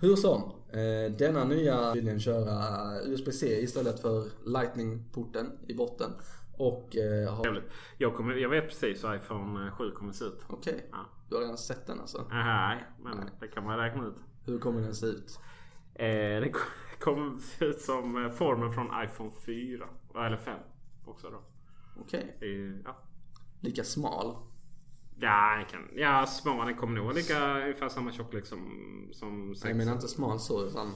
Hur 0.00 0.16
som, 0.16 0.42
eh, 0.68 1.12
denna 1.18 1.44
nya 1.44 1.92
vill 1.94 2.04
den 2.04 2.20
köra 2.20 3.00
USB-C 3.04 3.46
istället 3.62 4.00
för 4.00 4.24
Lightning-porten 4.46 5.58
i 5.68 5.74
botten. 5.74 6.10
Och 6.56 6.96
eh, 6.96 7.34
har... 7.34 7.62
Jag, 7.98 8.16
kommer, 8.16 8.34
jag 8.34 8.48
vet 8.48 8.68
precis 8.68 9.04
hur 9.04 9.14
iPhone 9.14 9.70
7 9.70 9.90
kommer 9.90 10.12
se 10.12 10.24
ut. 10.24 10.40
Okej, 10.48 10.86
Ja. 10.92 10.98
du 11.28 11.34
har 11.34 11.42
redan 11.42 11.58
sett 11.58 11.86
den 11.86 12.00
alltså. 12.00 12.26
Nej, 12.30 12.84
men 13.02 13.30
det 13.40 13.48
kan 13.48 13.64
man 13.64 13.78
räkna 13.78 14.06
ut. 14.06 14.16
Hur 14.44 14.58
kommer 14.58 14.80
den 14.80 14.94
se 14.94 15.06
ut? 15.06 15.38
Eh, 15.94 16.06
det 16.40 16.50
kom- 16.52 16.62
kommer 17.00 17.38
se 17.38 17.64
ut 17.64 17.80
som 17.80 18.24
eh, 18.24 18.30
formen 18.30 18.72
från 18.72 18.86
iPhone 19.04 19.30
4. 19.46 19.88
Eller 20.26 20.36
5 20.36 20.58
också 21.06 21.30
då. 21.30 21.42
Okej, 22.00 22.36
Eh, 22.40 22.80
Ja, 22.84 22.96
lika 23.60 23.84
smal. 23.84 24.36
Ja, 25.20 25.56
den 25.56 25.64
kan, 25.66 25.88
ja 25.96 26.26
smal. 26.26 26.66
Den 26.66 26.76
kommer 26.76 26.96
nog 26.96 27.04
vara 27.04 27.14
lika, 27.14 27.62
ungefär 27.62 27.88
samma 27.88 28.12
tjocklek 28.12 28.46
som, 28.46 28.60
som 29.12 29.54
6. 29.54 29.68
Jag 29.68 29.76
menar 29.76 29.92
inte 29.92 30.08
smal 30.08 30.40
så 30.40 30.66
utan 30.66 30.92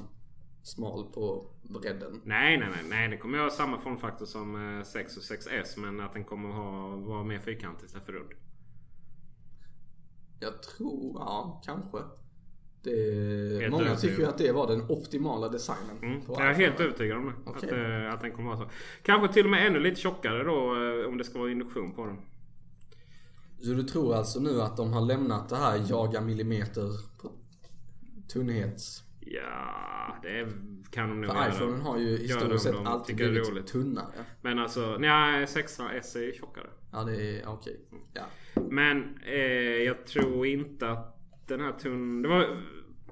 smal 0.63 1.13
på 1.13 1.47
bredden. 1.63 2.21
Nej, 2.25 2.59
nej, 2.59 2.69
nej, 2.75 2.85
nej. 2.89 3.09
Den 3.09 3.19
kommer 3.19 3.39
ha 3.39 3.51
samma 3.51 3.79
formfaktor 3.79 4.27
som 4.27 4.79
eh, 4.79 4.85
6 4.85 5.17
och 5.17 5.23
6S. 5.23 5.79
Men 5.81 6.01
att 6.01 6.13
den 6.13 6.25
kommer 6.25 6.49
ha, 6.49 6.97
vara 6.97 7.25
mer 7.25 7.39
fyrkantig 7.39 7.87
istället 7.87 8.07
för 8.07 8.13
rund. 8.13 8.31
Jag 10.41 10.63
tror, 10.63 11.17
ja 11.21 11.63
kanske. 11.65 11.99
Det, 12.83 13.71
många 13.71 13.85
övertygad. 13.85 14.01
tycker 14.01 14.19
ju 14.19 14.29
att 14.29 14.39
det 14.39 14.53
var 14.53 14.67
den 14.67 14.91
optimala 14.91 15.49
designen. 15.49 15.99
Mm. 16.03 16.21
Jag 16.29 16.41
är 16.47 16.55
helt 16.55 16.81
övertygad 16.81 17.19
om 17.19 17.27
det. 17.27 17.33
Okej. 17.51 17.69
Att, 17.69 17.77
eh, 17.77 18.15
att 18.15 18.21
den 18.21 18.33
kommer 18.33 18.49
vara 18.57 18.61
så. 18.61 18.71
Kanske 19.03 19.33
till 19.33 19.45
och 19.45 19.51
med 19.51 19.67
ännu 19.67 19.79
lite 19.79 20.01
tjockare 20.01 20.45
då 20.45 20.75
eh, 20.75 21.09
om 21.09 21.19
det 21.19 21.25
ska 21.25 21.39
vara 21.39 21.51
induktion 21.51 21.95
på 21.95 22.07
den. 22.07 22.17
Så 23.63 23.73
du 23.73 23.83
tror 23.83 24.15
alltså 24.15 24.41
nu 24.41 24.61
att 24.61 24.77
de 24.77 24.93
har 24.93 25.01
lämnat 25.01 25.49
det 25.49 25.57
här 25.57 25.83
jaga 25.89 26.21
millimeter 26.21 26.89
på 27.23 27.33
tunnhets... 28.33 29.03
Ja, 29.21 30.17
det 30.23 30.49
kan 30.91 31.09
de 31.09 31.21
nog 31.21 31.31
För 31.31 31.37
göra. 31.37 31.49
iPhonen 31.49 31.81
har 31.81 31.99
ju 31.99 32.17
historiskt 32.17 32.65
sett 32.65 32.75
alltid 32.85 33.17
blivit 33.17 33.49
roligt. 33.51 33.67
tunnare. 33.67 34.25
Men 34.41 34.59
alltså, 34.59 34.97
nej 35.01 35.45
6S 35.45 36.19
är 36.19 36.33
tjockare. 36.33 36.67
Ja 36.93 37.05
det 37.05 37.41
är 37.41 37.49
okej. 37.49 37.81
Ja. 38.13 38.23
Men 38.71 39.19
eh, 39.27 39.37
jag 39.87 40.07
tror 40.07 40.47
inte 40.47 40.91
att 40.91 41.19
den 41.47 41.61
här 41.61 41.73
tunn... 41.73 42.23
Det 42.23 42.29
var... 42.29 42.57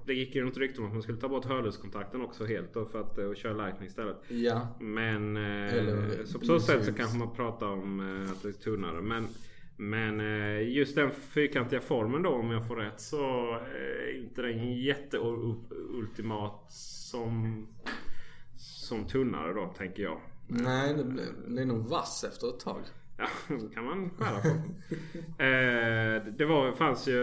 det 0.06 0.14
gick 0.14 0.34
ju 0.34 0.44
något 0.44 0.56
rykte 0.56 0.80
om 0.80 0.86
att 0.86 0.92
man 0.92 1.02
skulle 1.02 1.18
ta 1.18 1.28
bort 1.28 1.44
hörlurskontakten 1.44 2.22
också 2.22 2.44
helt 2.44 2.74
då 2.74 2.86
för 2.86 3.00
att 3.00 3.18
och 3.18 3.36
köra 3.36 3.52
lightning 3.66 3.88
istället. 3.88 4.16
Ja. 4.28 4.68
Men 4.80 5.36
Eller 5.36 6.24
så 6.24 6.38
på 6.38 6.44
så 6.44 6.60
sätt 6.60 6.84
så 6.84 6.92
kanske 6.92 7.18
man 7.18 7.34
pratar 7.34 7.66
om 7.66 8.00
eh, 8.00 8.30
att 8.32 8.42
det 8.42 8.48
är 8.48 8.52
tunnare. 8.52 9.00
Men, 9.02 9.26
men 9.80 10.20
eh, 10.20 10.68
just 10.68 10.94
den 10.94 11.10
fyrkantiga 11.10 11.80
formen 11.80 12.22
då 12.22 12.30
om 12.30 12.50
jag 12.50 12.66
får 12.66 12.76
rätt 12.76 13.00
så 13.00 13.54
är 13.54 14.16
inte 14.16 14.42
den 14.42 14.76
jätteultimat 14.76 16.72
som, 16.72 17.66
som 18.56 19.06
tunnare 19.06 19.52
då 19.52 19.74
tänker 19.76 20.02
jag. 20.02 20.20
Nej, 20.46 20.94
det 20.94 21.04
blir 21.48 21.64
nog 21.64 21.86
vass 21.86 22.24
efter 22.24 22.48
ett 22.48 22.60
tag. 22.60 22.80
Ja, 23.16 23.26
det 23.48 23.74
kan 23.74 23.84
man 23.84 24.10
skära 24.10 24.40
på. 24.40 24.48
eh, 25.42 26.34
det 26.38 26.44
var, 26.44 26.72
fanns 26.72 27.08
ju... 27.08 27.20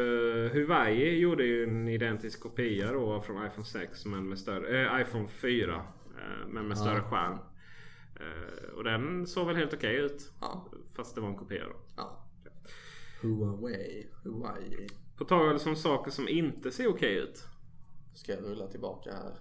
Huawei 0.54 1.20
gjorde 1.20 1.44
ju 1.44 1.64
en 1.64 1.88
identisk 1.88 2.42
kopia 2.42 2.92
då 2.92 3.22
från 3.22 3.46
iPhone 3.46 3.66
6 3.66 4.06
men 4.06 4.30
med 4.30 4.40
större... 4.40 4.86
Eh, 4.86 5.02
iPhone 5.02 5.28
4. 5.28 5.76
Eh, 5.76 5.82
men 6.48 6.68
med 6.68 6.78
större 6.78 7.02
skärm. 7.02 7.38
Eh, 8.16 8.70
och 8.76 8.84
den 8.84 9.28
såg 9.28 9.48
väl 9.48 9.56
helt 9.56 9.74
okej 9.74 9.96
ut. 9.96 10.32
Ja. 10.42 10.66
Fast 10.96 11.16
det 11.16 11.22
var 11.22 11.28
en 11.28 11.36
kopia 11.36 11.64
då. 11.64 11.76
Ja. 11.96 12.24
Huawei. 13.22 14.08
Huawei. 14.24 14.88
På 15.18 15.26
tal 15.26 15.60
om 15.66 15.76
saker 15.76 16.12
som 16.12 16.28
inte 16.30 16.72
ser 16.72 16.88
okej 16.88 17.16
ut. 17.18 17.44
Ska 18.14 18.32
jag 18.34 18.44
rulla 18.44 18.68
tillbaka 18.68 19.12
här. 19.12 19.36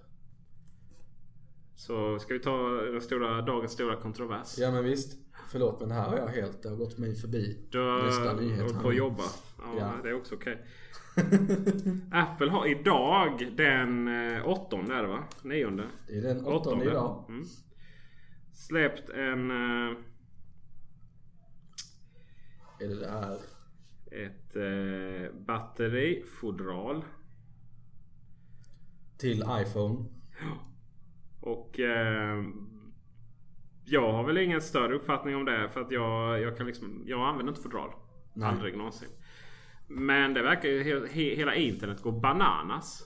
Så 1.75 2.19
ska 2.19 2.33
vi 2.33 2.39
ta 2.39 2.57
den 2.69 3.01
stora, 3.01 3.41
dagens 3.41 3.71
stora 3.71 3.95
kontrovers. 3.95 4.57
Ja 4.57 4.71
men 4.71 4.83
visst. 4.83 5.17
Förlåt 5.49 5.79
men 5.81 5.91
här 5.91 6.09
har 6.09 6.17
jag 6.17 6.27
helt, 6.27 6.63
det 6.63 6.69
har 6.69 6.75
gått 6.75 6.97
mig 6.97 7.15
förbi. 7.15 7.67
Du 7.71 7.79
har 7.79 8.61
hållit 8.61 8.81
på 8.81 8.89
att 8.89 8.95
jobba. 8.95 9.23
Ja, 9.57 9.73
Ja. 9.79 9.93
det 10.03 10.09
är 10.09 10.13
också 10.13 10.35
okej. 10.35 10.65
Apple 12.11 12.49
har 12.51 12.67
idag 12.67 13.53
den 13.57 14.07
eh, 14.07 14.47
åttonde 14.47 14.93
är 14.95 15.01
det 15.03 15.07
va? 15.09 15.23
Nionde? 15.43 15.87
Det 16.07 16.17
är 16.17 16.21
den 16.21 16.45
åttonde 16.45 16.85
idag. 16.85 17.25
Mm. 17.29 17.43
Släppt 18.53 19.09
en... 19.09 19.51
eh, 19.51 19.97
Är 22.79 22.87
det 22.87 22.99
det 22.99 23.09
här? 23.09 23.39
Ett 24.25 24.55
eh, 24.55 25.39
batterifodral. 25.39 27.05
Till 29.17 29.43
iPhone. 29.49 30.05
Och 31.41 31.79
eh, 31.79 32.43
jag 33.85 34.11
har 34.11 34.23
väl 34.23 34.37
ingen 34.37 34.61
större 34.61 34.95
uppfattning 34.95 35.35
om 35.35 35.45
det. 35.45 35.69
För 35.69 35.81
att 35.81 35.91
jag, 35.91 36.41
jag 36.41 36.57
kan 36.57 36.67
liksom... 36.67 37.03
Jag 37.05 37.27
använder 37.27 37.51
inte 37.51 37.63
fodral. 37.63 37.89
Nej. 38.33 38.49
Aldrig 38.49 38.77
någonsin. 38.77 39.09
Men 39.87 40.33
det 40.33 40.41
verkar 40.41 40.69
ju 40.69 40.83
he, 40.83 41.07
he, 41.07 41.35
hela 41.35 41.55
internet 41.55 42.01
gå 42.01 42.11
bananas. 42.11 43.05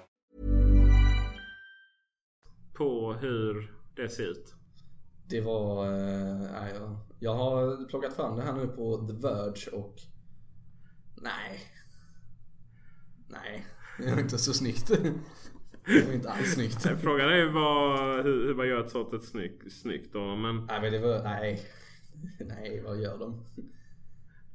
På 2.73 3.13
hur 3.13 3.71
det 3.95 4.09
ser 4.09 4.31
ut. 4.31 4.53
Det 5.29 5.41
var... 5.41 5.85
Eh, 5.85 6.37
nej, 6.37 6.73
jag, 6.75 6.97
jag 7.19 7.35
har 7.35 7.85
plockat 7.89 8.13
fram 8.13 8.35
det 8.35 8.43
här 8.43 8.53
nu 8.53 8.67
på 8.67 9.07
The 9.07 9.13
Verge 9.13 9.71
och... 9.71 9.95
Nej. 11.21 11.59
Nej. 13.27 13.65
Det 13.97 14.11
var 14.11 14.21
inte 14.21 14.37
så 14.37 14.53
snyggt. 14.53 14.87
Det 15.85 16.05
var 16.05 16.13
inte 16.13 16.29
alls 16.29 16.53
snyggt. 16.53 17.01
Frågan 17.01 17.29
är 17.29 17.45
vad, 17.45 18.25
hur, 18.25 18.47
hur 18.47 18.55
man 18.55 18.67
gör 18.67 18.83
ett 18.85 18.91
sånt 18.91 19.13
ett 19.13 19.23
snyggt, 19.23 19.71
snyggt 19.71 20.13
då. 20.13 20.35
Men 20.35 20.65
Nej 20.65 20.81
men 20.81 20.91
det 20.91 20.99
var... 20.99 21.23
Nej. 21.23 21.61
Nej, 22.39 22.81
vad 22.81 23.01
gör 23.01 23.17
de? 23.17 23.45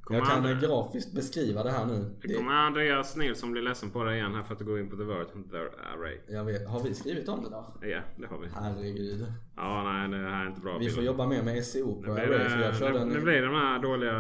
Kommer 0.07 0.21
Jag 0.21 0.29
kan 0.29 0.45
han- 0.45 0.61
grafiskt 0.61 1.13
beskriva 1.15 1.63
det 1.63 1.71
här 1.71 1.87
nu. 1.87 1.95
det 2.23 2.29
Det, 2.29 2.35
kommer 2.35 2.53
Andreas 2.53 3.17
Nilsson 3.17 3.53
bli 3.53 3.63
ledsen 3.63 3.91
på 3.91 4.05
det 4.05 4.15
igen 4.17 4.35
här 4.35 4.43
för 4.43 4.53
att 4.53 4.59
du 4.59 4.65
går 4.65 4.79
in 4.81 4.91
på 4.91 4.97
The 4.97 5.03
och 5.03 5.51
The 5.51 5.57
Array. 5.57 6.19
jag 6.29 6.45
vet, 6.45 6.69
har 6.69 6.83
vi 6.83 6.95
skrivit 6.95 7.29
om 7.29 7.43
det 7.45 7.51
då? 7.51 7.75
Ja, 7.83 7.99
det 8.17 8.27
har 8.27 8.39
vi. 8.39 8.49
Herregud. 8.55 9.27
Ja, 9.57 9.83
nej 9.93 10.09
det 10.21 10.29
här 10.31 10.43
är 10.45 10.47
inte 10.49 10.61
bra 10.61 10.73
Vi 10.73 10.79
bilder. 10.79 10.95
får 10.95 11.05
jobba 11.05 11.27
mer 11.27 11.43
med 11.43 11.65
SEO 11.65 12.03
på 12.03 12.13
Nu 12.15 12.21
Array 12.21 12.49
för 12.49 12.61
jag 12.61 12.73
det, 12.75 12.79
körde 12.79 12.99
nu, 12.99 13.05
nu 13.11 13.17
en, 13.19 13.25
blir 13.25 13.35
det 13.41 13.47
de 13.47 13.55
här 13.55 13.79
dåliga... 13.79 14.19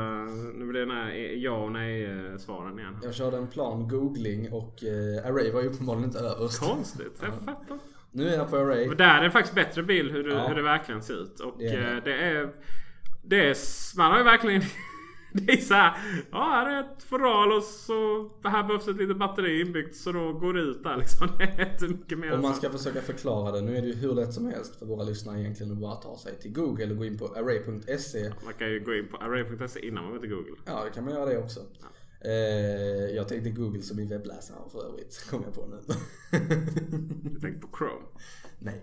Nu 0.55 0.66
blir 0.66 0.80
det 0.80 0.87
den 0.87 0.97
här 0.97 1.11
ja 1.37 1.64
och 1.64 1.72
nej 1.72 2.05
eh, 2.05 2.11
igen. 2.11 2.99
jag 3.03 3.14
körde 3.14 3.37
en 3.37 3.47
plan 3.47 3.89
googling 3.89 4.53
och 4.53 4.84
eh, 4.84 5.26
Array 5.30 5.53
var 5.53 5.61
ju 5.62 5.68
uppenbarligen 5.68 6.05
inte 6.09 6.18
överst. 6.18 6.61
Konstigt, 6.61 7.22
jag 7.22 7.34
fattar. 7.34 7.78
Nu 8.11 8.28
är 8.28 8.37
jag 8.37 8.51
på 8.51 8.57
Array. 8.57 8.89
Och 8.89 8.97
där 8.97 9.18
är 9.18 9.22
det 9.22 9.30
faktiskt 9.30 9.55
bättre 9.55 9.82
bild 9.82 10.12
hur 10.12 10.24
det, 10.24 10.34
Ja. 10.34 10.49
hur 10.49 10.55
det 10.55 10.62
verkligen 10.62 11.03
ser 11.03 11.22
ut. 11.22 11.41
Och 11.41 11.55
Det 11.59 11.66
är 11.68 11.80
det. 11.82 11.97
eh, 11.97 12.05
det 12.05 12.12
är... 12.14 12.49
Det 13.24 13.51
är... 13.51 13.57
Man 13.99 14.11
har 14.11 14.18
ju 14.18 14.24
verkligen... 14.24 14.62
Det 15.47 15.53
är 15.53 15.57
så 15.57 15.74
här. 15.74 15.99
Ja, 16.30 16.39
här 16.39 16.66
är 16.66 16.80
ett 16.80 17.03
fodral 17.03 17.53
och 17.53 17.62
så... 17.62 18.30
Här 18.45 18.62
behövs 18.62 18.89
ett 18.89 18.97
litet 18.97 19.18
batteri 19.18 19.61
inbyggt 19.61 19.97
så 19.97 20.12
då 20.12 20.32
går 20.32 20.55
det 20.55 20.61
ut 20.61 20.82
där 20.82 20.97
liksom. 20.97 21.28
Det 21.39 21.45
är 21.45 21.72
inte 21.72 21.89
mycket 21.89 22.18
mer 22.18 22.32
Om 22.32 22.43
man 22.43 22.55
ska 22.55 22.70
försöka 22.70 23.01
förklara 23.01 23.53
det. 23.53 23.61
Nu 23.61 23.76
är 23.76 23.82
det 23.82 23.89
ju 23.89 23.95
hur 23.95 24.14
lätt 24.14 24.34
som 24.34 24.47
helst 24.47 24.76
för 24.76 24.87
våra 24.87 25.05
lyssnare 25.05 25.41
egentligen 25.41 25.72
att 25.72 25.78
bara 25.78 25.95
ta 25.95 26.18
sig 26.18 26.39
till 26.39 26.53
Google 26.53 26.91
och 26.91 26.97
gå 26.97 27.05
in 27.05 27.18
på 27.18 27.26
array.se. 27.26 28.32
Man 28.45 28.55
kan 28.59 28.68
ju 28.68 28.84
gå 28.84 28.95
in 28.95 29.09
på 29.09 29.16
array.se 29.16 29.87
innan 29.87 30.05
man 30.05 30.12
går 30.12 30.20
till 30.20 30.30
Google. 30.30 30.57
Ja, 30.64 30.84
det 30.84 30.91
kan 30.91 31.05
man 31.05 31.14
göra 31.14 31.26
det 31.26 31.39
också. 31.39 31.61
Eh, 32.20 33.16
jag 33.16 33.28
tänkte 33.28 33.51
Google 33.51 33.82
som 33.82 33.97
min 33.97 34.09
webbläsare 34.09 34.59
för 34.72 34.89
övrigt, 34.89 35.26
kom 35.30 35.43
jag 35.45 35.55
på 35.55 35.66
nu. 35.66 35.95
Du 37.30 37.41
tänker 37.41 37.61
på 37.61 37.76
Chrome. 37.76 38.07
Nej. 38.59 38.82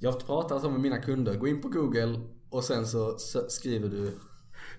Jag 0.00 0.26
pratar 0.26 0.58
så 0.58 0.70
med 0.70 0.80
mina 0.80 0.98
kunder. 0.98 1.36
Gå 1.36 1.48
in 1.48 1.60
på 1.60 1.68
Google 1.68 2.20
och 2.50 2.64
sen 2.64 2.86
så 2.86 3.18
skriver 3.48 3.88
du 3.88 4.12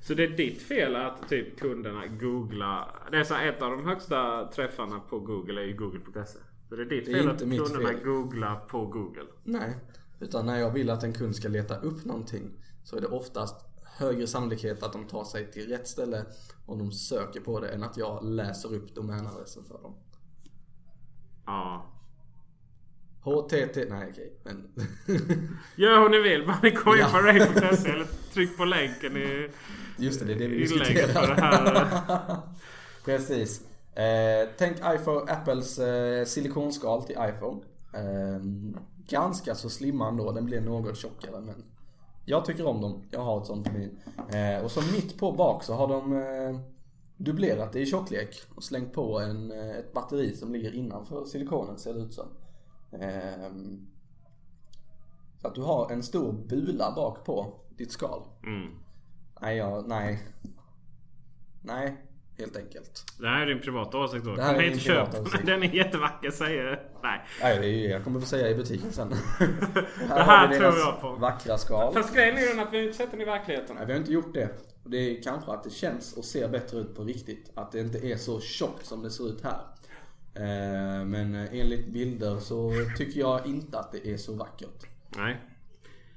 Så 0.03 0.13
det 0.13 0.23
är 0.23 0.27
ditt 0.27 0.61
fel 0.61 0.95
att 0.95 1.29
typ 1.29 1.59
kunderna 1.59 2.07
googlar. 2.07 3.07
Det 3.11 3.17
är 3.17 3.23
så 3.23 3.35
ett 3.35 3.61
av 3.61 3.71
de 3.71 3.85
högsta 3.85 4.47
träffarna 4.55 4.99
på 4.99 5.19
Google 5.19 5.61
är 5.61 5.65
ju 5.65 5.73
google.se. 5.77 6.39
Så 6.69 6.75
det 6.75 6.81
är 6.81 6.85
ditt 6.85 7.05
Det 7.05 7.11
är 7.11 7.15
fel 7.15 7.29
att 7.29 7.39
kunderna 7.39 7.87
fel. 7.89 8.03
googlar 8.03 8.55
på 8.55 8.85
Google. 8.85 9.25
Nej. 9.43 9.75
Utan 10.19 10.45
när 10.45 10.59
jag 10.59 10.71
vill 10.71 10.89
att 10.89 11.03
en 11.03 11.13
kund 11.13 11.35
ska 11.35 11.47
leta 11.47 11.77
upp 11.79 12.05
någonting 12.05 12.51
så 12.83 12.97
är 12.97 13.01
det 13.01 13.07
oftast 13.07 13.55
högre 13.83 14.27
sannolikhet 14.27 14.83
att 14.83 14.93
de 14.93 15.05
tar 15.07 15.23
sig 15.23 15.51
till 15.51 15.69
rätt 15.69 15.87
ställe 15.87 16.25
om 16.65 16.79
de 16.79 16.91
söker 16.91 17.39
på 17.39 17.59
det 17.59 17.69
än 17.69 17.83
att 17.83 17.97
jag 17.97 18.23
läser 18.25 18.73
upp 18.75 18.95
domänadressen 18.95 19.63
för 19.63 19.73
dem. 19.81 19.95
Ja. 21.45 21.89
HTT, 23.21 23.75
nej 23.89 24.09
okej, 24.11 24.33
men 24.43 24.71
Gör 25.75 25.99
hur 26.01 26.09
ni 26.09 26.21
vill. 26.21 26.45
Bara 26.47 26.59
ni 26.63 26.69
går 26.71 26.93
in 26.95 26.99
Ja. 27.01 27.09
på 27.11 27.17
array.se 27.17 27.89
eller 27.89 28.05
tryck 28.33 28.57
på 28.57 28.65
länken 28.65 29.17
i 29.17 29.49
just 29.97 30.19
det, 30.19 30.25
det 30.25 30.33
är 30.33 30.39
det 30.39 30.47
vi 30.47 30.57
diskuterar. 30.59 31.35
det 31.35 31.41
här. 31.41 32.37
Precis. 33.05 33.61
Eh, 33.95 34.49
tänk 34.57 34.77
iPhone, 34.77 35.31
Apples 35.31 35.79
eh, 35.79 36.25
silikonskal 36.25 37.03
till 37.03 37.15
iPhone. 37.19 37.61
Eh, 37.93 38.41
ganska 39.07 39.55
så 39.55 39.69
slimma 39.69 40.07
ändå, 40.07 40.31
den 40.31 40.45
blir 40.45 40.61
något 40.61 40.97
tjockare 40.97 41.41
men 41.41 41.63
jag 42.25 42.45
tycker 42.45 42.65
om 42.65 42.81
dem. 42.81 43.01
Jag 43.11 43.21
har 43.21 43.41
ett 43.41 43.47
sånt 43.47 43.67
på 43.67 43.73
min. 43.73 43.99
Eh, 44.29 44.63
och 44.63 44.71
så 44.71 44.81
mitt 44.81 45.19
på 45.19 45.31
bak 45.31 45.63
så 45.63 45.73
har 45.73 45.87
de 45.87 46.13
eh, 46.13 46.59
dubblerat 47.17 47.73
det 47.73 47.79
i 47.79 47.85
tjocklek 47.85 48.41
och 48.55 48.63
slängt 48.63 48.93
på 48.93 49.19
en, 49.19 49.51
eh, 49.51 49.69
ett 49.69 49.93
batteri 49.93 50.35
som 50.35 50.53
ligger 50.53 50.75
innanför 50.75 51.25
silikonet 51.25 51.79
ser 51.79 51.93
det 51.93 51.99
ut 51.99 52.13
som. 52.13 52.27
Ehm, 52.91 53.87
så 55.41 55.47
att 55.47 55.55
du 55.55 55.61
har 55.61 55.91
en 55.91 56.03
stor 56.03 56.33
bula 56.33 56.93
bak 56.95 57.25
på 57.25 57.53
ditt 57.77 57.91
skal. 57.91 58.21
Mm. 58.43 58.82
Nej, 59.43 59.57
jag, 59.57 59.87
nej. 59.87 60.19
Nej, 61.61 61.97
helt 62.37 62.57
enkelt. 62.57 63.05
Det 63.19 63.27
här 63.27 63.41
är 63.41 63.45
din 63.45 63.59
privata 63.59 63.97
åsikt 63.97 64.25
då. 64.25 64.35
Det 64.35 64.43
här 64.43 64.53
Kom 64.53 64.63
är 64.63 64.65
hit 64.65 64.75
och 64.75 64.81
köp. 64.81 65.07
Den 65.45 65.63
är 65.63 65.75
jättevacker 65.75 66.31
säger 66.31 66.89
Nej. 67.03 67.21
Nej, 67.41 67.59
det 67.59 67.65
är 67.65 67.69
ju 67.69 67.87
jag 67.87 68.03
kommer 68.03 68.19
få 68.19 68.25
säga 68.25 68.49
i 68.49 68.55
butiken 68.55 68.91
sen. 68.91 69.13
här 70.09 70.23
här 70.23 70.47
har 70.47 70.47
vi 70.47 70.57
tror 70.57 70.77
jag 70.77 71.01
på. 71.01 71.11
Vackra 71.11 71.57
skal. 71.57 71.93
Fast 71.93 72.15
grejen 72.15 72.37
är 72.37 72.41
ju 72.41 72.61
att 72.61 72.73
vi 72.73 72.77
har 72.77 72.83
inte 72.83 72.97
sett 72.97 73.11
den 73.11 73.21
i 73.21 73.25
verkligheten. 73.25 73.75
Nej, 73.75 73.85
vi 73.85 73.91
har 73.91 73.99
inte 73.99 74.13
gjort 74.13 74.33
det. 74.33 74.49
Det 74.83 74.97
är 74.97 75.23
kanske 75.23 75.51
att 75.51 75.63
det 75.63 75.69
känns 75.69 76.13
och 76.13 76.25
ser 76.25 76.47
bättre 76.49 76.79
ut 76.79 76.95
på 76.95 77.03
riktigt. 77.03 77.51
Att 77.55 77.71
det 77.71 77.79
inte 77.79 78.07
är 78.07 78.17
så 78.17 78.41
tjockt 78.41 78.85
som 78.85 79.03
det 79.03 79.11
ser 79.11 79.29
ut 79.29 79.43
här. 79.43 79.61
Eh, 80.35 81.05
Men 81.05 81.35
enligt 81.35 81.87
bilder 81.87 82.39
så 82.39 82.71
tycker 82.97 83.19
jag 83.19 83.45
inte 83.45 83.79
att 83.79 83.91
det 83.91 84.07
är 84.07 84.17
så 84.17 84.33
vackert. 84.33 84.85
Nej. 85.17 85.41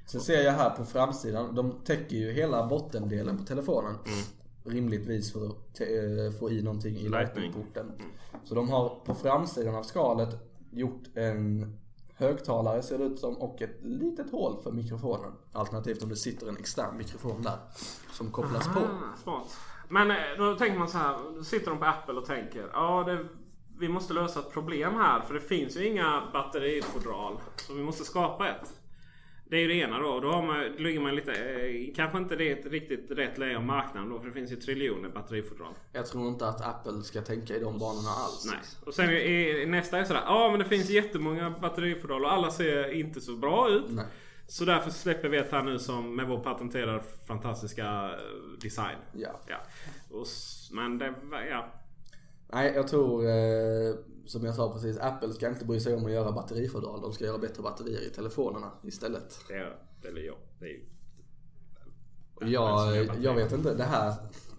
Sen 0.07 0.21
ser 0.21 0.41
jag 0.43 0.51
här 0.51 0.69
på 0.69 0.85
framsidan, 0.85 1.55
de 1.55 1.71
täcker 1.71 2.15
ju 2.15 2.31
hela 2.31 2.67
bottendelen 2.67 3.37
på 3.37 3.43
telefonen. 3.43 3.95
Mm. 4.05 4.19
Rimligtvis 4.63 5.33
för 5.33 5.45
att 5.45 5.81
eh, 5.81 6.39
få 6.39 6.51
i 6.51 6.61
någonting 6.61 6.95
i 6.95 7.09
Lightning. 7.09 7.43
lightning-porten. 7.43 7.91
Så 8.43 8.55
de 8.55 8.69
har 8.69 8.89
på 9.05 9.15
framsidan 9.15 9.75
av 9.75 9.83
skalet 9.83 10.29
gjort 10.71 11.03
en 11.15 11.77
högtalare 12.15 12.81
ser 12.81 12.97
det 12.97 13.03
ut 13.03 13.19
som 13.19 13.37
och 13.37 13.61
ett 13.61 13.77
litet 13.83 14.31
hål 14.31 14.61
för 14.63 14.71
mikrofonen. 14.71 15.31
Alternativt 15.53 16.03
om 16.03 16.09
det 16.09 16.15
sitter 16.15 16.47
en 16.47 16.57
extern 16.57 16.97
mikrofon 16.97 17.41
där 17.41 17.57
som 18.11 18.31
kopplas 18.31 18.67
på. 18.67 18.79
Ah, 18.79 19.17
smart. 19.23 19.57
Men 19.89 20.11
eh, 20.11 20.17
då 20.37 20.55
tänker 20.55 20.79
man 20.79 20.89
så 20.89 20.97
här. 20.97 21.17
Då 21.35 21.43
sitter 21.43 21.69
de 21.71 21.79
på 21.79 21.85
Apple 21.85 22.13
och 22.13 22.25
tänker. 22.25 22.69
Ja, 22.73 23.03
det, 23.03 23.25
vi 23.79 23.89
måste 23.89 24.13
lösa 24.13 24.39
ett 24.39 24.51
problem 24.51 24.93
här. 24.93 25.21
För 25.21 25.33
det 25.33 25.41
finns 25.41 25.77
ju 25.77 25.87
inga 25.87 26.29
batterifodral. 26.33 27.37
Så 27.55 27.73
vi 27.73 27.83
måste 27.83 28.03
skapa 28.03 28.49
ett. 28.49 28.73
Det 29.49 29.55
är 29.55 29.61
ju 29.61 29.67
det 29.67 29.73
ena 29.73 29.99
då. 29.99 30.19
Då 30.19 30.31
har 30.31 30.45
man, 30.45 30.73
då 30.77 30.83
ligger 30.83 30.99
man 30.99 31.15
lite... 31.15 31.31
Eh, 31.31 31.95
kanske 31.95 32.17
inte 32.17 32.35
det 32.35 32.51
är 32.51 32.59
ett 32.59 32.65
riktigt 32.65 33.11
rätt 33.11 33.37
läge 33.37 33.57
av 33.57 33.63
marknaden 33.63 34.09
då. 34.09 34.19
För 34.19 34.27
det 34.27 34.33
finns 34.33 34.51
ju 34.51 34.55
triljoner 34.55 35.09
batterifodral. 35.09 35.73
Jag 35.91 36.05
tror 36.05 36.27
inte 36.27 36.47
att 36.47 36.61
Apple 36.61 37.03
ska 37.03 37.21
tänka 37.21 37.55
i 37.55 37.59
de 37.59 37.79
banorna 37.79 38.09
alls. 38.09 38.45
Nej. 38.51 38.59
Och 38.85 38.93
sen 38.93 39.09
är, 39.09 39.65
nästa 39.67 39.97
är 39.97 40.03
sådär. 40.03 40.23
Ja 40.25 40.49
men 40.49 40.59
det 40.59 40.65
finns 40.65 40.89
jättemånga 40.89 41.49
batterifodral 41.49 42.25
och 42.25 42.33
alla 42.33 42.51
ser 42.51 42.91
inte 42.91 43.21
så 43.21 43.35
bra 43.35 43.69
ut. 43.69 43.89
Nej. 43.89 44.05
Så 44.47 44.65
därför 44.65 44.91
släpper 44.91 45.29
vi 45.29 45.37
ett 45.37 45.51
här 45.51 45.63
nu 45.63 45.79
som 45.79 46.15
med 46.15 46.27
vår 46.27 46.39
patenterade 46.39 47.03
fantastiska 47.27 47.85
eh, 47.85 48.59
design. 48.61 48.97
Ja. 49.13 49.39
ja. 49.47 49.57
Och, 50.17 50.25
men 50.71 50.97
det 50.97 51.13
ja. 51.49 51.73
Nej, 52.47 52.71
jag 52.75 52.87
tror 52.87 53.25
eh, 53.25 53.95
som 54.25 54.45
jag 54.45 54.55
sa 54.55 54.73
precis, 54.73 54.97
Apple 54.97 55.33
ska 55.33 55.49
inte 55.49 55.65
bry 55.65 55.79
sig 55.79 55.95
om 55.95 56.05
att 56.05 56.11
göra 56.11 56.31
batterifodral. 56.31 57.01
De 57.01 57.13
ska 57.13 57.25
göra 57.25 57.37
bättre 57.37 57.63
batterier 57.63 58.01
i 58.01 58.09
telefonerna 58.09 58.71
istället. 58.83 59.39
Är, 59.49 59.77
eller 60.07 60.21
ja. 60.21 60.33
Det 60.59 60.65
är 60.65 60.69
ju... 60.69 60.85
Och 62.35 62.47
Jag, 62.47 63.07
jag 63.21 63.35
vet 63.35 63.51
inte, 63.51 63.73
det 63.73 63.83
här 63.83 64.13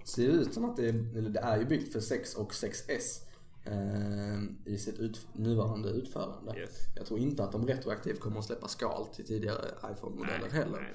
ser 0.05 0.29
ut 0.29 0.55
som 0.55 0.65
att 0.65 0.77
det 0.77 0.89
är, 0.89 1.19
eller 1.19 1.31
det 1.31 1.41
är 1.41 1.59
ju 1.59 1.65
byggt 1.65 1.93
för 1.93 2.01
6 2.01 2.35
och 2.35 2.53
6S. 2.53 3.25
Eh, 3.65 4.73
I 4.73 4.79
sitt 4.79 4.99
ut, 4.99 5.27
nuvarande 5.33 5.89
utförande. 5.89 6.59
Yes. 6.59 6.71
Jag 6.97 7.07
tror 7.07 7.21
inte 7.21 7.45
att 7.45 7.53
de 7.53 7.67
retroaktivt 7.67 8.21
kommer 8.21 8.39
att 8.39 8.45
släppa 8.45 8.69
skal 8.69 9.07
till 9.15 9.27
tidigare 9.27 9.65
iPhone-modeller 9.93 10.51
heller. 10.51 10.93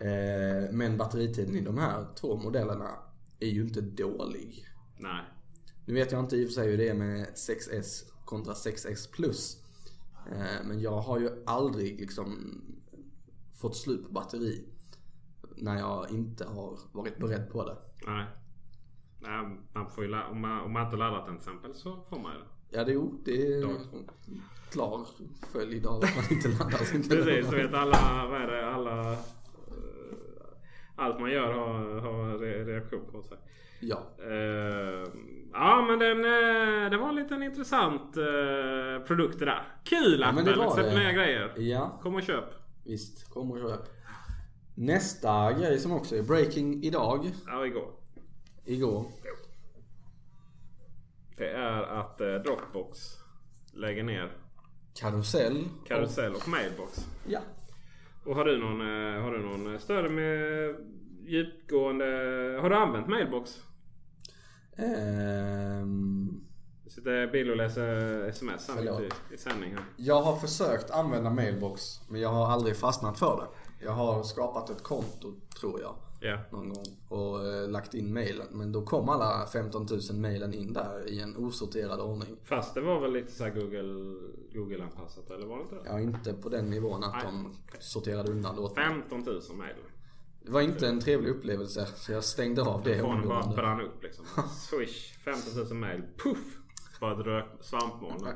Eh, 0.00 0.72
men 0.72 0.96
batteritiden 0.96 1.56
i 1.56 1.60
de 1.60 1.78
här 1.78 2.06
två 2.14 2.36
modellerna 2.36 2.88
är 3.40 3.48
ju 3.48 3.62
inte 3.62 3.80
dålig. 3.80 4.66
Nej. 4.96 5.24
Nu 5.88 5.94
vet 5.94 6.12
jag 6.12 6.20
inte 6.20 6.36
i 6.36 6.44
och 6.44 6.48
för 6.48 6.54
sig 6.54 6.70
hur 6.70 6.78
det 6.78 6.88
är 6.88 6.94
med 6.94 7.26
6S 7.28 8.10
kontra 8.24 8.54
6S 8.54 9.12
plus. 9.12 9.64
Eh, 10.32 10.66
Men 10.66 10.80
jag 10.80 11.00
har 11.00 11.18
ju 11.20 11.30
aldrig 11.46 12.00
liksom 12.00 12.60
fått 13.60 13.76
slut 13.76 14.06
på 14.06 14.12
batteri. 14.12 14.64
När 15.56 15.78
jag 15.78 16.10
inte 16.10 16.44
har 16.44 16.78
varit 16.92 17.18
beredd 17.18 17.50
på 17.50 17.64
det. 17.64 17.76
Nej. 18.06 18.26
Nej, 19.20 19.58
man 19.74 19.90
får 19.90 20.04
ju 20.04 20.14
om, 20.30 20.40
man, 20.40 20.60
om 20.60 20.72
man 20.72 20.84
inte 20.84 20.96
laddat 20.96 21.26
den 21.26 21.38
till 21.38 21.48
exempel 21.48 21.74
så 21.74 22.04
får 22.08 22.18
man 22.18 22.32
ju 22.32 22.38
det. 22.38 22.46
Ja 22.78 22.84
det, 22.84 22.92
jo, 22.92 23.20
det 23.24 23.46
är 23.52 23.60
Ja. 23.60 23.68
klar 24.70 25.06
följd 25.52 25.86
av 25.86 25.96
att 26.04 26.16
man 26.16 26.24
inte 26.30 26.48
laddar 26.48 26.78
sin 26.78 27.02
Precis, 27.02 27.08
telefon. 27.26 27.50
du 27.50 27.62
vet 27.66 27.74
alla, 27.74 28.26
vad 28.30 28.42
är 28.42 28.46
det, 28.46 28.66
alla... 28.74 29.12
eh, 29.12 29.18
Allt 30.96 31.20
man 31.20 31.30
gör 31.30 31.52
har, 31.52 32.00
har 32.00 32.38
re- 32.38 32.64
reaktion 32.64 33.06
på 33.12 33.22
sig. 33.22 33.38
Ja. 33.80 34.02
Eh, 34.18 35.08
ja 35.52 35.86
men 35.88 35.98
den, 35.98 36.18
eh, 36.24 36.90
det 36.90 36.96
var 36.96 37.08
en 37.08 37.14
liten 37.14 37.42
intressant 37.42 38.16
uh, 38.16 39.04
produkt 39.06 39.38
det 39.38 39.44
där. 39.44 39.62
Kul 39.84 40.20
Ja, 40.20 40.32
var 40.32 40.70
släpper 40.74 40.90
det. 40.90 40.98
nya 40.98 41.12
grejer. 41.12 41.52
Ja, 41.56 41.98
Kom 42.02 42.14
och 42.14 42.22
köp. 42.22 42.44
visst. 42.84 43.30
Kom 43.30 43.50
och 43.50 43.58
köp. 43.58 43.80
Nästa 44.74 45.52
grej 45.52 45.78
som 45.78 45.92
också 45.92 46.16
är 46.16 46.22
breaking 46.22 46.82
idag, 46.82 47.30
Ja, 47.46 47.66
igår. 47.66 47.90
igår. 48.64 49.04
Det 51.36 51.50
är 51.50 51.82
att 51.82 52.20
eh, 52.20 52.34
Dropbox 52.34 52.98
lägger 53.74 54.02
ner 54.02 54.32
Karusell. 55.00 55.64
Karusell 55.88 56.34
och 56.34 56.48
Mailbox. 56.48 57.06
Ja. 57.26 57.40
Och 58.24 58.34
har 58.34 58.44
du 58.44 58.58
någon, 58.58 58.80
har 59.22 59.32
du 59.32 59.38
någon 59.38 59.78
större 59.78 60.08
med 60.08 60.74
djupgående... 61.26 62.04
Har 62.62 62.70
du 62.70 62.76
använt 62.76 63.06
Mailbox? 63.08 63.62
Jag 66.84 66.92
sitter 66.92 67.26
Bill 67.32 67.50
och 67.50 67.56
läser 67.56 68.22
sms 68.28 68.68
mitt 68.76 69.10
i, 69.34 69.36
sändning 69.38 69.70
här. 69.74 69.84
Jag 69.96 70.22
har 70.22 70.36
försökt 70.36 70.90
använda 70.90 71.30
mailbox 71.30 72.00
men 72.08 72.20
jag 72.20 72.28
har 72.28 72.46
aldrig 72.46 72.76
fastnat 72.76 73.18
för 73.18 73.36
det. 73.36 73.46
Jag 73.84 73.92
har 73.92 74.22
skapat 74.22 74.70
ett 74.70 74.82
konto 74.82 75.34
tror 75.60 75.80
jag 75.80 75.94
Ja. 76.20 76.38
någon 76.50 76.68
gång 76.68 76.84
och 77.08 77.46
eh, 77.46 77.68
lagt 77.68 77.94
in 77.94 78.12
mailen. 78.12 78.46
Men 78.50 78.72
då 78.72 78.82
kom 78.82 79.08
alla 79.08 79.46
15 79.52 79.86
000 80.10 80.20
mailen 80.20 80.54
in 80.54 80.72
där 80.72 81.08
i 81.08 81.20
en 81.20 81.36
osorterad 81.36 82.00
ordning. 82.00 82.36
Fast 82.44 82.74
det 82.74 82.80
var 82.80 83.00
väl 83.00 83.12
lite 83.12 83.32
så 83.32 83.44
här 83.44 83.50
Google, 83.50 84.18
Google-anpassat 84.52 85.30
eller 85.30 85.46
var 85.46 85.56
det 85.56 85.62
inte 85.62 85.74
det? 85.74 85.88
Är 85.88 85.98
inte 85.98 86.32
på 86.34 86.48
den 86.48 86.70
nivån 86.70 87.04
att 87.04 87.12
Nej, 87.12 87.22
de 87.24 87.54
sorterade 87.80 88.30
undan 88.30 88.54
det 88.56 88.60
åt 88.62 88.76
mig. 88.76 88.84
15 88.84 89.20
000 89.20 89.40
mail. 89.56 89.74
Det 90.48 90.54
var 90.54 90.60
inte 90.60 90.88
en 90.88 91.00
trevlig 91.00 91.30
upplevelse 91.30 91.86
så 91.86 92.12
jag 92.12 92.24
stängde 92.24 92.62
av 92.62 92.82
det 92.82 92.94
Telefonen 92.94 93.28
bara 93.28 93.54
brann 93.56 93.80
upp 93.80 94.02
liksom. 94.02 94.24
Swish, 94.50 95.14
15 95.24 95.64
000 95.64 95.74
mail. 95.74 96.02
Puff! 96.16 96.58
Bara 97.00 97.20
ett 97.20 97.26
rök, 97.26 97.46
svampmoln. 97.60 98.26
Eh, 98.26 98.34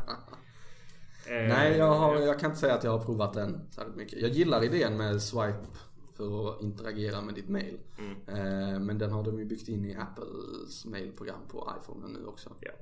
Nej, 1.26 1.76
jag, 1.76 1.94
har, 1.94 2.16
jag 2.16 2.40
kan 2.40 2.50
inte 2.50 2.60
säga 2.60 2.74
att 2.74 2.84
jag 2.84 2.90
har 2.90 3.04
provat 3.04 3.34
den 3.34 3.68
särskilt 3.70 3.96
mycket. 3.96 4.20
Jag 4.20 4.30
gillar 4.30 4.64
idén 4.64 4.96
med 4.96 5.22
swipe 5.22 5.66
för 6.16 6.50
att 6.50 6.62
interagera 6.62 7.20
med 7.20 7.34
ditt 7.34 7.48
mail. 7.48 7.78
Mm. 7.98 8.12
Eh, 8.28 8.80
men 8.80 8.98
den 8.98 9.12
har 9.12 9.24
de 9.24 9.38
ju 9.38 9.44
byggt 9.44 9.68
in 9.68 9.84
i 9.84 9.96
Apples 9.96 10.84
mailprogram 10.84 11.40
på 11.48 11.72
iPhone 11.80 12.18
nu 12.18 12.26
också. 12.26 12.50
Ja. 12.60 12.72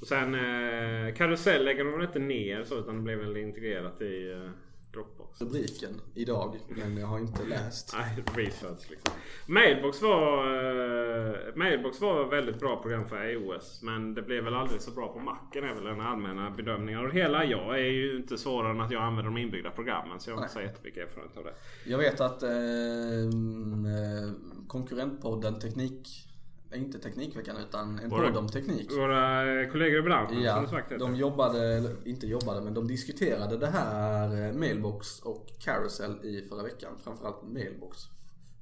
Och 0.00 0.06
sen 0.06 0.34
eh, 0.34 1.14
Karusell 1.14 1.64
lägger 1.64 1.84
de 1.84 1.92
väl 1.92 2.06
inte 2.06 2.18
ner 2.18 2.64
så 2.64 2.78
utan 2.78 2.96
det 2.96 3.02
blev 3.02 3.18
väl 3.18 3.36
integrerat 3.36 4.02
i 4.02 4.32
eh, 4.32 4.50
Dropbox. 4.92 5.40
Rubriken 5.40 6.00
idag, 6.14 6.56
men 6.68 6.96
jag 6.96 7.06
har 7.06 7.18
inte 7.18 7.44
läst. 7.44 7.94
Nej, 7.98 8.24
research 8.44 8.90
liksom. 8.90 9.12
Mailbox 9.46 10.02
var, 10.02 10.46
eh, 10.46 11.54
Mailbox 11.54 12.00
var 12.00 12.24
ett 12.24 12.32
väldigt 12.32 12.58
bra 12.58 12.82
program 12.82 13.08
för 13.08 13.24
iOS. 13.24 13.82
Men 13.82 14.14
det 14.14 14.22
blev 14.22 14.44
väl 14.44 14.54
aldrig 14.54 14.80
så 14.80 14.90
bra 14.90 15.12
på 15.12 15.18
Macen 15.18 15.64
är 15.64 15.74
väl 15.74 15.84
den 15.84 16.00
allmänna 16.00 16.50
bedömningen 16.50 17.00
av 17.00 17.08
det 17.08 17.14
hela. 17.14 17.44
Jag 17.44 17.78
är 17.80 17.90
ju 17.90 18.16
inte 18.16 18.38
svårare 18.38 18.70
än 18.70 18.80
att 18.80 18.90
jag 18.90 19.02
använder 19.02 19.32
de 19.32 19.38
inbyggda 19.38 19.70
programmen. 19.70 20.20
Så 20.20 20.30
jag 20.30 20.36
har 20.36 20.42
inte 20.42 20.54
så 20.54 20.60
jättemycket 20.60 21.08
erfarenhet 21.08 21.36
av 21.36 21.44
det. 21.44 21.54
Jag 21.84 21.98
vet 21.98 22.20
att 22.20 22.42
eh, 22.42 22.50
eh, 22.50 24.32
konkurrentpodden 24.66 25.58
Teknik, 25.60 26.29
inte 26.74 26.98
Teknikveckan 26.98 27.56
utan 27.56 27.98
en 27.98 28.10
Våra- 28.10 28.26
podd 28.28 28.36
om 28.36 28.48
teknik. 28.48 28.90
Våra 28.92 29.44
kollegor 29.70 29.98
i 29.98 30.02
branschen 30.02 30.34
som 30.34 30.42
Ja, 30.42 30.60
det 30.60 30.68
sagt 30.68 30.98
de 30.98 31.16
jobbade, 31.16 31.92
inte 32.04 32.26
jobbade, 32.26 32.60
men 32.60 32.74
de 32.74 32.86
diskuterade 32.88 33.56
det 33.56 33.66
här 33.66 34.46
eh, 34.48 34.52
Mailbox 34.52 35.20
och 35.20 35.46
Carousel 35.58 36.24
i 36.24 36.42
förra 36.48 36.62
veckan. 36.62 36.92
Framförallt 37.04 37.42
Mailbox 37.42 37.98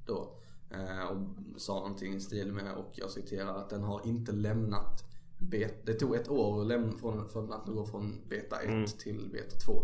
då. 0.05 0.33
Eh, 0.71 1.07
Och 1.07 1.27
sa 1.61 1.73
någonting 1.73 2.15
i 2.15 2.19
stil 2.21 2.51
med, 2.51 2.73
och 2.75 2.91
jag 2.93 3.09
citerar, 3.09 3.55
att 3.57 3.69
den 3.69 3.83
har 3.83 4.01
inte 4.05 4.31
lämnat 4.31 5.03
bet- 5.37 5.85
Det 5.85 5.93
tog 5.93 6.15
ett 6.15 6.29
år 6.29 6.61
att 6.61 6.67
lämna 6.67 6.97
från, 6.97 7.29
från 7.29 7.53
att 7.53 7.65
gå 7.65 7.85
från 7.85 8.15
beta 8.29 8.59
1 8.61 8.67
Mm. 8.69 8.85
till 8.85 9.29
beta 9.33 9.55
2. 9.65 9.83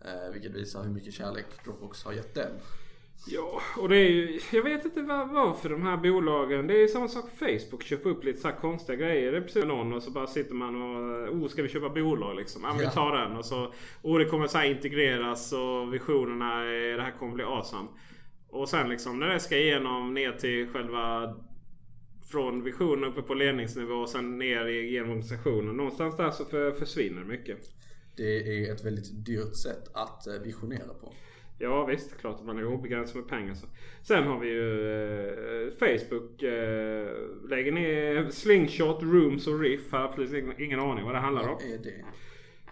Eh, 0.00 0.32
vilket 0.32 0.52
visar 0.54 0.82
hur 0.82 0.90
mycket 0.90 1.14
kärlek 1.14 1.46
Dropbox 1.64 2.04
har 2.04 2.12
gett 2.12 2.34
den. 2.34 2.50
Ja, 3.26 3.60
och 3.78 3.88
det 3.88 3.96
är 3.96 4.10
ju, 4.10 4.40
jag 4.52 4.62
vet 4.62 4.84
inte 4.84 5.02
vad, 5.02 5.28
varför 5.30 5.68
de 5.68 5.82
här 5.82 5.96
bolagen. 5.96 6.66
Det 6.66 6.74
är 6.74 6.80
ju 6.80 6.88
samma 6.88 7.08
sak 7.08 7.24
Facebook. 7.38 7.82
Köper 7.82 8.10
upp 8.10 8.24
lite 8.24 8.40
så 8.40 8.48
här 8.48 8.56
konstiga 8.56 8.96
grejer. 8.96 9.32
Det 9.32 9.38
är 9.38 9.42
precis 9.42 9.64
någon 9.64 9.92
och 9.92 10.02
så 10.02 10.10
bara 10.10 10.26
sitter 10.26 10.54
man 10.54 10.82
och... 10.82 11.28
Oh, 11.34 11.48
ska 11.48 11.62
vi 11.62 11.68
köpa 11.68 11.88
bolag 11.88 12.36
liksom? 12.36 12.62
Ja, 12.64 12.68
men 12.68 12.78
vi 12.78 12.86
tar 12.86 13.16
den. 13.16 13.36
Och 13.36 13.44
så... 13.44 13.72
Oh, 14.02 14.18
det 14.18 14.24
kommer 14.24 14.46
så 14.46 14.62
integreras 14.62 15.52
och 15.52 15.94
visionerna 15.94 16.64
är 16.64 16.96
det 16.96 17.02
här 17.02 17.14
kommer 17.18 17.34
bli 17.34 17.44
awesome. 17.44 17.88
Och 18.50 18.68
sen 18.68 18.88
liksom 18.88 19.18
när 19.20 19.28
det 19.28 19.40
ska 19.40 19.56
igenom 19.58 20.14
ner 20.14 20.32
till 20.32 20.68
själva... 20.68 21.34
Från 22.30 22.62
visionen 22.64 23.04
uppe 23.04 23.22
på 23.22 23.34
ledningsnivå 23.34 23.94
och 23.94 24.08
sen 24.08 24.38
ner 24.38 24.66
i- 24.66 24.90
genom 24.92 25.10
organisationen. 25.10 25.76
Någonstans 25.76 26.16
där 26.16 26.30
så 26.30 26.44
för, 26.44 26.72
försvinner 26.72 27.24
mycket. 27.24 27.58
Det 28.16 28.22
är 28.36 28.72
ett 28.74 28.84
väldigt 28.84 29.26
dyrt 29.26 29.56
sätt 29.56 29.84
att 29.94 30.26
eh, 30.26 30.34
visionera 30.44 30.94
på. 31.00 31.12
Ja 31.58 31.84
visst, 31.84 32.20
klart 32.20 32.36
att 32.36 32.46
man 32.46 32.58
är 32.58 32.66
obegränsad 32.66 33.16
med 33.16 33.28
pengar. 33.28 33.54
Så. 33.54 33.66
Sen 34.02 34.24
har 34.24 34.38
vi 34.38 34.48
ju 34.48 34.88
eh, 35.66 35.70
Facebook. 35.70 36.42
Eh, 36.42 37.08
lägger 37.48 37.72
ner 37.72 38.30
Slingshot, 38.30 39.02
Rooms 39.02 39.46
och 39.46 39.60
Riff. 39.60 39.92
Har 39.92 40.00
absolut 40.00 40.32
ingen, 40.32 40.62
ingen 40.62 40.80
aning 40.80 41.04
vad 41.04 41.14
det 41.14 41.18
handlar 41.18 41.48
om. 41.48 41.56
Är 41.56 41.78
det? 41.78 42.04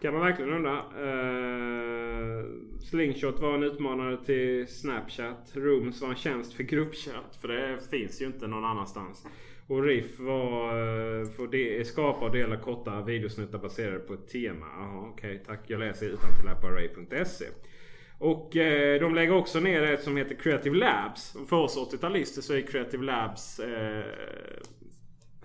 Kan 0.00 0.14
man 0.14 0.22
verkligen 0.22 0.52
undra. 0.52 0.76
Eh, 0.78 2.44
Slingshot 2.80 3.40
var 3.40 3.54
en 3.54 3.62
utmanare 3.62 4.24
till 4.24 4.66
Snapchat. 4.68 5.52
Rooms 5.54 6.02
var 6.02 6.08
en 6.08 6.16
tjänst 6.16 6.52
för 6.52 6.62
gruppchatt. 6.62 7.38
För 7.40 7.48
det 7.48 7.78
finns 7.90 8.22
ju 8.22 8.26
inte 8.26 8.46
någon 8.46 8.64
annanstans. 8.64 9.26
Och 9.66 9.84
Riff 9.84 10.18
var 10.18 10.68
eh, 10.68 11.28
för 11.28 11.46
de, 11.46 11.84
skapa 11.84 12.24
och 12.24 12.32
dela 12.32 12.56
korta 12.56 13.02
videosnuttar 13.02 13.58
baserade 13.58 13.98
på 13.98 14.14
ett 14.14 14.28
tema. 14.28 14.66
Jaha, 14.78 15.10
okej 15.12 15.42
tack. 15.46 15.60
Jag 15.66 15.80
läser 15.80 16.06
utantill 16.06 16.48
här 16.48 16.60
på 16.60 16.66
array.se. 16.66 17.44
Och 18.18 18.56
eh, 18.56 19.00
de 19.00 19.14
lägger 19.14 19.34
också 19.34 19.60
ner 19.60 19.82
ett 19.82 20.02
som 20.02 20.16
heter 20.16 20.34
Creative 20.34 20.76
Labs. 20.76 21.36
För 21.48 21.56
oss 21.56 21.76
80-talister 21.76 22.40
så 22.40 22.54
är 22.54 22.60
Creative 22.60 23.04
Labs 23.04 23.58
eh, 23.58 24.04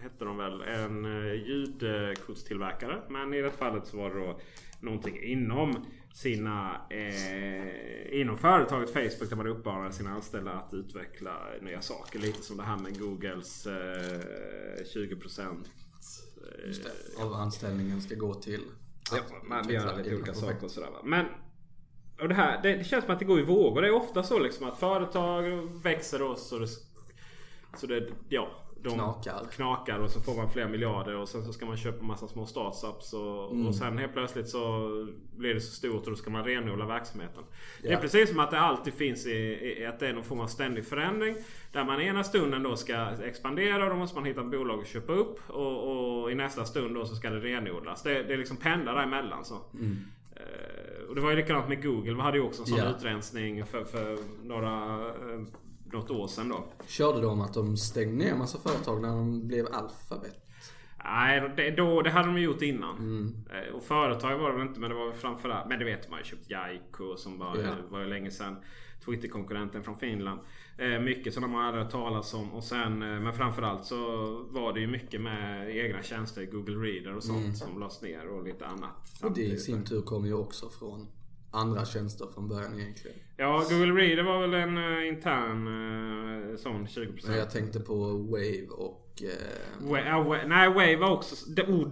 hette 0.02 0.26
de 0.26 0.38
väl 0.38 0.62
en 0.62 1.06
eh, 1.06 1.34
ljudkortstillverkare. 1.34 3.02
Men 3.10 3.34
i 3.34 3.42
det 3.42 3.52
fallet 3.52 3.88
så 3.88 3.98
var 3.98 4.10
det 4.10 4.20
då 4.20 4.40
någonting 4.80 5.24
inom 5.24 5.86
sina 6.14 6.82
eh, 6.90 8.22
inom 8.22 8.38
företaget 8.38 8.94
Facebook 8.94 9.30
där 9.30 9.36
man 9.36 9.48
uppmanar 9.48 9.92
sina 9.92 10.10
anställda 10.10 10.52
att 10.52 10.74
utveckla 10.74 11.38
nya 11.62 11.82
saker. 11.82 12.20
Lite 12.20 12.42
som 12.42 12.58
det 12.58 12.64
här 12.64 12.78
med 12.78 13.00
Googles 13.00 13.68
eh, 13.68 13.74
20% 14.96 15.66
eh. 17.18 17.26
Av 17.26 17.34
anställningen 17.34 18.02
ska 18.02 18.16
gå 18.16 18.34
till 18.34 18.62
Ja, 19.12 19.22
man 19.44 19.70
gör 19.70 19.98
lite 19.98 20.16
olika 20.16 20.34
saker 20.34 20.66
och 20.66 20.72
sådär. 20.72 20.90
Men 21.04 21.26
och 22.22 22.28
det, 22.28 22.34
här, 22.36 22.60
det, 22.64 22.76
det 22.76 22.84
känns 22.84 23.06
som 23.06 23.14
att 23.14 23.20
det 23.20 23.26
går 23.26 23.40
i 23.40 23.44
vågor. 23.44 23.82
Det 23.82 23.88
är 23.88 23.92
ofta 23.94 24.24
så 24.24 24.40
liksom 24.40 24.68
att 24.68 24.78
företag 24.80 25.44
växer 25.84 26.20
då 26.20 26.36
så 26.36 26.58
det, 26.60 26.68
så 27.78 27.88
det 27.88 28.08
ja, 28.30 28.48
de 28.84 28.94
Knakar. 28.94 29.46
knakar 29.52 30.00
och 30.00 30.10
så 30.10 30.20
får 30.22 30.36
man 30.36 30.50
flera 30.50 30.68
miljarder 30.68 31.16
och 31.16 31.30
sen 31.30 31.46
så 31.46 31.54
ska 31.54 31.66
man 31.66 31.78
köpa 31.78 32.04
massa 32.04 32.28
små 32.28 32.46
startups 32.46 33.14
och, 33.14 33.52
Mm. 33.52 33.68
och 33.68 33.76
sen 33.76 33.98
helt 33.98 34.14
plötsligt 34.14 34.50
så 34.50 34.88
blir 35.38 35.54
det 35.54 35.62
så 35.62 35.72
stort 35.76 36.04
och 36.06 36.10
då 36.10 36.16
ska 36.16 36.30
man 36.30 36.44
renodla 36.46 36.86
verksamheten. 36.86 37.44
Det 37.82 37.94
är 37.94 37.98
precis 37.98 38.30
som 38.30 38.40
att 38.40 38.52
det 38.52 38.60
alltid 38.60 38.94
finns 38.94 39.26
i, 39.28 39.32
i 39.82 39.86
att 39.86 40.00
det 40.00 40.08
är 40.08 40.14
någon 40.14 40.24
form 40.24 40.40
av 40.40 40.48
ständig 40.48 40.86
förändring. 40.86 41.36
Där 41.72 41.84
man 41.84 42.02
ena 42.02 42.24
stunden 42.24 42.64
då 42.64 42.76
ska 42.76 43.08
expandera 43.24 43.84
och 43.84 43.90
då 43.90 43.96
måste 43.96 44.16
man 44.16 44.26
hitta 44.26 44.42
ett 44.42 44.52
bolag 44.52 44.80
att 44.80 44.88
köpa 44.88 45.14
upp. 45.14 45.50
Och, 45.50 46.22
och 46.22 46.32
i 46.32 46.36
nästa 46.36 46.66
stund 46.66 46.96
då 46.96 47.06
så 47.06 47.16
ska 47.16 47.30
det 47.30 47.40
renodlas. 47.40 48.04
Det, 48.04 48.24
det 48.24 48.34
är 48.34 48.38
liksom 48.38 48.58
pendlar 48.58 48.96
däremellan 48.96 49.46
så. 49.46 49.56
Eh, 49.56 49.62
och 51.10 51.16
det 51.16 51.22
var 51.22 51.30
ju 51.30 51.36
likadant 51.36 51.70
med 51.70 51.84
Google. 51.84 52.14
Vi 52.14 52.22
hade 52.22 52.38
ju 52.38 52.44
också 52.44 52.62
en 52.62 52.68
sån 52.68 52.78
Ja. 52.78 52.90
utrensning 52.98 53.66
för, 53.66 53.84
för 53.84 54.18
några, 54.44 54.74
eh, 55.10 55.42
något 55.94 56.12
år 56.12 56.28
sedan 56.28 56.50
då. 56.50 56.64
Körde 56.88 57.22
de 57.22 57.42
att 57.42 57.54
de 57.54 57.78
stängde 57.78 58.26
ner 58.26 58.36
massa 58.36 58.60
företag 58.70 59.02
när 59.02 59.10
de 59.10 59.48
blev 59.48 59.66
alfabet? 59.72 60.38
Nej, 61.04 61.54
det, 61.58 61.72
då, 61.72 62.02
det 62.02 62.10
hade 62.10 62.28
de 62.28 62.42
gjort 62.42 62.62
innan. 62.62 62.96
Eh, 63.52 63.76
Och 63.76 63.84
företag 63.84 64.38
var 64.38 64.52
det 64.52 64.58
väl 64.58 64.68
inte, 64.68 64.80
men 64.80 64.90
det 64.90 64.96
var 64.96 65.12
framförallt... 65.12 65.70
Men 65.70 65.80
det 65.80 65.86
vet 65.86 66.10
man 66.10 66.20
ju. 66.20 66.26
Köpt 66.26 66.50
Jaiko 66.50 67.16
som 67.16 67.40
var, 67.40 67.58
Ja. 67.58 67.70
var 67.90 68.00
ju 68.00 68.06
länge 68.06 68.32
sedan. 68.32 68.56
Twitter-konkurrenten 69.06 69.84
från 69.84 70.00
Finland. 70.00 70.40
Eh, 70.78 71.00
mycket 71.00 71.34
sådana 71.34 71.54
man 71.54 71.66
hade 71.66 71.78
hört 71.78 71.92
talas 71.92 72.34
om. 72.34 72.54
Och 72.54 72.64
sen, 72.64 73.02
eh, 73.02 73.20
men 73.20 73.34
framförallt 73.34 73.86
så 73.86 73.98
var 74.50 74.74
det 74.74 74.80
ju 74.80 74.88
mycket 74.88 75.22
med 75.22 75.76
egna 75.78 76.04
tjänster. 76.04 76.46
Google 76.46 76.76
Reader 76.76 77.16
och 77.16 77.24
sånt 77.24 77.58
som 77.58 77.80
lades 77.80 78.02
ner 78.02 78.28
och 78.28 78.44
lite 78.44 78.66
annat. 78.66 79.22
Och 79.24 79.32
det 79.32 79.42
i 79.42 79.58
sin 79.58 79.86
tur 79.86 80.02
kom 80.02 80.26
ju 80.26 80.34
också 80.34 80.70
från 80.70 81.08
andra 81.52 81.86
tjänster 81.86 82.28
från 82.34 82.48
början 82.48 82.80
egentligen. 82.80 83.18
Ja, 83.38 83.66
Google 83.70 84.02
Reader 84.02 84.24
var 84.24 84.42
väl 84.42 84.54
en 84.54 84.78
uh, 84.78 85.08
intern 85.08 85.68
uh, 85.68 86.58
sån 86.58 86.88
20%. 86.88 87.28
Men 87.28 87.38
jag 87.38 87.52
tänkte 87.52 87.80
på 87.80 88.18
Wave 88.18 88.68
och... 88.70 89.01
Eh, 89.22 89.28
Wa- 89.86 90.06
ja, 90.06 90.24
wa- 90.24 90.48
nej, 90.48 90.68
Wave 90.70 90.96
var 90.96 91.12
också... 91.12 91.36
Det, 91.50 91.64
oh, 91.64 91.88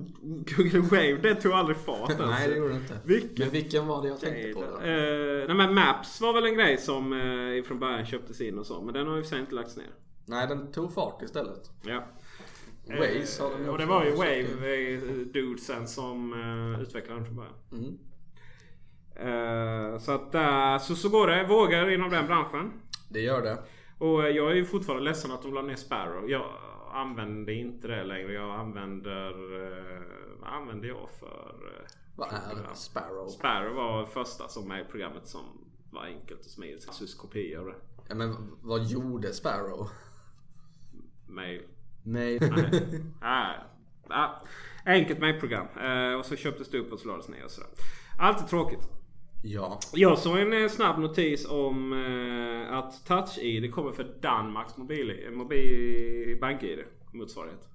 Google 0.57 0.79
Wave, 0.79 1.17
det 1.21 1.35
tog 1.35 1.51
aldrig 1.51 1.77
fart 1.77 2.09
alltså. 2.09 2.25
nej 2.25 2.49
det 2.49 2.55
gjorde 2.55 2.69
det 2.73 2.75
inte. 2.79 2.97
Vilken- 3.05 3.33
Men 3.45 3.49
vilken 3.49 3.87
var 3.87 4.01
det 4.01 4.07
jag 4.07 4.19
tänkte 4.19 4.53
på 4.53 4.61
då? 4.61 4.77
Eh, 4.87 5.47
nej 5.47 5.55
men 5.55 5.73
Maps 5.73 6.21
var 6.21 6.33
väl 6.33 6.45
en 6.45 6.53
grej 6.55 6.77
som 6.77 7.13
uh, 7.13 7.63
från 7.63 7.79
början 7.79 8.05
köptes 8.05 8.41
in 8.41 8.59
och 8.59 8.65
så. 8.65 8.81
Men 8.81 8.93
den 8.93 9.07
har 9.07 9.17
ju 9.17 9.23
sig 9.23 9.39
inte 9.39 9.55
lagts 9.55 9.77
ner. 9.77 9.85
Nej 10.25 10.47
den 10.47 10.71
tog 10.71 10.93
fart 10.93 11.21
istället. 11.21 11.69
Ja. 11.81 12.03
Waze 12.87 13.43
har 13.43 13.49
de 13.51 13.63
ju 13.63 13.69
Och 13.69 13.77
det 13.77 13.85
var 13.85 14.05
ju. 14.05 14.11
Wave 14.11 14.93
eh, 14.93 14.99
dudesen 15.33 15.87
som 15.87 16.33
uh, 16.33 16.81
utvecklade 16.81 17.19
den 17.19 17.25
från 17.25 17.35
början. 17.35 17.53
Mm. 17.71 17.97
Eh, 19.15 19.99
så 19.99 20.11
att 20.11 20.81
så, 20.83 20.95
så 20.95 21.09
går 21.09 21.27
det 21.27 21.43
vågar 21.47 21.89
inom 21.89 22.09
den 22.09 22.27
branschen. 22.27 22.71
Det 23.09 23.21
gör 23.21 23.41
det. 23.41 23.57
Och 23.97 24.23
eh, 24.23 24.29
jag 24.35 24.51
är 24.51 24.55
ju 24.55 24.65
fortfarande 24.65 25.03
ledsen 25.03 25.31
att 25.31 25.41
de 25.41 25.53
la 25.53 25.61
ner 25.61 25.75
Sparrow. 25.75 26.29
Jag 26.29 26.45
använder 26.95 27.53
inte 27.53 27.87
det 27.87 28.03
längre. 28.03 28.33
Jag 28.33 28.59
använder... 28.59 29.53
Uh, 29.53 30.01
vad 30.39 30.53
använder 30.53 30.87
jag 30.87 31.09
för... 31.19 31.55
eh, 31.79 31.85
Vad 32.15 32.27
är? 32.33 32.73
Sparrow? 32.73 33.27
Sparrow 33.27 33.75
var 33.75 34.05
första 34.05 34.47
som 34.47 34.67
med 34.67 34.81
i 34.81 34.83
programmet 34.91 35.27
som 35.27 35.41
var 35.91 36.03
enkelt 36.03 36.39
och 36.39 36.51
smidigt. 36.51 36.93
Sus 36.93 37.15
det. 37.65 37.75
Ja, 38.09 38.15
men 38.15 38.35
vad 38.61 38.83
gjorde 38.83 39.33
Sparrow? 39.33 39.89
Mail. 41.27 41.61
Nej. 42.03 42.39
Ah, 43.21 43.53
ah, 44.09 44.29
enkelt 44.85 45.19
mailprogram. 45.19 45.67
Eh, 45.81 46.19
och 46.19 46.25
så 46.25 46.35
köptes 46.35 46.69
det 46.69 46.79
upp 46.79 46.91
och 46.93 46.99
så 46.99 47.07
lades 47.07 47.29
ner 47.29 47.45
och 47.45 47.51
sådär. 47.51 47.69
Alltid 48.19 48.47
tråkigt. 48.47 48.98
Ja. 49.43 49.79
Jag 49.93 50.17
såg 50.19 50.37
en 50.39 50.53
eh, 50.63 50.69
snabb 50.69 50.99
notis 50.99 51.45
om 51.49 51.93
eh, 51.93 52.77
att 52.77 53.05
Touch-ID 53.05 53.71
kommer 53.73 53.91
för 53.91 54.15
Danmarks 54.21 54.77
mobil, 54.77 55.29
mobil 55.33 56.37
bank-ID 56.41 56.79
motsvarighet. 57.13 57.65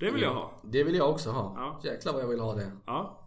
Det 0.00 0.10
vill 0.10 0.22
jag 0.22 0.34
ha. 0.34 0.60
Det 0.64 0.84
vill 0.84 0.94
jag 0.94 1.10
också 1.10 1.30
ha. 1.30 1.54
Ja. 1.56 1.90
Jäklar 1.90 2.12
vad 2.12 2.22
jag 2.22 2.28
vill 2.28 2.40
ha 2.40 2.54
det. 2.54 2.70
Ja. 2.86 3.20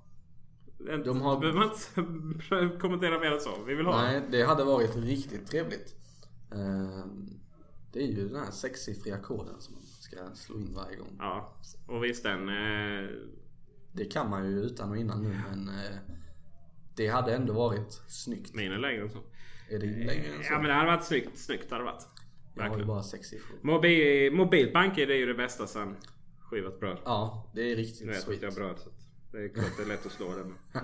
De 1.06 1.22
har- 1.22 1.40
behöver 1.40 1.60
man 1.60 1.70
inte 1.70 2.78
kommentera 2.82 3.20
mer 3.20 3.32
än 3.32 3.40
så. 3.40 3.50
Vi 3.68 3.76
vill 3.76 3.86
ha. 3.86 4.02
Nej, 4.02 4.22
det 4.32 4.44
hade 4.44 4.64
varit 4.64 4.96
riktigt 4.96 5.48
trevligt. 5.48 5.96
Ehm, 6.52 7.30
Det 7.94 8.00
är 8.04 8.08
ju 8.08 8.28
den 8.30 8.40
här 8.44 8.52
sexsiffriga 8.52 9.18
koden 9.18 9.56
som 9.60 9.74
man 9.76 9.84
ska 9.84 10.18
slå 10.34 10.56
in 10.60 10.74
varje 10.76 10.96
gång. 10.98 11.16
Ja. 11.20 11.54
Och 11.88 12.04
visst 12.04 12.24
den... 12.24 12.50
Eh, 12.50 13.10
Det 13.92 14.06
kan 14.06 14.30
man 14.30 14.46
ju 14.46 14.60
utan 14.62 14.90
och 14.92 14.98
innan 14.98 15.22
nu 15.24 15.36
men 15.50 15.70
eh, 15.70 16.17
det 16.98 17.08
hade 17.08 17.36
ändå 17.36 17.54
varit 17.54 18.02
snyggt. 18.08 18.54
min 18.54 18.72
är 18.72 18.78
längre 18.78 19.02
än 19.02 19.10
så. 19.10 19.20
Är 19.70 19.80
det 19.80 19.86
längre 19.86 20.34
än 20.36 20.44
så? 20.44 20.54
Ja 20.54 20.60
men 20.60 20.64
det 20.68 20.74
hade 20.74 20.92
varit 20.92 21.06
snyggt. 21.06 21.38
Snyggt 21.38 21.72
hade 21.72 21.84
det 21.84 21.92
varit. 21.92 22.08
jag 22.56 22.70
har 22.70 22.78
ju 22.78 22.86
bara 22.86 23.04
sex 23.04 23.28
siffror. 23.28 23.58
Mobil, 23.62 24.34
mobilt 24.34 24.74
bank-ID 24.74 25.10
är 25.10 25.16
ju 25.16 25.26
det 25.26 25.34
bästa 25.34 25.68
sen 25.68 25.96
skivat 26.40 26.80
bröd. 26.80 26.98
Ja, 27.06 27.52
det 27.56 27.72
är 27.72 27.76
riktigt 27.76 28.02
vet 28.02 28.08
jag 28.08 28.18
att 28.18 28.24
sweet. 28.24 28.42
jag 28.42 28.54
bröd 28.54 28.80
så 28.80 28.90
det 29.32 29.44
är 29.44 29.48
klart 29.48 29.78
det 29.78 29.84
är 29.84 29.88
lätt 29.88 30.06
att 30.06 30.12
slå 30.12 30.36
den. 30.36 30.56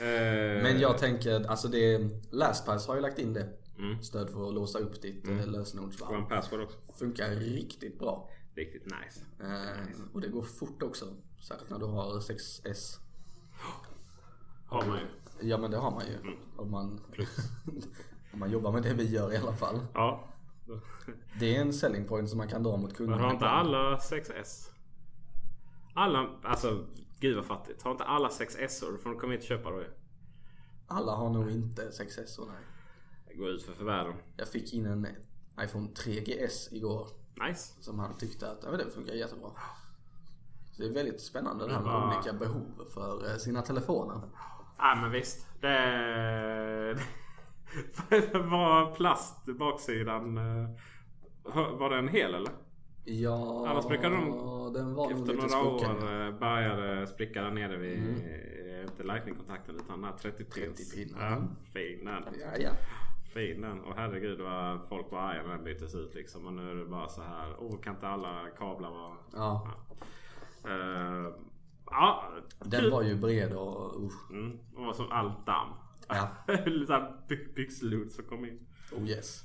Eh, 0.00 0.62
Men 0.62 0.80
jag 0.80 0.98
tänker, 0.98 1.46
alltså 1.46 1.68
det, 1.68 2.10
LastPass 2.30 2.86
har 2.86 2.94
ju 2.94 3.00
lagt 3.00 3.18
in 3.18 3.32
det. 3.32 3.48
Mm. 3.78 4.02
Stöd 4.02 4.30
för 4.30 4.48
att 4.48 4.54
låsa 4.54 4.78
upp 4.78 5.02
ditt 5.02 5.26
mm. 5.26 5.50
lösenordsvarv. 5.50 6.14
One 6.14 6.26
password 6.26 6.60
också. 6.60 6.78
Funkar 6.98 7.30
riktigt 7.30 7.98
bra. 7.98 8.30
Riktigt 8.54 8.84
nice. 8.84 9.20
Eh, 9.40 10.14
och 10.14 10.20
det 10.20 10.28
går 10.28 10.42
fort 10.42 10.82
också. 10.82 11.16
Särskilt 11.48 11.70
när 11.70 11.78
du 11.78 11.84
har 11.84 12.20
6S. 12.20 12.98
Har 14.66 14.86
man 14.86 14.98
ju. 14.98 15.06
Ja 15.48 15.58
men 15.58 15.70
det 15.70 15.76
har 15.76 15.90
man 15.90 16.06
ju. 16.06 16.14
Mm. 16.20 16.34
Om 16.56 16.70
man, 16.70 17.00
om 18.32 18.38
man 18.38 18.50
jobbar 18.50 18.72
med 18.72 18.82
det 18.82 18.94
vi 18.94 19.04
gör 19.10 19.32
i 19.32 19.36
alla 19.36 19.52
fall. 19.52 19.80
Ja. 19.94 20.24
Det 21.40 21.56
är 21.56 21.60
en 21.60 21.72
selling 21.72 22.04
point 22.08 22.28
som 22.30 22.38
man 22.38 22.48
kan 22.48 22.62
dra 22.62 22.76
mot 22.76 22.82
Men 22.90 22.96
kunderna. 22.96 23.22
har 23.22 23.32
inte 23.32 23.46
alla 23.48 23.96
6S? 23.98 24.70
Alla, 25.94 26.30
alltså 26.42 26.84
gud 27.20 27.36
vad 27.36 27.44
fattigt. 27.44 27.82
Har 27.82 27.90
inte 27.90 28.04
alla 28.04 28.28
6S-or 28.28 28.92
då 28.92 28.98
får 28.98 29.20
de 29.20 29.30
hit 29.30 29.40
och 29.40 29.46
köpa 29.46 29.70
då 29.70 29.80
ju. 29.80 29.90
Alla 30.86 31.12
har 31.12 31.30
nog 31.30 31.50
inte 31.50 31.82
6S 31.90 32.38
och 32.38 32.46
nej. 32.48 32.62
Det 33.28 33.34
går 33.34 33.48
ut 33.48 33.62
för 33.62 33.72
för 33.72 33.84
världen. 33.84 34.14
Jag 34.36 34.48
fick 34.48 34.72
in 34.74 34.86
en 34.86 35.06
iPhone 35.60 35.88
3GS 35.88 36.68
igår. 36.74 37.08
Nice. 37.48 37.74
Som 37.82 37.98
han 37.98 38.16
tyckte 38.18 38.50
att 38.50 38.58
ja, 38.62 38.70
men 38.70 38.78
det 38.78 38.90
funkar 38.90 39.12
jättebra. 39.14 39.50
Så 40.72 40.82
det 40.82 40.88
är 40.88 40.92
väldigt 40.92 41.20
spännande 41.20 41.66
det 41.66 41.72
här 41.74 41.80
med 41.80 41.90
Ja. 41.92 42.14
olika 42.16 42.32
behov 42.32 42.84
för 42.94 43.30
eh, 43.30 43.36
sina 43.36 43.62
telefoner. 43.62 44.20
Ja 44.78 44.98
men 45.00 45.10
visst. 45.10 45.46
Det... 45.60 46.96
var 48.50 48.94
plast 48.94 49.44
baksidan? 49.46 50.36
eh, 50.38 50.68
Var 51.78 51.90
den 51.90 52.08
hel 52.08 52.34
eller? 52.34 52.52
Ja, 53.04 53.66
Annars 53.68 53.86
brukar 53.88 54.10
de 54.10 54.72
den 54.74 54.94
var 54.94 55.12
Efter 55.12 55.34
några 55.34 55.48
skrockad. 55.48 55.96
år 56.04 56.26
eh, 56.26 56.38
började 56.38 57.06
spricka 57.06 57.42
där 57.42 57.50
nere 57.50 57.76
vid, 57.76 57.98
eh, 58.08 58.82
inte 58.82 59.02
lightning-kontakten 59.02 59.74
utan 59.76 60.00
den 60.00 60.04
här 60.10 60.16
30 60.18 60.44
pins. 60.44 60.54
30 60.88 60.96
pin, 60.96 61.16
Ja, 61.20 61.26
mm. 61.26 61.48
fin 61.72 62.04
den. 62.04 62.22
Ja, 62.40 62.56
ja. 62.58 62.70
Fin 63.34 63.60
den. 63.60 63.80
Och 63.80 63.94
herregud 63.96 64.40
vad 64.40 64.80
folk 64.88 65.12
var 65.12 65.18
arga 65.20 65.42
när 65.42 65.54
den 65.54 65.64
byttes 65.64 65.94
ut 65.94 66.14
liksom. 66.14 66.46
Och 66.46 66.52
nu 66.52 66.70
är 66.70 66.74
det 66.74 66.84
bara 66.84 67.08
så 67.08 67.22
här. 67.22 67.46
Oh, 67.58 67.80
kan 67.80 67.94
inte 67.94 68.08
alla 68.08 68.40
kablar 68.58 68.90
vara... 68.90 69.12
Ja. 69.32 69.68
Eh, 70.64 71.32
ja, 71.90 72.32
Den 72.60 72.90
var 72.90 73.02
ju 73.02 73.14
bred 73.14 73.52
och 73.52 74.04
usch. 74.06 74.30
Mm, 74.30 74.58
och 74.76 74.84
var 74.84 74.92
som 74.94 75.10
allt 75.10 75.46
damm. 75.46 75.68
Ja. 76.08 76.28
Byxlod 77.54 78.12
som 78.12 78.24
kom 78.24 78.44
in. 78.44 78.66
Oh 78.92 79.08
yes. 79.08 79.44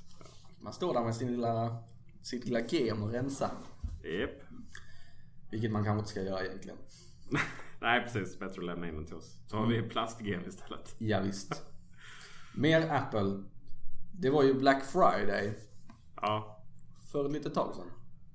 Man 0.60 0.74
står 0.74 0.94
där 0.94 1.04
med 1.04 1.16
sin 1.16 1.32
lilla, 1.32 1.78
sitt 2.22 2.46
lilla 2.46 2.60
gem 2.68 3.04
och 3.04 3.12
rensa. 3.12 3.52
Japp. 4.04 4.42
Vilket 5.52 5.72
man 5.72 5.84
kanske 5.84 6.00
inte 6.00 6.10
ska 6.12 6.22
göra 6.22 6.46
egentligen. 6.46 6.78
Nej 7.82 8.02
precis, 8.04 8.40
bättre 8.40 8.62
att 8.62 8.66
lämna 8.66 8.88
in 8.88 8.96
den 8.96 9.06
till 9.06 9.16
oss. 9.16 9.38
Så 9.48 9.58
har 9.58 9.68
vi 9.68 9.82
plastgem 9.82 10.42
istället. 10.48 10.96
Ja, 10.98 11.20
visst. 11.20 11.64
Mer 12.56 12.92
Apple. 12.92 13.44
Det 14.12 14.30
var 14.30 14.44
ju 14.44 14.54
Black 14.54 14.84
Friday 14.86 15.54
Ja, 16.16 16.64
för 17.12 17.26
ett 17.26 17.32
litet 17.32 17.54
tag 17.54 17.76
sedan. 17.76 17.88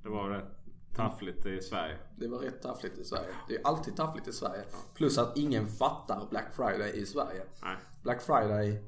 det 0.03 0.09
var 0.09 0.31
rätt 0.31 0.56
taffligt 0.97 1.47
i 1.47 1.61
Sverige. 1.61 1.97
Det 2.17 2.29
var 2.29 2.39
rätt 2.39 2.63
taffligt 2.63 2.99
i 2.99 3.05
Sverige. 3.05 3.29
Det 3.49 3.55
är 3.57 3.67
alltid 3.67 3.97
taffligt 3.97 4.29
i 4.29 4.33
Sverige. 4.33 4.65
Plus 4.95 5.19
att 5.19 5.37
ingen 5.37 5.69
fattar 5.69 6.27
Black 6.31 6.55
Friday 6.57 6.93
i 7.01 7.07
Sverige. 7.07 7.43
Nej, 7.63 7.77
Black 8.03 8.23
Friday 8.23 8.83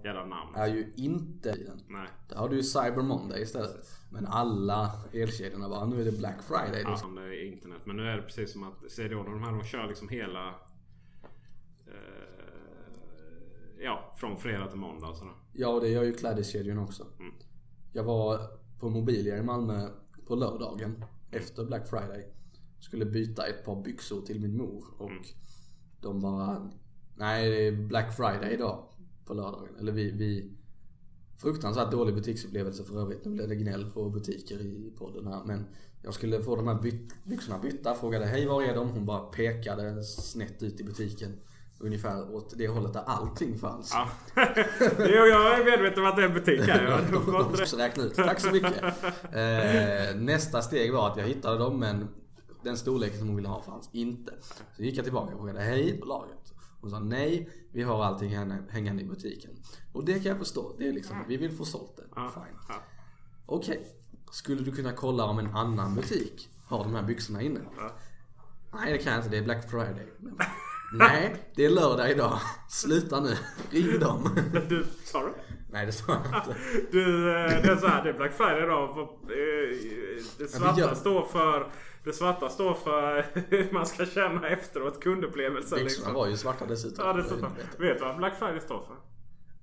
är 0.54 0.66
ju 0.66 0.92
inte 0.96 1.48
i 1.48 1.64
den. 1.64 1.80
Nej. 1.88 2.08
Där 2.28 2.36
har 2.36 2.48
du 2.48 2.56
ju 2.56 2.62
Cyber 2.62 3.02
Monday 3.02 3.42
istället. 3.42 3.98
Men 4.10 4.26
alla 4.26 4.90
elkedjorna 5.12 5.68
bara, 5.68 5.86
nu 5.86 6.00
är 6.00 6.04
det 6.04 6.18
Black 6.18 6.42
Friday. 6.42 6.82
Ja, 6.82 6.96
som 6.96 7.14
det 7.14 7.22
är 7.22 7.52
internet. 7.52 7.80
Men 7.84 7.96
nu 7.96 8.08
är 8.08 8.16
det 8.16 8.22
precis 8.22 8.52
som 8.52 8.62
att 8.62 8.90
CDON 8.90 9.26
och 9.26 9.32
de 9.32 9.42
här 9.42 9.52
de 9.52 9.64
kör 9.64 9.86
liksom 9.86 10.08
hela... 10.08 10.48
Eh, 11.86 11.94
ja, 13.78 14.14
från 14.16 14.36
fredag 14.36 14.66
till 14.66 14.78
måndag 14.78 15.06
och 15.06 15.16
sådär. 15.16 15.34
Ja, 15.52 15.68
och 15.68 15.80
det 15.80 15.88
gör 15.88 16.02
ju 16.02 16.12
klädeskedjan 16.12 16.78
också. 16.78 17.06
Jag 17.92 18.04
var 18.04 18.40
på 18.80 18.88
Mobilia 18.88 19.36
i 19.36 19.42
Malmö 19.42 19.88
på 20.26 20.34
lördagen 20.34 21.04
efter 21.30 21.64
Black 21.64 21.88
Friday. 21.88 22.26
Skulle 22.80 23.04
byta 23.04 23.46
ett 23.46 23.64
par 23.64 23.82
byxor 23.82 24.20
till 24.20 24.40
min 24.40 24.56
mor 24.56 24.84
och 24.98 25.26
de 26.00 26.20
bara 26.20 26.70
Nej, 27.16 27.50
det 27.50 27.66
är 27.66 27.72
Black 27.72 28.16
Friday 28.16 28.54
idag 28.54 28.84
på 29.24 29.34
lördagen. 29.34 29.76
Eller 29.78 29.92
vi, 29.92 30.10
vi 30.10 30.58
Fruktansvärt 31.38 31.90
dålig 31.90 32.14
butiksupplevelse 32.14 32.84
för 32.84 33.00
övrigt. 33.00 33.24
Nu 33.24 33.30
blev 33.30 33.48
det 33.48 33.54
gnäll 33.54 33.90
på 33.90 34.10
butiker 34.10 34.60
i 34.60 34.92
podden 34.98 35.26
här. 35.26 35.44
Men 35.44 35.66
jag 36.02 36.14
skulle 36.14 36.42
få 36.42 36.56
de 36.56 36.68
här 36.68 36.82
byt, 36.82 37.14
byxorna 37.24 37.58
bytta. 37.58 37.94
Frågade 37.94 38.26
hej 38.26 38.46
var 38.46 38.62
är 38.62 38.74
de? 38.74 38.88
Hon 38.88 39.06
bara 39.06 39.20
pekade 39.20 40.04
snett 40.04 40.62
ut 40.62 40.80
i 40.80 40.84
butiken. 40.84 41.32
Ungefär 41.80 42.34
åt 42.34 42.54
det 42.58 42.68
hållet 42.68 42.92
där 42.92 43.02
allting 43.06 43.58
fanns. 43.58 43.90
Ja. 43.94 44.08
jo, 44.98 45.04
jag 45.06 45.60
är 45.60 45.64
medveten 45.64 46.02
om 46.02 46.10
att 46.10 46.16
det 46.16 46.22
är 46.22 46.28
en 46.28 46.34
butik 46.34 46.60
här. 46.60 46.82
Ja. 47.12 47.20
Det. 47.20 47.60
också 47.62 47.76
räkna 47.76 48.04
ut. 48.04 48.14
Tack 48.14 48.40
så 48.40 48.50
mycket. 48.50 48.82
Eh, 49.32 50.16
nästa 50.16 50.62
steg 50.62 50.92
var 50.92 51.10
att 51.10 51.16
jag 51.16 51.24
hittade 51.24 51.58
dem 51.58 51.80
men 51.80 52.08
den 52.62 52.76
storleken 52.76 53.18
som 53.18 53.26
hon 53.28 53.36
ville 53.36 53.48
ha 53.48 53.62
fanns 53.62 53.88
inte. 53.92 54.32
Så 54.76 54.82
gick 54.82 54.96
jag 54.96 55.04
tillbaka 55.04 55.32
och 55.32 55.38
frågade 55.38 55.60
hej 55.60 56.00
på 56.00 56.06
lagret. 56.06 56.52
Hon 56.80 56.90
sa 56.90 56.98
nej, 56.98 57.48
vi 57.72 57.82
har 57.82 58.04
allting 58.04 58.28
hängande- 58.70 59.02
i 59.02 59.04
butiken. 59.04 59.50
Och 59.92 60.04
det 60.04 60.12
kan 60.14 60.24
jag 60.24 60.38
förstå. 60.38 60.72
Det 60.78 60.88
är 60.88 60.92
liksom, 60.92 61.16
vi 61.28 61.36
vill 61.36 61.56
få 61.56 61.64
sålt 61.64 61.96
det. 61.96 62.02
Fine. 62.14 62.58
Ja. 62.68 62.74
Okej, 63.46 63.86
skulle 64.30 64.62
du 64.62 64.72
kunna 64.72 64.92
kolla 64.92 65.24
om 65.24 65.38
en 65.38 65.54
annan 65.56 65.94
butik 65.94 66.48
har 66.64 66.84
de 66.84 66.94
här 66.94 67.02
byxorna 67.02 67.42
inne? 67.42 67.60
Nej 68.74 68.92
det 68.92 68.98
kan 68.98 69.12
jag 69.12 69.18
inte, 69.20 69.30
det 69.30 69.38
är 69.38 69.44
Black 69.44 69.70
Friday. 69.70 70.06
Nej, 70.92 71.34
det 71.54 71.64
är 71.64 71.70
lördag 71.70 72.10
idag. 72.10 72.38
Sluta 72.68 73.20
nu. 73.20 73.34
Ring 73.70 73.98
dem. 74.00 74.28
Du, 74.68 74.84
sa 75.04 75.22
du? 75.26 75.32
Nej 75.70 75.86
det 75.86 75.92
sa 75.92 76.12
jag 76.12 76.40
inte. 76.40 76.56
Du, 76.92 77.28
eh, 77.30 77.62
det 77.62 77.68
är 77.72 77.76
så 77.76 77.86
här, 77.86 78.04
det 78.04 78.10
är 78.10 78.14
Black 78.14 78.32
Friday 78.32 78.62
idag. 78.62 78.98
eh, 78.98 79.06
Det 80.38 80.48
svarta 80.48 80.80
gör- 80.80 80.94
står 80.94 81.22
för... 81.26 81.70
Det 82.04 82.12
svarta 82.12 82.48
står 82.48 82.74
för 82.74 83.26
hur 83.50 83.72
man 83.72 83.86
ska 83.86 84.06
känna 84.06 84.48
efteråt 84.48 85.00
kundupplevelsen. 85.00 85.78
Byxorna 85.78 85.84
Liksom. 85.84 86.14
var 86.14 86.26
ju 86.28 86.36
svarta 86.36 86.66
dessutom. 86.66 87.06
Ja, 87.06 87.22
för. 87.22 87.80
Vet 87.82 87.98
du 87.98 88.04
vad 88.04 88.16
Black 88.16 88.38
Friday 88.38 88.60
står 88.60 88.82
för? 88.86 88.96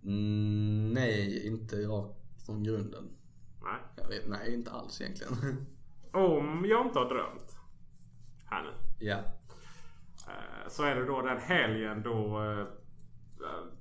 Mm, 0.10 0.90
nej, 0.94 1.48
inte 1.48 1.76
rakt 1.76 2.46
från 2.46 2.64
grunden. 2.64 3.04
Nej. 3.64 4.08
Vet, 4.10 4.28
nej, 4.30 4.54
inte 4.54 4.72
alls 4.72 5.02
egentligen. 5.02 5.66
Om 6.14 6.66
jag 6.66 6.86
inte 6.86 7.00
har 7.00 7.10
drömt. 7.10 7.56
Här 8.46 8.64
nu. 8.64 8.70
ja. 9.08 9.18
Eh, 10.28 10.68
Så 10.70 10.84
är 10.84 10.96
det 10.96 11.06
då 11.06 11.22
den 11.22 11.38
helgen 11.38 12.04
då 12.04 12.44
eh, 12.44 12.68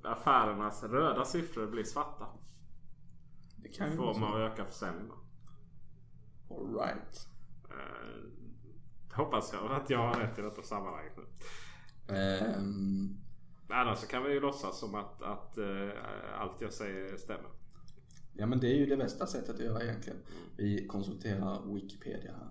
affärernas 0.03 0.83
röda 0.83 1.25
siffror 1.25 1.67
blir 1.67 1.83
svarta. 1.83 2.27
Det 3.57 3.69
kan 3.69 3.87
ju 3.91 3.97
försäljning. 4.65 5.07
då. 5.07 5.15
så. 6.47 6.55
All 6.55 6.73
right. 6.87 7.27
Eh, 7.69 8.29
Hoppas 9.17 9.53
jag 9.53 9.71
att 9.71 9.89
jag 9.89 9.99
har 9.99 10.19
rätt 10.19 10.39
i 10.39 10.41
detta 10.41 10.61
sammanhanget 10.61 11.13
nu. 11.17 11.23
Ehm, 12.15 13.17
Annars 13.69 13.97
så 13.97 14.07
kan 14.07 14.23
vi 14.23 14.33
ju 14.33 14.39
låtsas 14.39 14.79
som 14.79 14.95
att, 14.95 15.21
att 15.21 15.57
eh, 15.57 15.89
allt 16.39 16.61
jag 16.61 16.73
säger 16.73 17.17
stämmer. 17.17 17.49
ja 18.33 18.45
men 18.45 18.59
det 18.59 18.67
är 18.67 18.75
ju 18.77 18.85
det 18.85 18.97
bästa 18.97 19.27
sättet 19.27 19.55
att 19.55 19.61
göra 19.61 19.83
egentligen. 19.83 20.19
Vi 20.57 20.87
konsulterar 20.87 21.73
Wikipedia 21.73 22.31
här. 22.31 22.49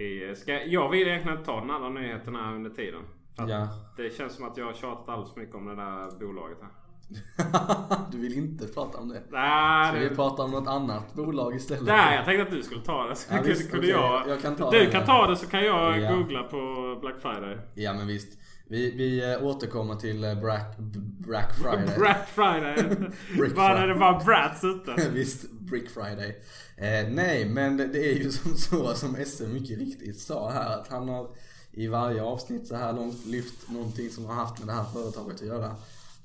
I, 0.00 0.34
ska, 0.36 0.62
jag 0.64 0.88
vill 0.90 1.08
egentligen 1.08 1.42
ta 1.44 1.60
den 1.60 1.70
andra 1.70 1.88
nyheten 1.88 2.34
här 2.34 2.54
under 2.54 2.70
tiden. 2.70 3.02
Ja. 3.36 3.68
Det 3.96 4.16
känns 4.16 4.34
som 4.36 4.44
att 4.44 4.56
jag 4.56 4.64
har 4.66 4.72
tjatat 4.72 5.08
alldeles 5.08 5.36
mycket 5.36 5.54
om 5.54 5.66
det 5.66 5.74
där 5.76 6.18
bolaget 6.26 6.58
här. 6.62 6.70
du 8.12 8.18
vill 8.18 8.32
inte 8.38 8.66
prata 8.66 8.98
om 8.98 9.08
det? 9.08 9.22
Nej, 9.30 9.88
Ska 9.92 10.00
det, 10.00 10.08
vi 10.08 10.16
prata 10.16 10.42
om 10.42 10.50
något 10.50 10.68
annat 10.68 11.14
bolag 11.14 11.54
istället? 11.54 11.84
nej, 11.84 12.16
jag 12.16 12.24
tänkte 12.24 12.42
att 12.42 12.50
du 12.50 12.62
skulle 12.62 12.80
ta 12.80 13.06
det. 13.08 13.16
Så 13.16 13.34
Ja, 13.34 13.40
visst, 13.44 13.70
kunde 13.70 13.86
okej. 13.86 13.90
jag, 14.00 14.28
Jag 14.28 14.40
kan 14.42 14.56
ta 14.56 14.70
du 14.70 14.78
det. 14.78 14.86
kan 14.86 15.04
ta 15.06 15.26
det 15.26 15.36
så 15.36 15.46
kan 15.46 15.64
jag 15.64 16.00
Ja. 16.00 16.14
googla 16.16 16.42
på 16.42 16.58
Black 17.00 17.14
Friday. 17.22 17.58
Ja 17.74 17.92
men 17.92 18.06
visst. 18.06 18.38
Vi, 18.74 18.90
vi 18.90 19.32
eh, 19.32 19.44
återkommer 19.44 19.94
till 19.94 20.24
eh, 20.24 20.40
Black, 20.40 20.78
Black 21.18 21.54
Friday. 21.54 21.94
Black 21.98 22.28
Friday. 22.28 22.74
Brick 23.38 23.54
bara 23.54 23.76
Friday. 23.76 23.88
det 23.88 23.94
var 23.94 24.24
brats 24.24 24.64
ute. 24.64 25.10
Visst, 25.12 25.50
Brick 25.50 25.90
Friday. 25.90 26.36
Eh, 26.76 27.08
nej, 27.10 27.44
men 27.48 27.76
det 27.76 28.12
är 28.12 28.14
ju 28.14 28.30
som 28.30 28.56
så 28.56 28.94
som 28.94 29.16
SM 29.26 29.52
mycket 29.52 29.78
riktigt 29.78 30.20
sa 30.20 30.50
här 30.50 30.78
att 30.80 30.88
han 30.88 31.08
har 31.08 31.28
i 31.72 31.86
varje 31.86 32.22
avsnitt 32.22 32.66
så 32.66 32.76
här 32.76 32.92
långt 32.92 33.26
lyft 33.26 33.70
någonting 33.70 34.10
som 34.10 34.24
har 34.24 34.34
haft 34.34 34.58
med 34.58 34.68
det 34.68 34.72
här 34.72 34.84
företaget 34.84 35.34
att 35.34 35.46
göra. 35.46 35.66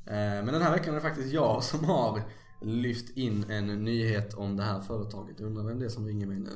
Eh, 0.05 0.43
men 0.43 0.45
den 0.45 0.61
här 0.61 0.71
veckan 0.71 0.89
är 0.89 0.95
det 0.95 1.01
faktiskt 1.01 1.33
jag 1.33 1.63
som 1.63 1.85
har 1.85 2.21
lyft 2.61 3.17
in 3.17 3.45
en 3.49 3.83
nyhet 3.83 4.33
om 4.33 4.57
det 4.57 4.63
här 4.63 4.81
företaget. 4.81 5.39
Jag 5.39 5.47
undrar 5.47 5.63
vem 5.63 5.79
det 5.79 5.85
är 5.85 5.89
som 5.89 6.07
ringer 6.07 6.27
mig 6.27 6.39
nu. 6.39 6.51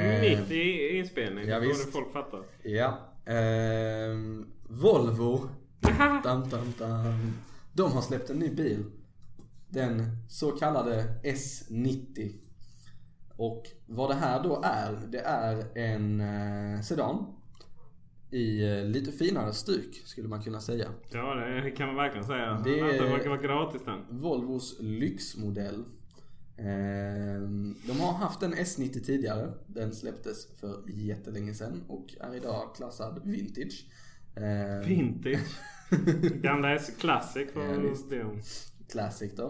Eh, 0.00 0.38
Mitt 0.38 0.50
i 0.50 0.96
inspelningen. 0.98 1.50
ja, 1.50 1.58
visst. 1.58 1.92
folk 1.92 2.12
fattar. 2.12 2.42
Ja. 2.62 2.98
ehm, 3.26 4.46
Volvo. 4.68 5.48
Dam, 6.24 6.48
dam, 6.48 6.72
dam. 6.78 7.32
De 7.72 7.92
har 7.92 8.02
släppt 8.02 8.30
en 8.30 8.38
ny 8.38 8.50
bil. 8.54 8.84
Den 9.68 10.06
så 10.28 10.50
kallade 10.50 11.20
S90. 11.24 12.32
Och 13.36 13.66
vad 13.86 14.10
det 14.10 14.14
här 14.14 14.42
då 14.42 14.62
är, 14.64 14.98
det 15.08 15.20
är 15.20 15.76
en 15.78 16.20
eh, 16.20 16.80
sedan. 16.80 17.26
I 18.30 18.64
eh, 18.64 18.84
lite 18.84 19.12
finare 19.12 19.52
stuk 19.52 20.02
skulle 20.04 20.28
man 20.28 20.42
kunna 20.42 20.60
säga. 20.60 20.88
Ja, 21.10 21.34
det 21.34 21.70
kan 21.70 21.86
man 21.86 21.96
verkligen 21.96 22.26
säga. 22.26 22.60
Det 22.64 22.82
verkar 22.82 23.28
vara 23.28 23.42
gratis 23.42 23.82
den. 23.84 24.20
Volvos 24.20 24.76
lyxmodell. 24.80 25.84
Ehm, 26.58 27.74
De 27.86 28.00
har 28.00 28.12
haft 28.12 28.42
en 28.42 28.54
S90 28.54 29.00
tidigare. 29.04 29.52
Den 29.66 29.94
släpptes 29.94 30.46
för 30.60 30.82
jättelänge 30.90 31.54
sedan 31.54 31.82
och 31.88 32.14
är 32.20 32.34
idag 32.34 32.74
klassad 32.76 33.20
vintage. 33.24 33.86
Ehm, 34.36 34.80
Vintage. 34.82 35.56
Gamla 36.42 36.74
S 36.74 36.90
Classic 36.98 37.48
Ja, 37.54 37.60
från. 37.60 38.08
Dion. 38.10 38.42
Classic 38.88 39.32
då. 39.36 39.46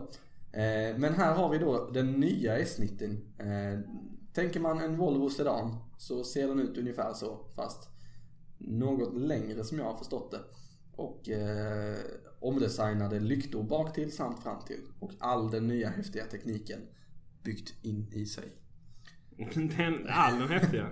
Eh, 0.53 0.99
Men 0.99 1.15
här 1.15 1.35
har 1.35 1.49
vi 1.49 1.59
då 1.59 1.91
den 1.91 2.13
nya 2.13 2.59
S90. 2.59 3.21
Eh, 3.39 3.81
Tänker 4.33 4.61
man 4.61 4.81
en 4.81 4.97
Volvo 4.97 5.31
Sedan 5.31 5.77
så 5.99 6.25
ser 6.25 6.49
den 6.49 6.61
ut 6.61 6.79
ungefär 6.79 7.13
så 7.13 7.41
fast 7.55 7.89
något 8.59 9.17
längre 9.21 9.65
som 9.65 9.79
jag 9.79 9.85
har 9.85 9.97
förstått 9.97 10.31
det. 10.31 10.41
Och 10.97 11.29
eh, 11.29 11.97
omdesignade 12.41 13.21
lyktor 13.21 13.63
bak 13.63 13.95
till 13.95 14.13
samt 14.13 14.43
fram 14.43 14.65
till. 14.67 14.81
Och 15.01 15.13
all 15.19 15.51
den 15.51 15.67
nya 15.69 15.89
häftiga 15.89 16.25
tekniken 16.25 16.81
byggt 17.43 17.85
in 17.85 18.13
i 18.13 18.27
sig. 18.27 18.45
Den, 19.55 20.07
all 20.09 20.39
den 20.39 20.49
häftiga. 20.49 20.89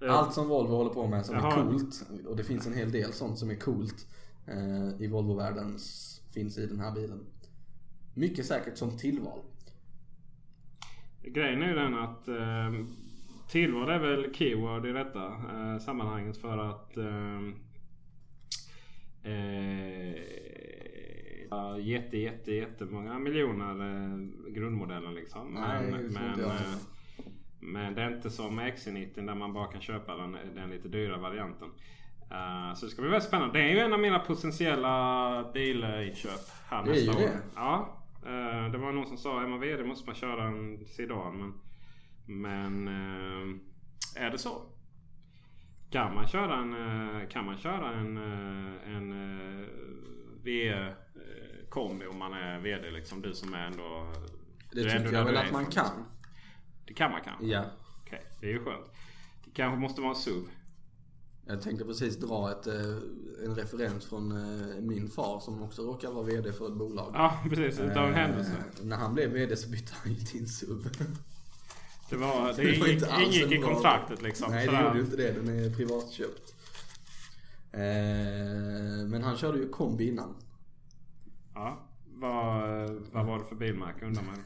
Allt 0.00 0.34
som 0.34 0.48
Volvo 0.48 0.74
håller 0.76 0.90
på 0.90 1.06
med 1.06 1.26
som 1.26 1.34
är 1.36 1.40
Jaha. 1.40 1.64
coolt. 1.64 2.06
Och 2.26 2.36
det 2.36 2.44
finns 2.44 2.66
en 2.66 2.74
hel 2.74 2.92
del 2.92 3.12
sånt 3.12 3.38
som 3.38 3.50
är 3.50 3.54
coolt. 3.54 4.06
Eh, 4.46 5.02
I 5.02 5.06
Volvo-världen 5.06 5.78
finns 6.34 6.58
i 6.58 6.66
den 6.66 6.80
här 6.80 6.92
bilen. 6.94 7.26
mycket 8.14 8.46
säkert 8.46 8.78
som 8.78 8.98
tillval. 8.98 9.38
Grejen 11.22 11.62
är 11.62 11.68
ju 11.68 11.74
den 11.74 11.94
att 11.94 12.28
eh, 12.28 12.72
tillval 13.48 13.88
är 13.90 13.98
väl 13.98 14.34
keyword 14.34 14.86
i 14.86 14.92
detta 14.92 15.26
eh, 15.26 15.78
sammanhanget 15.78 16.36
för 16.36 16.58
att 16.58 16.96
eh, 16.96 17.40
eh, 19.32 20.14
jätte, 21.80 22.16
jätte, 22.18 22.52
jättemånga 22.52 23.18
miljoner 23.18 23.90
eh, 23.90 24.18
grundmodellen 24.52 25.14
liksom. 25.14 25.54
Nej, 25.54 25.90
men, 25.90 26.06
men, 26.12 26.40
eh, 26.40 26.76
men 27.66 27.94
det 27.94 28.02
är 28.02 28.16
inte 28.16 28.30
som 28.30 28.60
XC90 28.60 29.26
där 29.26 29.34
man 29.34 29.52
bara 29.52 29.66
kan 29.66 29.80
köpa 29.80 30.16
den, 30.16 30.36
den 30.54 30.70
lite 30.70 30.88
dyra 30.88 31.18
varianten. 31.18 31.68
Eh, 32.30 32.74
så 32.74 32.86
det 32.86 32.92
ska 32.92 33.02
bli 33.02 33.10
väldigt 33.10 33.28
spännande. 33.28 33.58
Det 33.58 33.64
är 33.64 33.70
ju 33.70 33.78
en 33.78 33.92
av 33.92 34.00
mina 34.00 34.18
potentiella 34.18 35.50
bilinköp 35.54 36.40
här 36.68 36.84
Det 36.84 36.90
är 36.90 36.94
nästa 36.94 37.20
ju 37.20 37.26
år. 37.26 37.30
det. 37.30 37.40
Ja. 37.54 38.02
eh, 38.22 38.70
det 38.72 38.78
var 38.78 38.92
någon 38.92 39.06
som 39.06 39.16
sa 39.16 39.42
är 39.42 39.46
man 39.46 39.60
VD 39.60 39.84
måste 39.84 40.06
man 40.06 40.14
köra 40.14 40.44
en 40.44 40.86
Sedan. 40.86 41.38
Men, 41.38 41.54
men 42.40 42.88
eh, 44.14 44.24
är 44.24 44.30
det 44.30 44.38
så? 44.38 44.62
Kan 45.90 46.14
man 46.14 46.28
köra 46.28 46.56
en, 46.56 47.28
kan 47.28 47.44
man 47.46 47.58
köra 47.58 47.92
en, 47.94 48.16
en 48.86 49.14
V-kombi 50.44 52.06
om 52.06 52.18
man 52.18 52.32
är 52.32 52.58
VD 52.58 52.90
liksom? 52.90 53.22
Du 53.22 53.32
som 53.34 53.54
är 53.54 53.66
ändå... 53.66 54.12
Det 54.72 54.80
är 54.80 54.98
tycker 54.98 55.12
jag 55.12 55.24
väl 55.24 55.36
att 55.36 55.48
är 55.48 55.52
man 55.52 55.66
kan. 55.66 56.04
Det 56.86 56.94
kan 56.94 57.10
man 57.10 57.20
kanske? 57.24 57.46
Ja. 57.46 57.64
Okej, 58.06 58.22
det 58.40 58.46
är 58.46 58.50
ju 58.50 58.64
skönt. 58.64 58.86
Det 59.44 59.50
kanske 59.50 59.78
måste 59.80 60.00
vara 60.00 60.10
en 60.10 60.16
SUV. 60.16 60.44
Jag 61.48 61.62
tänkte 61.62 61.84
precis 61.84 62.16
dra 62.16 62.50
ett, 62.50 62.66
eh, 62.66 62.74
en 63.44 63.54
referens 63.54 64.06
från 64.06 64.32
eh, 64.32 64.76
min 64.80 65.10
far 65.10 65.40
som 65.40 65.62
också 65.62 65.82
råkar 65.82 66.10
vara 66.10 66.24
VD 66.24 66.52
för 66.52 66.66
ett 66.66 66.76
bolag. 66.76 67.10
Ja, 67.14 67.38
precis. 67.50 67.80
Utav 67.80 68.04
en 68.04 68.10
Eh, 68.10 68.16
händelse. 68.16 68.52
När 68.82 68.96
han 68.96 69.14
blev 69.14 69.30
VD 69.30 69.56
så 69.56 69.68
bytte 69.70 69.92
han 70.02 70.12
ju 70.12 70.18
till 70.20 70.40
en 70.40 70.48
SUV. 70.48 70.88
Det, 72.10 72.16
var, 72.16 72.52
det, 72.56 72.62
det 72.62 72.80
var 72.80 72.88
ingick, 72.88 73.04
ingick 73.26 73.52
i 73.52 73.62
kontraktet 73.62 74.22
liksom. 74.22 74.50
Nej 74.50 74.66
det 74.66 74.82
gjorde 74.82 74.98
ju 74.98 75.04
inte 75.04 75.16
det, 75.16 75.32
den 75.32 75.48
är 75.48 75.70
privatköpt. 75.74 76.54
Eh, 77.72 79.06
men 79.06 79.22
han 79.22 79.36
körde 79.36 79.58
ju 79.58 79.68
kombi 79.68 80.08
innan. 80.08 80.34
Ja. 81.54 81.78
Vad, 82.18 82.90
vad 83.12 83.26
var 83.26 83.38
det 83.38 83.44
för 83.44 83.56
bilmärke 83.56 84.04
undrar 84.06 84.22
man? 84.22 84.36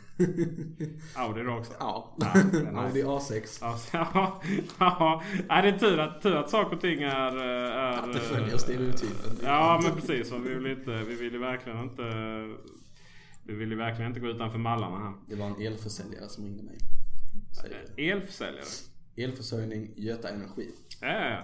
Audi 1.15 1.43
då 1.43 1.59
också? 1.59 1.73
Ja, 1.79 2.17
Ja. 2.21 2.33
Audi 2.75 3.03
A6. 3.03 3.59
Ja, 3.93 4.43
ja, 4.79 5.23
ja. 5.49 5.63
Det 5.63 5.69
är 5.69 5.79
tur 5.79 5.99
att, 5.99 6.23
tur 6.23 6.37
att 6.37 6.51
saker 6.51 6.77
och 6.77 6.81
ting 6.81 7.03
är... 7.03 7.37
är 7.37 7.93
Att 7.93 8.13
det 8.13 8.19
följer 8.19 8.57
stereotypen. 8.57 9.37
Ja 9.43 9.81
men 9.83 9.93
precis. 9.95 10.33
Vi, 10.33 10.55
vill 10.55 10.67
inte, 10.67 10.91
vi 10.91 11.15
vill 11.15 11.33
ju 11.33 11.39
verkligen 11.39 11.79
inte... 11.79 12.03
Vi 13.43 13.55
vill 13.55 13.71
ju 13.71 13.77
verkligen 13.77 14.11
inte 14.11 14.21
gå 14.21 14.27
utanför 14.27 14.59
mallarna 14.59 14.99
här. 14.99 15.15
Det 15.27 15.35
var 15.35 15.47
en 15.47 15.63
elförsäljare 15.63 16.29
som 16.29 16.45
ringde 16.45 16.63
mig. 16.63 16.79
Elförsäljare. 17.97 18.65
Elförsörjning, 19.17 19.93
Göta 19.97 20.29
Energi. 20.29 20.71
Ja. 21.01 21.43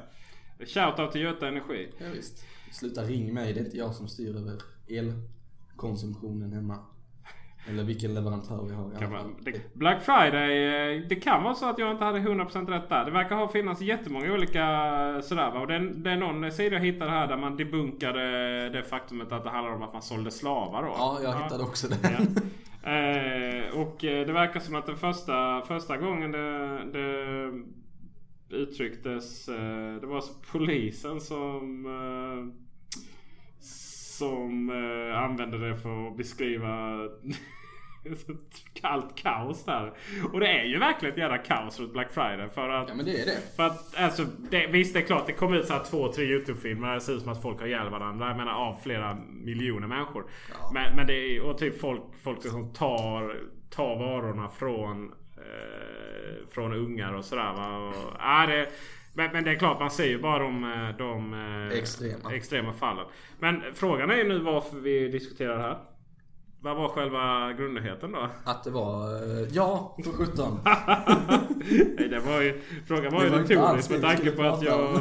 Shoutout 0.67 1.13
till 1.13 1.21
Göta 1.21 1.49
Energi. 1.49 1.93
Ja, 1.99 2.07
visst. 2.15 2.45
Sluta 2.73 3.03
ring 3.03 3.35
mig, 3.35 3.53
det 3.53 3.61
är 3.61 3.65
inte 3.65 3.77
jag 3.77 3.95
som 3.95 4.09
styr 4.09 4.37
över 4.37 4.61
elkonsumtionen 5.77 6.53
hemma. 6.53 6.79
Eller 7.69 7.85
vilken 7.85 8.15
leverantör 8.15 8.63
vi 8.69 8.75
har 8.75 8.91
Kan 8.99 9.13
man, 9.13 9.35
det, 9.41 9.75
Black 9.75 10.03
Friday, 10.03 10.97
eh, 10.97 11.03
det 11.09 11.15
kan 11.15 11.43
vara 11.43 11.55
så 11.55 11.71
att 11.71 11.79
jag 11.79 11.91
inte 11.91 12.05
hade 12.05 12.19
100% 12.19 12.71
rätt 12.71 12.89
där. 12.89 13.05
Det 13.05 13.11
verkar 13.11 13.37
ha 13.37 13.49
finnas 13.49 13.81
jättemånga 13.81 14.33
olika 14.33 14.63
sådär 15.23 15.51
va. 15.51 15.61
Och 15.61 15.67
det, 15.67 15.79
det 15.79 16.11
är 16.11 16.17
någon 16.17 16.53
sida 16.53 16.77
jag 16.77 16.85
hittade 16.85 17.11
här 17.11 17.27
där 17.27 17.37
man 17.37 17.57
debunkade 17.57 18.21
det 18.71 18.83
faktumet 18.83 19.33
att 19.33 19.45
det 19.45 19.51
handlar 19.51 19.75
om 19.75 19.83
att 19.83 19.93
man 19.93 20.03
sålde 20.03 20.31
slavar 20.31 20.83
då. 20.83 20.89
Ja, 20.89 21.19
jag 21.23 21.43
hittade 21.43 21.63
också 21.63 21.89
det. 21.89 21.97
Ja. 22.03 22.43
Eh, 22.91 23.81
och 23.81 24.05
eh, 24.05 24.27
det 24.27 24.33
verkar 24.33 24.61
som 24.61 24.75
att 24.75 24.87
den 24.87 24.97
första, 24.97 25.63
första 25.63 25.97
gången 25.97 26.33
det, 26.33 26.79
det 26.93 28.57
uttrycktes. 28.57 29.49
Eh, 29.49 29.95
det 30.01 30.07
var 30.07 30.21
så 30.21 30.33
polisen 30.53 31.21
som 31.21 31.87
eh, 31.87 32.66
som 34.19 34.71
eh, 34.71 35.23
använde 35.23 35.69
det 35.69 35.77
för 35.77 36.09
att 36.09 36.17
beskriva 36.17 36.99
kallt 38.75 39.17
kaos 39.17 39.65
där. 39.65 39.93
Och 40.33 40.41
det 40.41 40.47
är 40.49 40.65
ju 40.65 40.79
verkligen 40.79 41.13
ett 41.13 41.19
jävla 41.19 41.39
kaos 41.39 41.81
runt 41.81 41.93
Black 41.93 42.13
Friday. 42.13 42.49
För 42.49 42.69
att 42.69 42.89
Ja 42.89 42.95
men 42.95 43.05
det 43.05 43.21
är 43.21 43.27
det. 43.27 43.57
för 43.57 43.63
att 43.63 43.97
alltså, 43.97 44.25
det, 44.51 44.67
visst 44.67 44.95
det 44.95 45.01
är 45.01 45.07
klart 45.07 45.27
det 45.27 45.33
kom 45.33 45.55
ut 45.55 45.67
så 45.67 45.73
här 45.73 45.85
två, 45.85 46.13
tre 46.13 46.25
YouTube-filmer. 46.25 46.95
Det 46.95 47.01
ser 47.01 47.13
ut 47.13 47.23
som 47.23 47.33
att 47.33 47.43
folk 47.43 47.61
har 47.61 47.67
ihjäl 47.67 47.89
varandra. 47.89 48.29
Jag 48.29 48.37
menar 48.37 48.53
av 48.53 48.77
flera 48.83 49.19
miljoner 49.31 49.87
människor. 49.87 50.25
Men, 50.75 50.97
men 50.97 51.07
det 51.07 51.15
är 51.15 51.41
och 51.41 51.59
typ 51.59 51.81
folk, 51.81 52.03
folk 52.23 52.43
som 52.43 52.73
tar, 52.73 53.41
tar 53.71 53.97
varorna 53.99 54.49
från, 54.49 55.13
eh, 55.37 56.49
från 56.51 56.73
ungar 56.73 57.13
och 57.13 57.25
sådär 57.25 57.53
va. 57.53 57.79
Och, 57.79 58.17
ja, 58.19 58.47
det, 58.47 58.69
men, 59.17 59.33
men 59.33 59.45
det 59.45 59.51
är 59.51 59.55
klart 59.59 59.81
man 59.81 59.91
ser 59.91 60.05
ju 60.07 60.23
bara 60.23 60.39
de, 60.39 60.65
eh, 60.65 60.97
de 60.99 61.35
eh, 61.71 61.79
Extrema. 61.79 62.35
extrema 62.35 62.73
fallen. 62.73 63.07
Men 63.39 63.63
frågan 63.75 64.11
är 64.11 64.17
ju 64.17 64.29
nu 64.29 64.39
varför 64.39 64.77
vi 64.77 65.09
diskuterar 65.09 65.57
det 65.57 65.63
här. 65.63 65.79
Vad 66.61 66.77
var 66.77 66.89
själva 66.89 67.53
grundligheten 67.53 68.13
då? 68.13 68.29
Att 68.45 68.65
det 68.65 68.71
var, 68.71 69.15
eh, 69.15 69.49
ja, 69.53 69.97
för 70.05 70.13
17. 70.13 70.59
Nej, 71.99 72.09
det 72.09 72.21
var 72.21 72.41
ju, 72.41 72.61
frågan 72.87 73.13
var 73.15 73.21
Det 73.21 73.27
ju 73.27 73.57
var 73.57 73.67
alls 73.67 73.91
retorisk 73.91 73.91
det 73.91 73.95
med 73.99 74.03
tanke, 74.03 74.31
på 74.31 74.43
att 74.43 74.63
jag, 74.63 75.01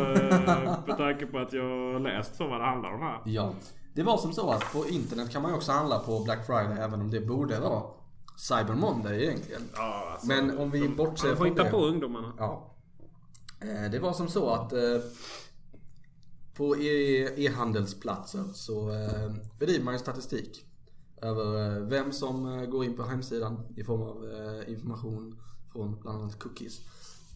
med 0.88 0.98
tanke 0.98 1.26
på 1.26 1.40
att 1.40 1.54
jag 1.54 2.02
läst 2.02 2.36
så 2.36 2.48
vad 2.48 2.60
det 2.60 2.66
handlar 2.66 2.94
om 2.94 3.02
här. 3.02 3.20
Ja. 3.26 3.54
Det 3.94 4.04
var 4.04 4.18
som 4.18 4.34
så 4.34 4.50
att 4.52 4.74
på 4.74 4.86
internet 4.90 5.32
kan 5.32 5.42
man 5.42 5.52
ju 5.52 5.58
också 5.58 5.72
handla 5.72 6.00
på 6.00 6.24
Black 6.24 6.46
Friday 6.46 6.78
även 6.80 7.02
om 7.02 7.12
det 7.12 7.22
borde 7.22 7.60
vara 7.60 7.82
Cyber 8.38 8.74
Monday 8.74 9.24
egentligen. 9.24 9.62
Ja, 9.76 10.08
alltså, 10.12 10.28
Men 10.28 10.58
om 10.58 10.72
vi 10.72 10.90
bortser 10.90 11.28
Man 11.28 11.38
får 11.38 11.44
från 11.46 11.48
hitta 11.54 11.64
det. 11.64 11.70
på 11.70 11.78
ungdomarna. 11.78 12.34
Ja. 12.38 12.75
Eh, 13.60 13.92
det 13.92 14.00
var 14.00 14.14
som 14.14 14.28
så 14.28 14.50
att 14.50 14.74
eh, 14.74 15.00
på 16.54 16.78
e-, 16.78 17.44
e-handelsplatser 17.46 18.44
så 18.54 18.90
eh, 18.90 19.34
bedriver 19.60 19.86
man 19.86 19.94
ju 19.94 20.00
statistik 20.00 20.66
över 21.22 21.80
vem 21.80 22.12
som 22.12 22.68
går 22.72 22.86
in 22.86 22.96
på 22.96 23.04
hemsidan 23.04 23.60
i 23.76 23.84
form 23.84 24.02
av 24.02 24.26
information 24.68 25.40
från 25.72 26.00
bland 26.02 26.22
annat 26.22 26.40
cookies. 26.40 26.82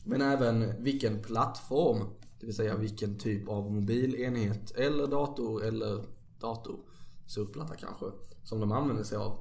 Men 0.05 0.21
även 0.21 0.83
vilken 0.83 1.21
plattform, 1.21 2.05
det 2.39 2.45
vill 2.45 2.55
säga 2.55 2.77
vilken 2.77 3.17
typ 3.17 3.49
av 3.49 3.71
mobilenhet 3.71 4.71
eller 4.71 5.07
dator 5.07 5.63
eller 5.63 6.05
dator, 6.39 6.79
surfplatta 7.27 7.75
kanske, 7.75 8.05
som 8.43 8.59
de 8.59 8.71
använder 8.71 9.03
sig 9.03 9.17
av. 9.17 9.39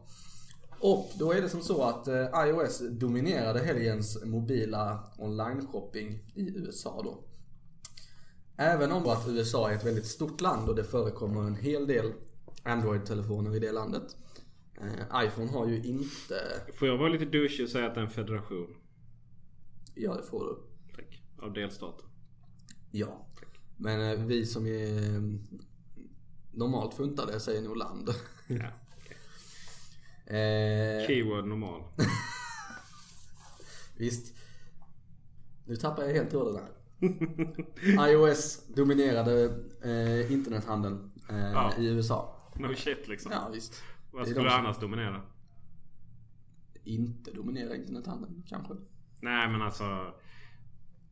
Och 0.80 1.10
då 1.18 1.32
är 1.32 1.42
det 1.42 1.48
som 1.48 1.60
så 1.62 1.82
att 1.82 2.08
eh, 2.08 2.26
iOS 2.46 2.82
dominerade 2.90 3.60
helgens 3.60 4.24
mobila 4.24 5.04
online-shopping 5.18 6.18
i 6.34 6.58
USA 6.58 7.02
då. 7.04 7.24
Även 8.56 8.92
om 8.92 9.06
att 9.06 9.28
USA 9.28 9.70
är 9.70 9.74
ett 9.74 9.86
väldigt 9.86 10.06
stort 10.06 10.40
land 10.40 10.68
och 10.68 10.74
det 10.74 10.84
förekommer 10.84 11.40
en 11.40 11.54
hel 11.54 11.86
del 11.86 12.12
Android-telefoner 12.62 13.56
i 13.56 13.58
det 13.58 13.72
landet. 13.72 14.16
Eh, 14.80 15.24
iPhone 15.26 15.50
har 15.50 15.68
ju 15.68 15.82
inte, 15.84 16.34
Får 16.74 16.88
jag 16.88 16.98
vara 16.98 17.08
lite 17.08 17.24
douchig 17.24 17.64
och 17.64 17.70
säga 17.70 17.86
att 17.86 17.94
det 17.94 18.00
är 18.00 18.04
en 18.04 18.10
federation? 18.10 18.74
ja 19.94 20.14
det 20.14 20.22
får 20.22 20.44
du. 20.44 20.56
Tack. 20.96 21.22
Av 21.38 21.52
delstater. 21.52 22.06
Ja. 22.90 23.26
Men 23.76 24.00
eh, 24.00 24.26
vi 24.26 24.46
som 24.46 24.66
är 24.66 25.22
normalt 26.52 26.94
funtade 26.94 27.40
säger 27.40 27.62
nog 27.62 27.76
land. 27.76 28.10
Ja. 28.46 28.70
Eh, 30.36 31.06
Keyword 31.06 31.44
normal. 31.46 31.82
Visst. 33.96 34.34
Nu 35.66 35.76
tappar 35.76 36.02
jag 36.02 36.12
helt 36.14 36.30
tråden 36.30 36.62
här. 36.62 36.72
iOS 38.10 38.66
dominerade 38.66 39.44
eh, 39.84 40.32
internethandeln 40.32 41.10
eh, 41.30 41.38
Ja. 41.52 41.72
i 41.78 41.86
USA. 41.88 42.50
No 42.56 42.74
shit 42.74 43.08
liksom. 43.08 43.32
Ja 43.32 43.50
visst. 43.52 43.82
Vad 44.10 44.22
är 44.22 44.26
skulle 44.26 44.48
de 44.48 44.54
annars 44.54 44.78
dominera? 44.78 45.22
Inte 46.84 47.30
dominerar 47.30 47.74
internethandeln 47.74 48.42
kanske. 48.48 48.74
Nej 49.20 49.48
men 49.48 49.62
alltså. 49.62 50.14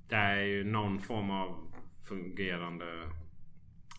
Det 0.08 0.14
är 0.16 0.42
ju 0.42 0.64
någon 0.64 1.00
form 1.00 1.30
av 1.30 1.72
fungerande 2.02 2.84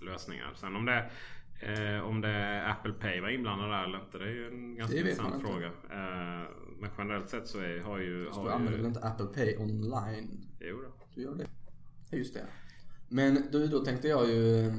lösningar. 0.01 0.53
Sen 0.55 0.75
om 0.75 0.85
det 0.85 1.11
eh, 1.59 1.99
om 2.07 2.21
det 2.21 2.27
är 2.29 2.69
Apple 2.71 2.93
Pay 2.93 3.21
var 3.21 3.29
inblandad 3.29 3.69
där 3.69 3.83
eller 3.83 3.99
inte. 3.99 4.17
Det 4.17 4.23
är 4.23 4.29
ju 4.29 4.47
en 4.47 4.75
ganska 4.75 4.97
intressant 4.97 5.41
fråga. 5.41 5.67
Eh, 5.67 6.49
men 6.79 6.89
generellt 6.97 7.29
sett 7.29 7.47
så 7.47 7.59
är, 7.59 7.79
har 7.79 7.97
ju... 7.97 8.29
Har 8.29 8.45
du 8.45 8.51
använder 8.51 8.77
väl 8.77 8.85
inte 8.85 8.99
Apple 8.99 9.25
Pay 9.25 9.57
online? 9.57 10.45
jo 10.59 10.81
då. 10.81 10.87
Du 11.15 11.21
gör 11.21 11.35
det? 11.35 11.47
Ja 12.09 12.17
just 12.17 12.33
det. 12.33 12.45
Men 13.09 13.51
du, 13.51 13.67
då 13.67 13.79
tänkte 13.85 14.07
jag 14.07 14.29
ju 14.29 14.71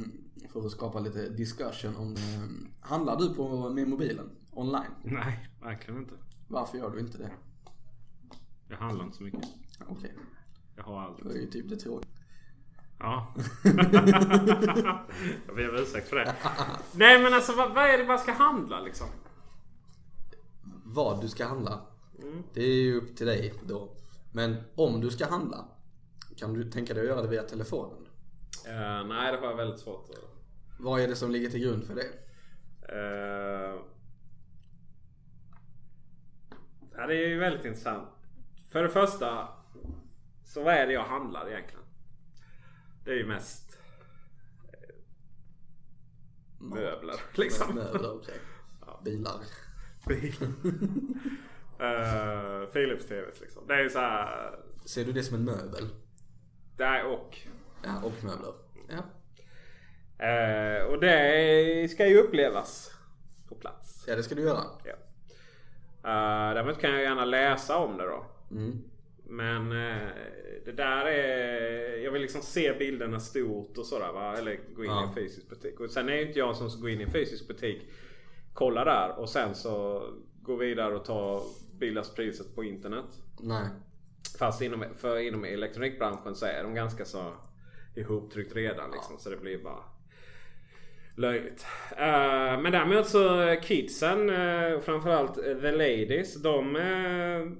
för 0.52 0.66
att 0.66 0.70
skapa 0.72 1.00
lite 1.00 1.28
discussion 1.28 1.96
om 1.96 2.12
eh, 2.16 2.42
Handlar 2.80 3.16
du 3.16 3.34
på 3.34 3.70
med 3.70 3.88
mobilen 3.88 4.30
online? 4.50 4.90
Nej, 5.02 5.48
verkligen 5.62 6.00
inte. 6.00 6.14
Varför 6.48 6.78
gör 6.78 6.90
du 6.90 7.00
inte 7.00 7.18
det? 7.18 7.30
Jag 8.68 8.76
handlar 8.76 9.04
inte 9.04 9.16
så 9.16 9.22
mycket. 9.22 9.44
Okej, 9.88 10.14
Jag 10.76 10.84
har 10.84 11.00
allt. 11.00 11.24
det 11.24 11.30
är 11.30 11.40
ju 11.40 11.46
typ 11.46 11.68
det 11.68 11.76
tråkiga. 11.76 12.10
Ja. 13.00 13.34
jag 15.46 15.56
ber 15.56 15.68
om 15.68 15.76
ursäkt 15.76 16.08
för 16.08 16.16
det. 16.16 16.34
Nej 16.92 17.22
men 17.22 17.34
alltså 17.34 17.52
vad, 17.52 17.74
vad 17.74 17.84
är 17.84 17.98
det 17.98 18.04
man 18.04 18.18
ska 18.18 18.32
handla 18.32 18.80
liksom? 18.80 19.06
vad 20.94 21.20
du 21.20 21.28
ska 21.28 21.46
handla. 21.46 21.80
Mm. 22.22 22.42
Det 22.54 22.62
är 22.62 22.82
ju 22.82 22.96
upp 22.96 23.16
till 23.16 23.26
dig 23.26 23.54
då. 23.66 23.96
Men 24.32 24.56
om 24.74 25.00
du 25.00 25.10
ska 25.10 25.26
handla, 25.26 25.64
kan 26.36 26.54
du 26.54 26.70
tänka 26.70 26.94
dig 26.94 27.02
att 27.02 27.08
göra 27.08 27.22
det 27.22 27.28
via 27.28 27.42
telefonen? 27.42 28.06
Eh, 28.66 29.06
nej, 29.06 29.32
det 29.32 29.38
har 29.38 29.46
jag 29.46 29.56
väldigt 29.56 29.80
svårt 29.80 30.10
att... 30.10 30.16
Vad 30.78 31.00
är 31.00 31.08
det 31.08 31.16
som 31.16 31.30
ligger 31.30 31.50
till 31.50 31.60
grund 31.60 31.84
för 31.84 31.94
det? 31.94 32.06
Ja, 36.96 37.06
det 37.06 37.14
är 37.14 37.28
ju 37.28 37.38
väldigt 37.38 37.64
intressant. 37.64 38.08
För 38.70 38.82
det 38.82 38.88
första, 38.88 39.48
så 40.44 40.62
vad 40.62 40.74
är 40.74 40.86
det 40.86 40.92
jag 40.92 41.04
handlar 41.04 41.50
egentligen? 41.50 41.84
Det 43.08 43.14
är 43.14 43.18
ju 43.18 43.26
mest 43.26 43.78
eh, 44.72 44.94
möbler 46.58 47.20
liksom. 47.34 47.74
Möbler, 47.74 48.14
okej. 48.14 48.34
Bilar. 49.04 49.40
Bil. 50.06 50.34
uh, 51.80 52.66
Philips 52.72 53.06
TVs 53.06 53.40
liksom. 53.40 53.66
Det 53.66 53.74
är 53.74 53.82
ju 53.82 53.90
så 53.90 53.98
här. 53.98 54.58
Ser 54.84 55.04
du 55.04 55.12
det 55.12 55.22
som 55.22 55.36
en 55.36 55.44
möbel? 55.44 55.88
Där 56.76 57.04
och. 57.04 57.38
Ja, 57.82 58.02
och 58.04 58.24
möbler. 58.24 58.52
Ja. 58.88 59.02
Eh, 60.26 60.84
och 60.84 61.00
det 61.00 61.90
ska 61.90 62.06
ju 62.06 62.18
upplevas 62.18 62.94
på 63.48 63.54
plats. 63.54 64.04
Ja, 64.08 64.16
det 64.16 64.22
ska 64.22 64.34
du 64.34 64.42
göra. 64.42 64.64
Ja. 64.84 64.92
Uh, 64.92 66.54
däremot 66.54 66.80
kan 66.80 66.90
jag 66.90 67.02
gärna 67.02 67.24
läsa 67.24 67.76
om 67.76 67.96
det 67.96 68.06
då. 68.06 68.26
Mm. 68.50 68.90
Men 69.28 69.72
eh, 69.72 70.08
det 70.64 70.72
där 70.72 71.04
är... 71.06 72.04
Jag 72.04 72.12
vill 72.12 72.22
liksom 72.22 72.42
se 72.42 72.72
bilderna 72.78 73.20
stort 73.20 73.78
och 73.78 73.86
sådär 73.86 74.12
va. 74.12 74.36
Eller 74.38 74.58
gå 74.74 74.84
in 74.84 74.90
Ja. 74.90 75.04
i 75.04 75.08
en 75.08 75.14
fysisk 75.14 75.48
butik. 75.48 75.80
Och 75.80 75.90
sen 75.90 76.08
är 76.08 76.14
ju 76.14 76.26
inte 76.26 76.38
jag 76.38 76.56
som 76.56 76.70
ska 76.70 76.80
gå 76.80 76.88
in 76.88 77.00
i 77.00 77.04
en 77.04 77.10
fysisk 77.10 77.48
butik. 77.48 77.82
Kolla 78.54 78.84
där 78.84 79.18
och 79.18 79.28
sen 79.28 79.54
så 79.54 80.02
gå 80.42 80.56
vidare 80.56 80.94
och 80.94 81.04
ta 81.04 81.42
billigast 81.78 82.16
på 82.54 82.64
internet. 82.64 83.04
Nej. 83.40 83.68
Fast 84.38 84.62
inom, 84.62 84.84
för 84.96 85.18
inom 85.18 85.44
elektronikbranschen 85.44 86.34
så 86.34 86.46
är 86.46 86.62
de 86.62 86.74
ganska 86.74 87.04
så 87.04 87.32
ihoptryckt 87.96 88.56
redan 88.56 88.90
liksom. 88.90 89.18
Så 89.18 89.30
det 89.30 89.36
blir 89.36 89.58
bara 89.58 89.82
löjligt. 91.16 91.66
Eh, 91.90 92.60
men 92.60 92.72
däremot 92.72 93.08
så 93.08 93.56
kidsen, 93.62 94.30
uh, 94.30 94.80
framförallt 94.80 95.34
the 95.34 95.72
ladies. 95.72 96.42
De 96.42 96.76
eh, 96.76 97.52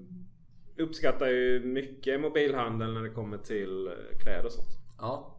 uppskattar 0.79 1.27
ju 1.29 1.61
mycket 1.61 2.21
mobilhandel 2.21 2.93
när 2.95 3.03
det 3.03 3.11
kommer 3.11 3.39
till 3.39 3.87
eh, 3.87 3.93
kläder 4.23 4.45
och 4.47 4.53
sånt. 4.53 4.69
Ja. 4.99 5.35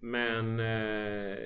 Men 0.00 0.60
eh, 0.60 1.36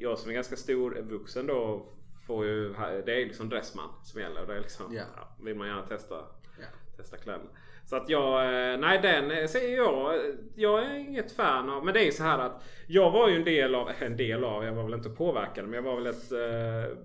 jag 0.00 0.18
som 0.18 0.30
är 0.30 0.34
ganska 0.34 0.56
stor 0.56 0.90
vuxen 1.02 1.46
då 1.46 1.86
får 2.26 2.46
ju, 2.46 2.68
det 3.06 3.12
är 3.22 3.26
liksom 3.26 3.48
Dressman 3.48 3.88
som 4.02 4.20
gäller. 4.20 4.46
Det 4.46 4.54
är 4.56 4.60
liksom, 4.60 4.94
Ja. 4.94 5.02
ja, 5.16 5.36
vill 5.44 5.56
man 5.56 5.66
gärna 5.66 5.86
testa, 5.86 6.14
Ja. 6.60 6.66
testa 6.96 7.16
kläderna. 7.16 7.50
Så 7.86 7.96
att 7.96 8.08
jag, 8.08 8.44
eh, 8.72 8.78
nej 8.78 8.98
den 9.02 9.48
säger 9.48 9.76
jag, 9.76 10.20
jag 10.54 10.84
är 10.84 10.94
inget 10.94 11.32
fan 11.32 11.70
av. 11.70 11.84
Men 11.84 11.94
det 11.94 12.00
är 12.00 12.04
ju 12.04 12.12
så 12.12 12.22
här 12.22 12.38
att 12.38 12.64
jag 12.86 13.10
var 13.10 13.28
ju 13.28 13.36
en 13.36 13.44
del 13.44 13.74
av, 13.74 13.90
en 13.98 14.16
del 14.16 14.44
av, 14.44 14.64
jag 14.64 14.72
var 14.72 14.82
väl 14.84 14.94
inte 14.94 15.10
påverkad 15.10 15.64
men 15.64 15.74
jag 15.74 15.82
var 15.82 15.94
väl 15.96 16.06
ett 16.06 16.32
eh, 16.32 16.98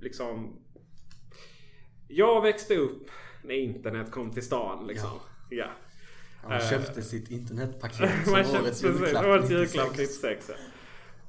liksom 0.00 0.58
Jag 2.08 2.42
växte 2.42 2.76
upp 2.76 3.06
när 3.42 3.54
internet 3.54 4.10
kom 4.10 4.30
till 4.30 4.42
stan 4.42 4.86
liksom. 4.86 5.10
Ja. 5.50 5.66
Han 6.42 6.52
Eh, 6.52 6.70
köpte 6.70 7.02
sitt 7.02 7.30
internetpaket 7.30 8.10
som 8.24 8.32
årets 8.34 8.84
julklapp 8.84 9.24
årets 9.26 9.50
96. 9.50 9.74
julklapp 9.74 9.90
96. 9.98 10.50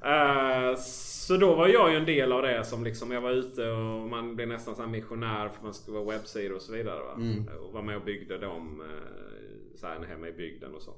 ja. 0.02 0.70
Eh, 0.72 0.76
så 0.78 1.38
då 1.38 1.56
var 1.56 1.68
jag 1.68 1.92
ju 1.92 1.98
en 1.98 2.06
del 2.06 2.32
av 2.32 2.42
det 2.42 2.64
som 2.66 2.84
liksom 2.84 3.12
jag 3.12 3.22
var 3.22 3.32
ute 3.32 3.68
och 3.70 4.10
man 4.10 4.36
blev 4.36 4.48
nästan 4.48 4.76
så 4.76 4.88
missionär 4.88 5.50
för 5.50 5.64
man 5.64 5.74
skulle 5.74 5.98
vara 5.98 6.10
webbsidor 6.18 6.56
och 6.56 6.62
så 6.62 6.74
vidare. 6.74 7.00
Va? 7.00 7.14
Mm. 7.16 7.48
Och 7.48 7.74
var 7.74 7.82
med 7.82 7.96
och 7.98 8.04
byggde 8.04 8.38
dem 8.38 8.82
eh, 8.82 9.78
så 9.80 9.88
här 9.88 10.06
hemma 10.06 10.28
i 10.28 10.32
bygden 10.34 10.76
och 10.76 10.82
så. 10.82 10.94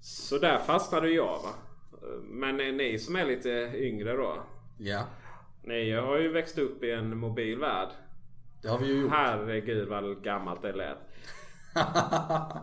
Så 0.00 0.38
där 0.38 0.58
fastnade 0.58 1.10
jag 1.10 1.26
va. 1.42 1.54
Men 2.22 2.56
ni 2.56 2.98
som 2.98 3.16
är 3.16 3.24
lite 3.24 3.72
yngre 3.74 4.12
då. 4.16 4.42
Ja, 4.78 5.06
Ni 5.62 5.90
har 5.92 6.18
ju 6.18 6.28
växt 6.28 6.58
upp 6.58 6.84
i 6.84 6.90
en 6.90 7.16
mobil 7.18 7.58
värld. 7.58 7.88
Det 8.62 8.68
har 8.68 8.78
vi 8.78 8.86
ju 8.86 9.00
gjort. 9.00 9.12
Herregud 9.12 9.88
vad 9.88 10.22
gammalt 10.22 10.62
det 10.62 10.72
lät. 10.72 10.98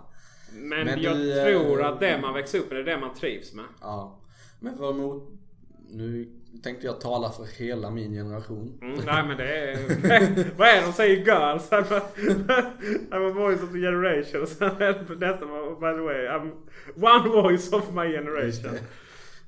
Men, 0.56 0.86
Men 0.86 1.02
jag 1.02 1.16
du, 1.16 1.40
eh, 1.40 1.46
tror 1.46 1.84
att 1.84 2.00
det 2.00 2.22
man 2.22 2.34
växer 2.34 2.60
upp 2.60 2.72
med 2.72 2.80
är 2.80 2.84
det 2.84 2.98
man 2.98 3.14
trivs 3.14 3.54
med. 3.54 3.66
Ja. 3.82 4.20
Men 4.60 4.78
för 4.78 4.94
mot... 4.94 5.30
Nu 5.90 6.30
tänkte 6.64 6.86
jag 6.86 7.02
tala 7.02 7.32
för 7.32 7.46
hela 7.46 7.90
min 7.90 8.12
generation. 8.12 8.80
Mm, 8.82 9.00
nej 9.06 9.24
men 9.28 9.38
det 9.38 9.72
är... 9.72 9.78
vad 10.58 10.68
är 10.68 10.76
det 10.76 10.86
de 10.86 10.94
säger? 10.94 11.26
Girls? 11.26 11.70
I'm 11.72 11.94
a, 11.94 12.02
I'm 13.12 13.32
a 13.32 13.34
voice 13.34 13.64
of 13.64 13.72
the 13.72 13.80
generation. 13.80 14.42
By 15.80 15.94
the 15.94 16.02
way. 16.02 16.28
I'm 16.28 16.52
one 16.96 17.30
voice 17.30 17.74
of 17.74 17.94
my 17.94 18.12
generation. 18.12 18.80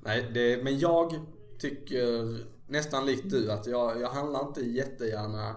Nej, 0.03 0.29
det, 0.33 0.63
men 0.63 0.79
jag 0.79 1.13
tycker 1.59 2.37
nästan 2.67 3.05
likt 3.05 3.29
du 3.29 3.51
att 3.51 3.67
jag, 3.67 4.01
jag 4.01 4.09
handlar 4.09 4.47
inte 4.47 4.61
jättegärna 4.61 5.55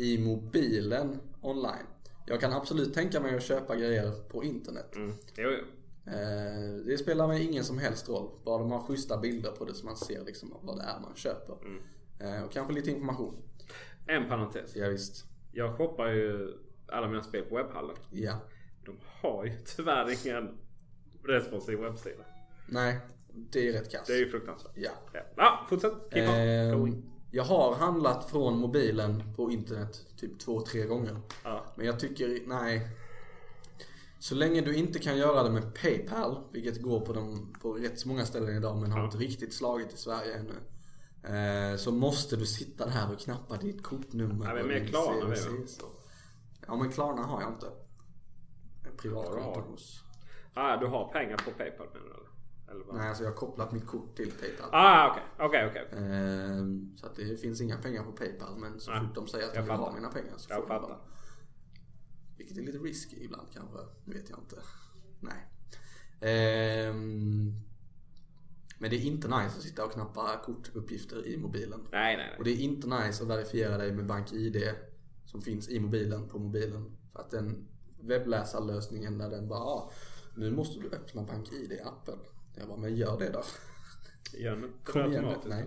i 0.00 0.18
mobilen 0.18 1.20
online. 1.40 1.86
Jag 2.26 2.40
kan 2.40 2.52
absolut 2.52 2.94
tänka 2.94 3.20
mig 3.20 3.36
att 3.36 3.42
köpa 3.42 3.76
grejer 3.76 4.10
på 4.28 4.44
internet. 4.44 4.96
Mm. 4.96 5.12
Jo, 5.36 5.50
jo. 5.50 5.64
Eh, 6.12 6.84
det 6.86 6.98
spelar 6.98 7.28
mig 7.28 7.44
ingen 7.44 7.64
som 7.64 7.78
helst 7.78 8.08
roll. 8.08 8.30
Bara 8.44 8.58
de 8.58 8.70
har 8.70 8.80
schyssta 8.80 9.18
bilder 9.18 9.50
på 9.50 9.64
det 9.64 9.74
så 9.74 9.86
man 9.86 9.96
ser 9.96 10.24
liksom 10.24 10.54
vad 10.62 10.78
det 10.78 10.82
är 10.82 11.00
man 11.00 11.16
köper. 11.16 11.56
Mm. 11.64 11.82
Eh, 12.20 12.44
och 12.44 12.52
kanske 12.52 12.72
lite 12.72 12.90
information. 12.90 13.42
En 14.06 14.28
parentes. 14.28 14.76
Ja, 14.76 14.88
visst. 14.88 15.24
Jag 15.52 15.76
shoppar 15.76 16.08
ju 16.08 16.54
alla 16.86 17.08
mina 17.08 17.22
spel 17.22 17.44
på 17.44 17.56
webbhallen. 17.56 17.96
Ja. 18.10 18.34
De 18.84 18.96
har 19.02 19.44
ju 19.44 19.52
tyvärr 19.76 20.26
ingen 20.26 20.58
responsiv 21.24 21.78
webbsida. 21.78 22.24
Nej, 22.68 22.98
det 23.32 23.68
är 23.68 23.72
rätt 23.72 23.90
kass. 23.90 24.06
Det 24.06 24.12
är 24.12 24.18
ju 24.18 24.30
fruktansvärt. 24.30 24.72
Ja. 24.74 24.90
Ja, 25.12 25.20
ja 25.36 25.66
fortsätt. 25.68 25.92
Keep 26.12 26.28
on 26.28 26.80
going. 26.80 27.09
Jag 27.30 27.44
har 27.44 27.74
handlat 27.74 28.30
från 28.30 28.58
mobilen 28.58 29.34
på 29.36 29.50
internet 29.50 30.06
typ 30.16 30.38
två, 30.38 30.60
tre 30.60 30.84
gånger. 30.86 31.20
Ja. 31.44 31.64
Men 31.76 31.86
jag 31.86 32.00
tycker, 32.00 32.38
nej. 32.46 32.88
Så 34.18 34.34
länge 34.34 34.60
du 34.60 34.74
inte 34.74 34.98
kan 34.98 35.18
göra 35.18 35.42
det 35.42 35.50
med 35.50 35.74
Paypal, 35.74 36.44
vilket 36.52 36.82
går 36.82 37.00
på, 37.00 37.12
de, 37.12 37.52
på 37.62 37.72
rätt 37.72 38.04
många 38.04 38.26
ställen 38.26 38.56
idag 38.56 38.76
men 38.76 38.92
har 38.92 39.04
inte 39.04 39.16
riktigt 39.16 39.54
slagit 39.54 39.92
i 39.92 39.96
Sverige 39.96 40.34
ännu. 40.38 40.54
Eh, 41.22 41.76
så 41.76 41.92
måste 41.92 42.36
du 42.36 42.46
sitta 42.46 42.86
där 42.86 43.12
och 43.12 43.18
knappa 43.18 43.56
ditt 43.56 43.82
kortnummer. 43.82 44.46
Ja, 44.46 44.54
men 44.54 44.66
med 44.66 44.88
Klarna, 44.88 45.28
va? 45.28 45.36
så. 45.66 45.86
Ja 46.66 46.76
men 46.76 46.92
Klarna 46.92 47.22
har 47.22 47.40
jag 47.40 47.52
inte. 47.52 47.66
Privatkonto 48.96 49.60
hos. 49.60 50.04
Ah, 50.54 50.76
du 50.76 50.86
har 50.86 51.12
pengar 51.12 51.36
på 51.36 51.50
Paypal 51.50 51.86
menar 51.86 52.16
du? 52.16 52.29
Eller? 52.70 52.84
Vad? 52.84 52.96
Nej 52.96 53.08
alltså 53.08 53.22
jag 53.24 53.30
har 53.30 53.36
kopplat 53.36 53.72
mitt 53.72 53.86
kort 53.86 54.16
till 54.16 54.30
Paypal. 54.32 54.68
Ah, 54.72 55.10
okej. 55.10 55.22
Okej, 55.38 55.66
okej. 55.70 55.84
okej. 55.92 55.98
Ehm, 56.04 56.96
Så 56.96 57.06
att 57.06 57.16
det 57.16 57.40
finns 57.40 57.60
inga 57.60 57.76
pengar 57.78 58.02
på 58.04 58.12
Paypal 58.12 58.58
men 58.58 58.80
så 58.80 58.92
fort 58.92 59.14
de 59.14 59.28
säger 59.28 59.46
att 59.46 59.52
de 59.54 59.56
jag 59.58 59.64
vill 59.64 59.72
ha 59.72 59.92
mina 59.94 60.08
pengar 60.08 60.34
så 60.36 60.46
Jag 60.52 60.60
får 60.60 60.68
fattar. 60.68 60.88
dem. 60.88 60.98
Vilket 62.36 62.58
är 62.58 62.62
lite 62.62 62.78
risky 62.78 63.16
ibland 63.24 63.48
kanske. 63.52 63.78
Det 64.04 64.12
vet 64.14 64.30
jag 64.30 64.38
inte. 64.38 64.56
Nej. 65.20 65.46
Ehm, 66.20 67.52
Men 68.78 68.90
det 68.90 68.96
är 68.96 69.00
inte 69.06 69.28
nice 69.28 69.56
att 69.56 69.62
sitta 69.62 69.84
och 69.84 69.92
knappa 69.92 70.40
kortuppgifter 70.44 71.26
i 71.26 71.36
mobilen. 71.38 71.80
Nej, 71.92 72.16
nej, 72.16 72.36
Och 72.38 72.44
nej. 72.44 72.54
det 72.56 72.60
är 72.62 72.64
inte 72.64 72.86
nice 72.88 73.22
att 73.22 73.28
verifiera 73.28 73.76
dig 73.78 73.92
med 73.92 74.06
BankID 74.06 74.74
som 75.24 75.40
finns 75.42 75.68
i 75.68 75.80
mobilen 75.80 76.28
på 76.28 76.38
mobilen. 76.38 76.96
För 77.12 77.20
att 77.20 77.30
den 77.30 77.68
webbläsarlösningen 78.00 79.18
där 79.18 79.30
den 79.30 79.48
bara 79.48 79.58
ah, 79.60 79.92
nu 80.36 80.50
måste 80.50 80.80
du 80.80 80.88
öppna 80.96 81.22
BankID-appen. 81.22 82.18
Jag 82.58 82.68
bara, 82.68 82.76
men 82.78 82.94
gör 82.96 83.18
det 83.18 83.30
då. 83.30 83.42
Gör 84.38 84.54
inte 84.56 84.68
Kom 84.92 85.02
det 85.02 85.08
igen 85.08 85.24
automatiskt. 85.24 85.48
Nej. 85.48 85.64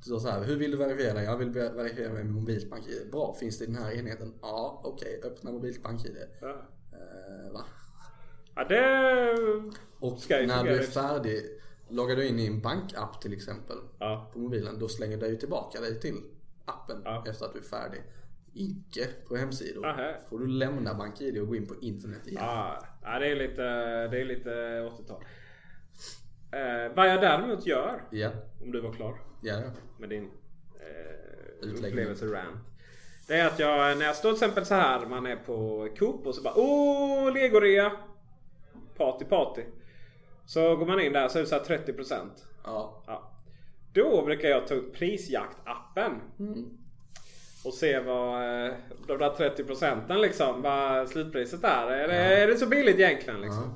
Står 0.00 0.18
så 0.18 0.28
här, 0.28 0.44
hur 0.44 0.56
vill 0.56 0.70
du 0.70 0.76
verifiera 0.76 1.14
dig? 1.14 1.24
Jag 1.24 1.36
vill 1.38 1.48
ver- 1.50 1.72
verifiera 1.74 2.12
mig 2.12 2.24
med 2.24 2.32
mobilt 2.34 2.70
BankID. 2.70 3.10
Bra, 3.12 3.34
finns 3.40 3.58
det 3.58 3.64
i 3.64 3.66
den 3.66 3.76
här 3.76 3.92
enheten? 3.92 4.34
Ja, 4.42 4.80
okej, 4.84 5.20
öppna 5.24 5.50
mobilt 5.52 5.82
BankID. 5.82 6.16
Ja. 6.40 6.48
Eh, 6.92 7.52
va? 7.52 7.64
ja, 8.54 8.64
det... 8.64 9.36
Och 9.98 10.18
Ska 10.18 10.40
ju 10.40 10.46
när 10.46 10.64
du 10.64 10.70
är 10.70 10.82
färdig, 10.82 11.42
loggar 11.88 12.16
du 12.16 12.26
in 12.28 12.38
i 12.38 12.46
en 12.46 12.60
bankapp 12.60 13.20
till 13.20 13.32
exempel 13.32 13.76
Ja. 13.98 14.30
på 14.32 14.38
mobilen, 14.38 14.78
då 14.78 14.88
slänger 14.88 15.16
det 15.16 15.28
ju 15.28 15.36
tillbaka 15.36 15.80
dig 15.80 16.00
till 16.00 16.16
appen 16.64 17.02
Ja. 17.04 17.24
efter 17.28 17.44
att 17.46 17.52
du 17.52 17.58
är 17.58 17.62
färdig. 17.62 18.02
Icke 18.54 19.08
på 19.28 19.36
hemsidor. 19.36 19.86
Aha. 19.86 20.12
Får 20.28 20.38
du 20.38 20.46
lämna 20.46 20.94
BankID 20.94 21.38
och 21.38 21.48
gå 21.48 21.56
in 21.56 21.66
på 21.66 21.74
internet 21.80 22.26
igen. 22.26 22.42
Ja, 22.44 22.84
ja, 23.02 23.18
det 23.18 23.26
är 23.26 23.36
lite, 23.36 23.62
det 24.08 24.20
är 24.20 24.24
lite 24.24 24.50
80-tal. 24.50 25.24
Eh, 26.54 26.92
vad 26.94 27.08
jag 27.08 27.20
däremot 27.20 27.66
gör, 27.66 28.02
Ja, 28.10 28.30
om 28.62 28.72
du 28.72 28.80
var 28.80 28.92
klar 28.92 29.14
ja, 29.42 29.54
ja. 29.54 29.70
med 29.98 30.08
din 30.08 30.30
eh, 30.80 31.68
upplevelse 31.68 32.26
rant. 32.26 32.60
Det 33.28 33.34
är 33.34 33.46
att 33.46 33.58
jag, 33.58 33.98
när 33.98 34.06
jag 34.06 34.16
står 34.16 34.28
till 34.32 34.36
exempel 34.42 34.66
så 34.66 34.74
här, 34.74 35.06
man 35.06 35.26
är 35.26 35.36
på 35.36 35.88
Coop 35.98 36.26
och 36.26 36.34
så 36.34 36.42
bara 36.42 36.54
Åh, 36.56 37.32
legorea! 37.32 37.92
Party 38.96 39.24
party. 39.24 39.62
Så 40.46 40.76
går 40.76 40.86
man 40.86 41.00
in 41.00 41.12
där 41.12 41.28
så 41.28 41.38
är 41.38 41.42
det 41.42 41.48
så 41.48 41.54
här 41.54 41.64
30%. 41.64 42.14
ja. 42.64 43.02
Ja. 43.06 43.30
Då 43.92 44.24
brukar 44.24 44.48
jag 44.48 44.66
ta 44.66 44.74
upp 44.74 44.94
prisjaktappen. 44.94 46.20
och 47.64 47.74
se 47.74 47.98
vad 48.00 48.66
eh, 48.66 48.74
de 49.06 49.18
där 49.18 49.30
30 49.30 49.64
procenten 49.64 50.20
liksom, 50.20 50.62
vad 50.62 51.08
slutpriset 51.08 51.64
är. 51.64 51.86
Är 51.86 52.08
det, 52.08 52.14
är 52.42 52.46
det 52.46 52.56
så 52.56 52.66
billigt 52.66 52.98
egentligen 52.98 53.40
liksom? 53.40 53.74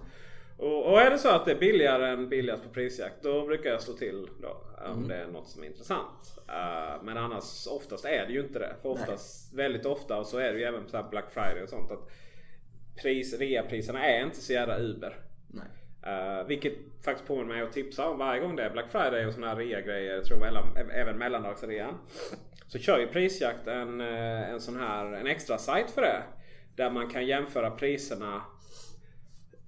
Och, 0.59 0.93
och 0.93 1.01
är 1.01 1.11
det 1.11 1.19
så 1.19 1.29
att 1.29 1.45
det 1.45 1.51
är 1.51 1.59
billigare 1.59 2.09
än 2.09 2.29
billigast 2.29 2.63
på 2.63 2.69
prisjakt 2.69 3.23
då 3.23 3.47
brukar 3.47 3.71
jag 3.71 3.83
slå 3.83 3.95
till 3.95 4.29
då, 4.43 4.57
om 4.93 5.09
det 5.09 5.15
är 5.15 5.27
något 5.27 5.49
som 5.49 5.63
är 5.63 5.67
intressant. 5.67 6.39
Eh, 6.49 7.03
men 7.03 7.17
annars 7.17 7.67
oftast 7.67 8.05
är 8.05 8.27
det 8.27 8.33
ju 8.33 8.41
inte 8.41 8.59
det. 8.59 8.75
För 8.83 8.89
oftast, 8.89 9.55
väldigt 9.55 9.87
ofta 9.87 10.17
och 10.17 10.27
så 10.27 10.39
är 10.39 10.53
det 10.53 10.59
ju 10.59 10.65
även 10.65 10.85
på 10.85 11.07
Black 11.11 11.31
Friday 11.31 11.63
och 11.63 11.69
sånt. 11.69 11.91
att 11.91 12.11
pris, 13.03 13.39
Reapriserna 13.39 14.07
är 14.07 14.25
inte 14.25 14.37
så 14.37 14.53
jävla 14.53 14.79
Uber. 14.79 15.17
Uh, 16.07 16.47
vilket 16.47 16.73
faktiskt 17.05 17.29
påminner 17.29 17.55
mig 17.55 17.63
att 17.63 17.73
tipsa 17.73 18.09
om 18.09 18.19
varje 18.19 18.41
gång 18.41 18.57
det 18.57 18.63
är 18.63 18.71
Black 18.71 18.91
Friday 18.91 19.27
och 19.27 19.35
såna 19.35 19.49
här 19.49 19.57
rea-grejer. 19.57 20.15
Jag 20.15 20.25
tror 20.25 20.39
mellan, 20.39 20.77
även 20.77 21.19
mellandagsrean. 21.19 21.95
Så 22.67 22.79
kör 22.79 22.99
ju 22.99 23.07
Prisjakt 23.07 23.67
en, 23.67 24.01
eh, 24.01 24.51
en 24.51 24.61
sån 24.61 24.77
här 24.77 25.13
en 25.13 25.27
extra 25.27 25.59
sajt 25.59 25.91
för 25.91 26.03
det. 26.03 26.23
Där 26.77 26.91
man 26.91 27.11
kan 27.11 27.27
jämföra 27.27 27.71
priserna. 27.71 28.43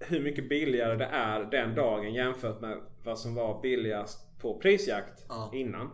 Hur 0.00 0.20
mycket 0.20 0.48
billigare 0.48 0.96
det 0.96 1.04
är 1.04 1.44
den 1.44 1.74
dagen 1.74 2.14
jämfört 2.14 2.60
med 2.60 2.78
vad 3.04 3.18
som 3.18 3.34
var 3.34 3.60
billigast 3.62 4.38
på 4.40 4.58
Prisjakt 4.60 5.24
Ja. 5.28 5.50
innan. 5.54 5.90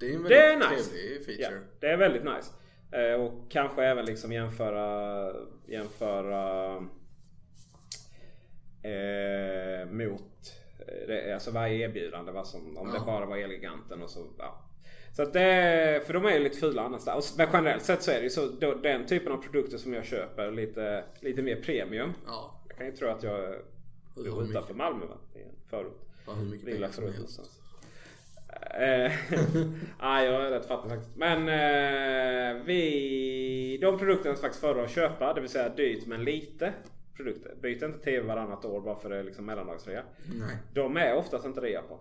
Det 0.00 0.06
är 0.06 0.14
en 0.16 0.22
Det 0.22 0.28
väldigt 0.28 0.68
är 0.68 0.70
nice. 0.76 0.90
trevlig 0.90 1.20
Ja, 1.40 1.46
feature. 1.48 1.60
det 1.80 1.86
är 1.86 1.96
väldigt 1.96 2.24
nice. 2.24 2.52
Eh, 2.92 3.20
och 3.20 3.50
kanske 3.50 3.84
även 3.84 4.04
liksom 4.04 4.32
jämföra, 4.32 5.32
jämföra 5.66 6.76
eh, 8.82 9.86
mot 9.90 10.54
eh, 10.78 11.06
det, 11.08 11.34
alltså 11.34 11.50
varje 11.50 11.88
erbjudande. 11.88 12.32
Vad 12.32 12.46
som, 12.46 12.78
om 12.78 12.92
det 12.92 13.00
bara 13.06 13.26
var 13.26 13.36
Elgiganten 13.36 14.02
och 14.02 14.10
så. 14.10 14.26
Ja. 14.38 14.62
Så 15.16 15.24
det, 15.24 16.02
för 16.06 16.14
de 16.14 16.24
är 16.26 16.30
ju 16.32 16.38
lite 16.38 16.58
fula 16.58 16.82
annars 16.82 17.04
där. 17.04 17.20
Men 17.36 17.48
generellt 17.52 17.82
sett 17.84 18.02
så 18.02 18.10
är 18.10 18.16
det 18.16 18.22
ju 18.22 18.30
så. 18.30 18.46
Då, 18.46 18.74
den 18.74 19.06
typen 19.06 19.32
av 19.32 19.36
produkter 19.36 19.78
som 19.78 19.94
jag 19.94 20.04
köper 20.04 20.50
lite, 20.50 21.04
lite 21.20 21.42
mer 21.42 21.56
premium. 21.62 22.12
Ja. 22.26 22.55
Jag 22.76 22.78
kan 22.78 22.86
ju 22.86 22.92
tro 22.96 23.08
att 23.08 23.22
jag 23.22 23.54
bor 24.14 24.50
utanför 24.50 24.74
Malmö 24.74 25.06
va? 25.06 25.16
I 25.34 25.42
en 25.42 25.48
förort. 25.70 26.00
Ja, 26.26 26.32
hur 26.32 26.44
mycket 26.44 26.66
Lilla 26.66 26.78
pengar 26.78 26.92
förut 26.92 27.14
någonstans. 27.14 27.60
Eh, 28.70 29.12
Nej, 30.00 30.26
jag 30.26 30.46
är 30.46 30.50
rätt 30.50 30.66
fattig 30.66 30.90
faktiskt. 30.90 31.16
Men 31.16 31.38
eh, 31.38 32.62
vi... 32.64 33.78
De 33.80 33.98
produkterna 33.98 34.34
som 34.34 34.42
faktiskt 34.42 34.60
föredrar 34.60 34.84
att 34.84 34.90
köpa, 34.90 35.34
det 35.34 35.40
vill 35.40 35.50
säga 35.50 35.68
dyrt 35.68 36.06
men 36.06 36.24
lite 36.24 36.72
produkter. 37.16 37.54
Byt 37.62 37.82
inte 37.82 37.98
TV 37.98 38.26
varannat 38.26 38.64
år 38.64 38.80
bara 38.80 38.96
för 38.96 39.10
det 39.10 39.16
är 39.16 39.22
liksom 39.22 39.44
mellandagsrea. 39.44 40.02
Nej. 40.26 40.56
De 40.72 40.96
är 40.96 41.14
oftast 41.14 41.46
inte 41.46 41.60
rea 41.60 41.82
på. 41.82 42.00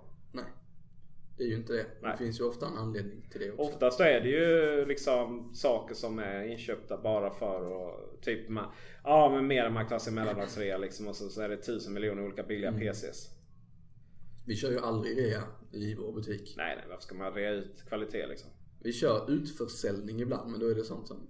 Det 1.37 1.43
är 1.43 1.47
ju 1.47 1.55
inte 1.55 1.73
det. 1.73 1.85
Nej. 2.01 2.11
Det 2.11 2.17
finns 2.17 2.39
ju 2.39 2.43
ofta 2.43 2.67
en 2.67 2.77
anledning 2.77 3.27
till 3.31 3.41
det 3.41 3.51
också. 3.51 3.63
Oftast 3.63 3.99
är 3.99 4.21
det 4.21 4.29
ju 4.29 4.85
liksom 4.85 5.53
saker 5.55 5.95
som 5.95 6.19
är 6.19 6.43
inköpta 6.43 6.97
bara 6.97 7.29
för 7.29 7.89
att 7.89 8.21
typ 8.21 8.49
man, 8.49 8.65
Ja 9.03 9.29
men 9.29 9.47
mer 9.47 9.63
än 9.63 9.73
man 9.73 9.99
sig 9.99 10.13
mellandagsrea 10.13 10.77
liksom 10.77 11.07
och 11.07 11.15
så, 11.15 11.29
så 11.29 11.41
är 11.41 11.49
det 11.49 11.57
tusen 11.57 11.93
miljoner 11.93 12.25
olika 12.25 12.43
billiga 12.43 12.69
Mm. 12.69 12.81
PCs. 12.81 13.29
Vi 14.47 14.55
kör 14.55 14.71
ju 14.71 14.79
aldrig 14.79 15.17
rea 15.17 15.43
i 15.71 15.95
vår 15.95 16.11
butik. 16.13 16.53
Nej 16.57 16.75
nej 16.75 16.85
varför 16.89 17.03
ska 17.03 17.15
man 17.15 17.33
rea 17.33 17.51
ut 17.51 17.83
kvalitet 17.87 18.27
liksom? 18.27 18.49
Vi 18.83 18.93
kör 18.93 19.31
utförsäljning 19.31 20.21
ibland 20.21 20.51
men 20.51 20.59
då 20.59 20.67
är 20.67 20.75
det 20.75 20.83
sånt 20.83 21.07
som 21.07 21.27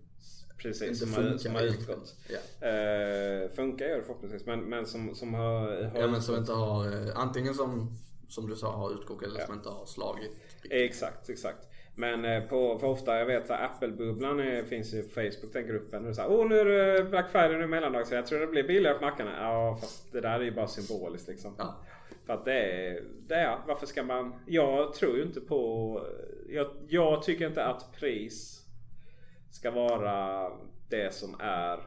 Precis, 0.57 0.87
inte 0.87 0.95
som 0.95 1.07
funkar 1.07 1.31
har, 1.31 1.37
som 1.37 1.55
har 1.55 1.61
utgått. 1.61 2.15
Ja. 2.29 2.67
Eh, 2.67 3.49
funkar 3.49 3.85
gör 3.85 3.97
det 3.97 4.03
förhoppningsvis 4.03 4.45
men, 4.45 4.59
men 4.59 4.85
som, 4.85 5.15
som 5.15 5.33
har, 5.33 5.83
har 5.83 5.99
ja 5.99 6.07
men 6.07 6.21
som 6.21 6.35
inte 6.35 6.51
har, 6.51 6.87
eh, 6.87 7.17
antingen 7.19 7.53
som, 7.53 7.97
som 8.27 8.49
du 8.49 8.55
sa 8.55 8.71
har 8.71 8.93
utgått 8.93 9.23
eller 9.23 9.39
som 9.39 9.53
inte 9.53 9.69
har 9.69 9.85
slagit. 9.85 10.31
Exakt, 10.69 11.29
exakt. 11.29 11.67
Men 11.95 12.25
eh, 12.25 12.43
på, 12.43 12.79
för 12.79 12.87
ofta, 12.87 13.19
jag 13.19 13.25
vet 13.25 13.49
att 13.49 13.61
Apple-bubblan 13.61 14.65
finns 14.65 14.93
ju 14.93 15.03
på 15.03 15.09
Facebook, 15.09 15.53
den 15.53 15.67
gruppen. 15.67 16.07
Och 16.07 16.15
så 16.15 16.21
här, 16.21 16.29
oh 16.29 16.49
nu 16.49 16.59
är 16.59 16.65
det 16.65 17.03
Black 17.03 17.31
Friday, 17.31 17.57
nu 17.57 17.63
är 17.63 17.67
mellandag. 17.67 18.07
Så 18.07 18.15
jag 18.15 18.25
tror 18.27 18.39
det 18.39 18.47
blir 18.47 18.63
billigare 18.63 18.97
på 18.97 19.05
mackarna. 19.05 19.31
Ja 19.41 19.77
fast 19.81 20.11
det 20.11 20.21
där 20.21 20.39
är 20.39 20.43
ju 20.43 20.51
bara 20.51 20.67
symboliskt 20.67 21.27
liksom. 21.27 21.55
Ja. 21.57 21.75
För 22.25 22.33
att 22.33 22.45
det 22.45 22.53
är, 22.53 23.03
det 23.27 23.35
är, 23.35 23.57
varför 23.67 23.85
ska 23.85 24.03
man... 24.03 24.33
Jag 24.45 24.93
tror 24.93 25.17
ju 25.17 25.23
inte 25.23 25.41
på... 25.41 26.01
Jag, 26.49 26.67
jag 26.87 27.23
tycker 27.23 27.47
inte 27.47 27.65
att 27.65 27.91
pris 27.99 28.65
ska 29.51 29.71
vara 29.71 30.51
det 30.89 31.13
som 31.13 31.35
är 31.39 31.79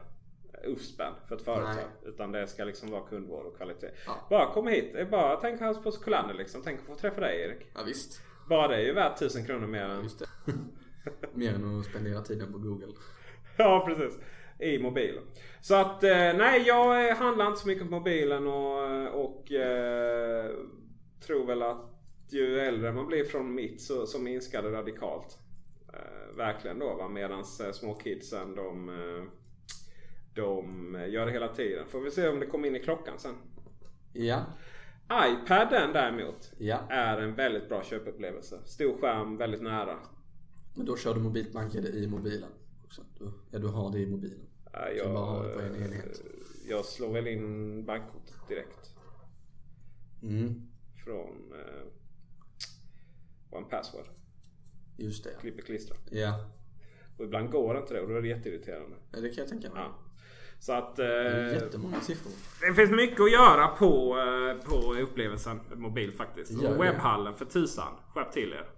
USPen 0.63 1.13
för 1.27 1.35
ett 1.35 1.41
företag. 1.41 1.75
Nej. 1.75 1.85
Utan 2.05 2.31
det 2.31 2.47
ska 2.47 2.63
liksom 2.63 2.91
vara 2.91 3.01
kundvård 3.01 3.45
och 3.45 3.57
kvalitet. 3.57 3.91
Ja. 4.05 4.27
Bara 4.29 4.53
kom 4.53 4.67
hit. 4.67 5.09
Bara 5.11 5.35
tänk 5.35 5.61
hans 5.61 5.83
på 5.83 5.91
Kolander 5.91 6.33
liksom. 6.33 6.61
Tänk 6.63 6.79
att 6.79 6.85
få 6.85 6.95
träffa 6.95 7.21
dig 7.21 7.41
Erik. 7.41 7.71
Ja 7.75 7.81
visst. 7.85 8.21
Bara 8.49 8.67
det 8.67 8.75
är 8.75 8.81
ju 8.81 8.93
värt 8.93 9.19
tusen 9.19 9.45
kronor 9.45 9.67
mer 9.67 9.83
än... 9.83 10.03
Just 10.03 10.19
det. 10.19 10.25
Mer 11.33 11.53
än 11.53 11.79
att 11.79 11.85
spendera 11.85 12.21
tiden 12.21 12.53
på 12.53 12.57
google. 12.57 12.93
Ja 13.57 13.83
precis. 13.87 14.19
I 14.59 14.79
mobilen. 14.79 15.23
Så 15.61 15.75
att 15.75 16.03
eh, 16.03 16.09
nej 16.11 16.63
jag 16.67 17.09
eh, 17.09 17.15
handlar 17.15 17.47
inte 17.47 17.59
så 17.59 17.67
mycket 17.67 17.83
på 17.83 17.91
mobilen 17.91 18.47
och, 18.47 19.25
och 19.25 19.51
eh, 19.51 20.51
tror 21.25 21.45
väl 21.45 21.63
att 21.63 21.89
ju 22.29 22.59
äldre 22.59 22.91
man 22.91 23.07
blir 23.07 23.23
från 23.23 23.55
mitt 23.55 23.81
så, 23.81 24.05
så 24.05 24.19
minskar 24.19 24.63
det 24.63 24.71
radikalt. 24.71 25.37
Eh, 25.93 26.37
verkligen 26.37 26.79
då 26.79 26.95
va. 26.95 27.07
Medans 27.07 27.59
eh, 27.59 27.71
små 27.71 27.93
kidsen 27.93 28.55
de, 28.55 28.89
eh, 28.89 29.23
de 30.39 30.93
gör 31.09 31.25
det 31.25 31.31
hela 31.31 31.47
tiden. 31.53 31.87
Får 31.87 32.01
vi 32.01 32.11
se 32.11 32.27
om 32.29 32.39
det 32.39 32.45
kommer 32.45 32.67
in 32.67 32.75
i 32.75 32.79
klockan 32.79 33.19
sen. 33.19 33.35
Ja. 34.13 34.45
iPaden 35.25 35.93
däremot 35.93 36.51
Ja. 36.57 36.79
är 36.89 37.17
en 37.21 37.35
väldigt 37.35 37.69
bra 37.69 37.83
köpupplevelse. 37.83 38.59
Stor 38.65 38.97
skärm, 39.01 39.37
väldigt 39.37 39.61
nära. 39.61 39.99
Men 40.75 40.85
då 40.85 40.97
kör 40.97 41.13
du 41.13 41.19
mobilt 41.19 41.53
BankID 41.53 41.85
i 41.85 42.07
mobilen 42.07 42.49
också. 42.85 43.01
Du, 43.19 43.31
ja 43.51 43.59
du 43.59 43.67
har 43.67 43.91
det 43.91 43.99
i 43.99 44.05
mobilen. 44.07 44.45
Ja, 44.73 44.89
jag, 44.89 45.13
bara 45.13 45.25
ha 45.25 45.43
det 45.43 45.53
på 45.53 45.59
en 45.61 45.75
enhet. 45.75 46.21
jag 46.69 46.85
slår 46.85 47.13
väl 47.13 47.27
in 47.27 47.85
bankkortet 47.85 48.35
direkt. 48.47 48.95
Mm. 50.23 50.67
Från 51.05 51.53
eh, 51.53 51.85
One 53.57 53.65
Password. 53.69 54.05
Just 54.97 55.23
det. 55.23 55.29
Klipper 55.41 55.61
klistra. 55.61 55.97
Ja. 56.11 56.45
Och 57.17 57.25
ibland 57.25 57.51
går 57.51 57.77
inte 57.77 57.93
det 57.93 58.01
och 58.01 58.09
då 58.09 58.15
är 58.15 58.21
det 58.21 58.27
jätteirriterande. 58.27 58.95
ja. 59.11 59.19
Det 59.21 59.29
kan 59.29 59.37
jag 59.41 59.47
tänka 59.47 59.69
mig. 59.69 59.81
Ja. 59.83 59.95
Så 60.59 60.73
att 60.73 60.99
eh, 60.99 61.53
jättemånga 61.53 62.01
siffror. 62.01 62.31
det 62.61 62.73
finns 62.73 62.91
mycket 62.91 63.19
att 63.21 63.31
göra 63.31 63.67
på, 63.67 64.17
eh, 64.17 64.67
på 64.69 64.93
upplevelsen 64.93 65.59
mobil 65.75 66.13
faktiskt. 66.13 66.63
Och 66.63 66.83
webbhallen 66.83 67.33
för 67.33 67.45
tusan. 67.45 67.93
Skärp 68.13 68.31
till 68.31 68.53
er. 68.53 68.69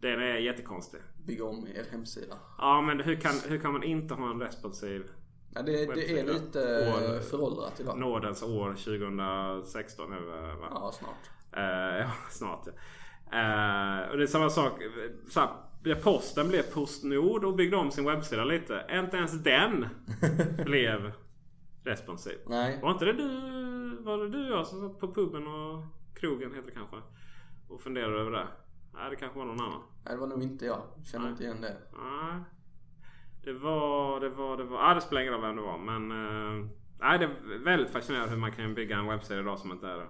Den 0.00 0.22
är 0.22 0.36
jättekonstig. 0.36 1.00
Bygga 1.26 1.44
om 1.44 1.68
er 1.74 1.86
hemsida. 1.90 2.34
Ja 2.58 2.80
men 2.80 3.00
hur 3.00 3.16
kan, 3.16 3.32
hur 3.48 3.58
kan 3.58 3.72
man 3.72 3.82
inte 3.82 4.14
ha 4.14 4.30
en 4.30 4.40
responsiv 4.40 5.10
Ja, 5.56 5.62
det, 5.62 5.94
det 5.94 6.18
är 6.20 6.24
lite 6.24 6.86
eh, 6.86 7.20
föråldrat 7.20 7.80
idag. 7.80 7.98
nådens 7.98 8.42
år 8.42 8.70
2016 8.70 10.12
eller 10.12 10.54
va? 10.54 10.66
Ja, 10.70 10.92
snart. 10.98 11.30
Eh, 11.52 11.98
ja, 11.98 12.10
snart 12.30 12.66
ja. 12.66 12.72
Eh, 13.30 14.10
och 14.10 14.16
det 14.16 14.22
är 14.22 14.26
samma 14.26 14.50
sak. 14.50 14.72
Så 15.30 15.40
här, 15.40 15.48
posten 15.94 16.48
blev 16.48 16.62
Postnord 16.62 17.44
och 17.44 17.54
byggde 17.56 17.76
om 17.76 17.90
sin 17.90 18.04
webbsida 18.04 18.44
lite. 18.44 18.86
Inte 18.90 19.16
ens 19.16 19.42
den 19.42 19.86
blev 20.64 21.12
responsiv. 21.84 22.38
Nej. 22.46 22.78
Var 22.82 22.90
inte 22.90 23.04
det 23.04 23.12
du, 23.12 23.28
var 24.02 24.18
det 24.18 24.28
du 24.28 24.52
och 24.52 24.58
jag 24.58 24.66
som 24.66 24.80
satt 24.80 25.00
på 25.00 25.14
puben 25.14 25.46
och 25.46 25.84
krogen 26.14 26.54
heter 26.54 26.66
det 26.66 26.74
kanske? 26.74 26.96
Och 27.68 27.80
funderade 27.80 28.20
över 28.20 28.30
det? 28.30 28.46
Nej, 28.94 29.10
det 29.10 29.16
kanske 29.16 29.38
var 29.38 29.46
någon 29.46 29.60
annan. 29.60 29.82
Nej, 30.04 30.14
det 30.14 30.20
var 30.20 30.26
nog 30.26 30.42
inte 30.42 30.66
jag. 30.66 30.82
Känner 31.04 31.24
Nej. 31.24 31.32
inte 31.32 31.44
igen 31.44 31.60
det. 31.60 31.76
Nej. 31.92 32.40
Det 33.44 33.52
var, 33.52 34.20
det 34.20 34.28
var, 34.28 34.56
det 34.56 34.64
var... 34.64 34.88
Ja, 34.88 34.94
det 34.94 35.00
spelar 35.00 35.22
ingen 35.22 35.34
roll 35.34 35.42
vem 35.42 35.56
det 35.56 35.62
var. 35.62 35.78
Men... 35.78 36.10
eh, 36.10 36.66
nej, 37.00 37.18
det 37.18 37.24
är 37.24 37.58
väldigt 37.64 37.90
fascinerande 37.90 38.30
hur 38.30 38.38
man 38.38 38.52
kan 38.52 38.74
bygga 38.74 38.98
en 38.98 39.06
webbsida 39.06 39.40
idag 39.40 39.58
som 39.58 39.72
inte 39.72 39.88
är 39.88 39.96
det. 39.96 40.06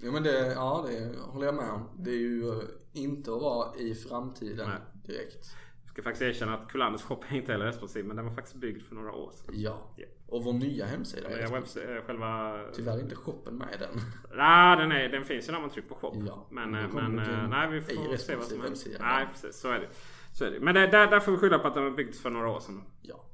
Jo 0.00 0.12
men 0.12 0.22
det, 0.22 0.52
ja 0.52 0.86
det 0.88 1.18
håller 1.20 1.46
jag 1.46 1.54
med 1.54 1.70
om. 1.70 1.88
Det 1.98 2.10
är 2.10 2.18
ju 2.18 2.48
eh, 2.48 2.64
inte 2.92 3.34
att 3.34 3.40
vara 3.40 3.76
i 3.76 3.94
framtiden 3.94 4.68
Nej. 4.68 4.78
direkt. 5.04 5.56
Jag 5.84 5.92
ska 5.92 6.02
faktiskt 6.02 6.22
erkänna 6.22 6.54
att 6.54 6.68
Kulanders 6.68 7.02
shop 7.02 7.20
är 7.28 7.36
inte 7.36 7.52
heller 7.52 7.66
responsiv. 7.66 8.04
Men 8.04 8.16
den 8.16 8.26
var 8.26 8.34
faktiskt 8.34 8.56
byggd 8.56 8.82
för 8.82 8.94
några 8.94 9.12
år 9.12 9.32
sedan. 9.32 9.54
Ja. 9.58 9.94
Ja. 9.96 10.06
Och 10.26 10.44
vår 10.44 10.52
nya 10.52 10.86
hemsida 10.86 11.30
Ja, 11.30 11.36
är 11.36 11.52
webbsida, 11.52 12.02
själva... 12.06 12.60
Tyvärr 12.74 13.00
inte 13.00 13.16
shoppen 13.16 13.56
med 13.56 13.76
den. 13.80 14.00
Nej, 14.36 14.76
den, 14.76 14.92
är, 14.92 15.08
den 15.08 15.24
finns 15.24 15.48
ju 15.48 15.52
när 15.52 15.60
man 15.60 15.70
trycker 15.70 15.88
på 15.88 15.94
shop. 15.94 16.22
Ja, 16.26 16.46
men 16.50 16.70
men 16.70 17.18
eh, 17.18 17.42
eh, 17.42 17.48
nej, 17.48 17.70
vi 17.70 17.80
får 17.80 18.16
se 18.16 18.36
vad 18.36 18.52
responsiv 18.52 18.92
som 18.92 19.04
händer. 19.04 19.18
Nej, 19.18 19.26
precis. 19.32 19.60
Så 19.60 19.68
är 19.68 19.80
det. 19.80 19.88
Så 20.32 20.44
är 20.44 20.50
det. 20.50 20.60
Men 20.60 20.74
det, 20.74 20.86
där, 20.86 21.06
där 21.06 21.20
får 21.20 21.32
vi 21.32 21.38
skylla 21.38 21.58
på 21.58 21.68
att 21.68 21.74
den 21.74 21.84
var 21.84 21.90
byggd 21.90 22.14
för 22.14 22.30
några 22.30 22.50
år 22.50 22.60
sedan. 22.60 22.82
Ja. 23.02 23.24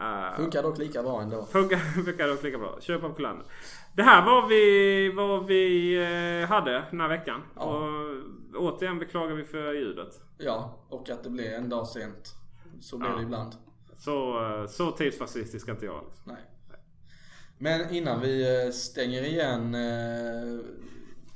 Uh, 0.00 0.36
Funkar 0.36 0.62
dock 0.62 0.78
lika 0.78 1.02
bra 1.02 1.22
ändå. 1.22 1.46
Funkar, 1.46 1.76
funkar 2.04 2.28
dock 2.28 2.42
lika 2.42 2.58
bra. 2.58 2.78
Köp 2.80 3.04
av 3.04 3.14
Kullander. 3.14 3.46
Det 3.96 4.02
här 4.02 4.26
var 4.26 4.48
vi, 4.48 5.12
vad 5.16 5.46
vi 5.46 5.94
eh, 6.42 6.48
hade 6.48 6.84
den 6.90 7.00
här 7.00 7.08
veckan. 7.08 7.42
Ja. 7.54 7.62
Och 7.62 8.62
återigen 8.62 8.98
beklagar 8.98 9.34
vi 9.34 9.44
för 9.44 9.72
ljudet. 9.74 10.20
Ja, 10.38 10.78
och 10.88 11.10
att 11.10 11.24
det 11.24 11.30
blir 11.30 11.52
en 11.52 11.68
dag 11.68 11.88
sent. 11.88 12.34
Så 12.80 12.98
blir 12.98 13.08
Ja. 13.10 13.16
det 13.16 13.22
ibland. 13.22 13.54
Så, 13.98 14.44
eh, 14.44 14.66
så 14.66 14.90
tidsfascistisk 14.90 15.68
är 15.68 15.72
inte 15.72 15.86
jag. 15.86 16.04
Liksom. 16.04 16.32
Nej. 16.32 16.42
Men 17.58 17.94
innan 17.94 18.20
vi 18.20 18.64
eh, 18.66 18.70
stänger 18.70 19.22
igen 19.22 19.76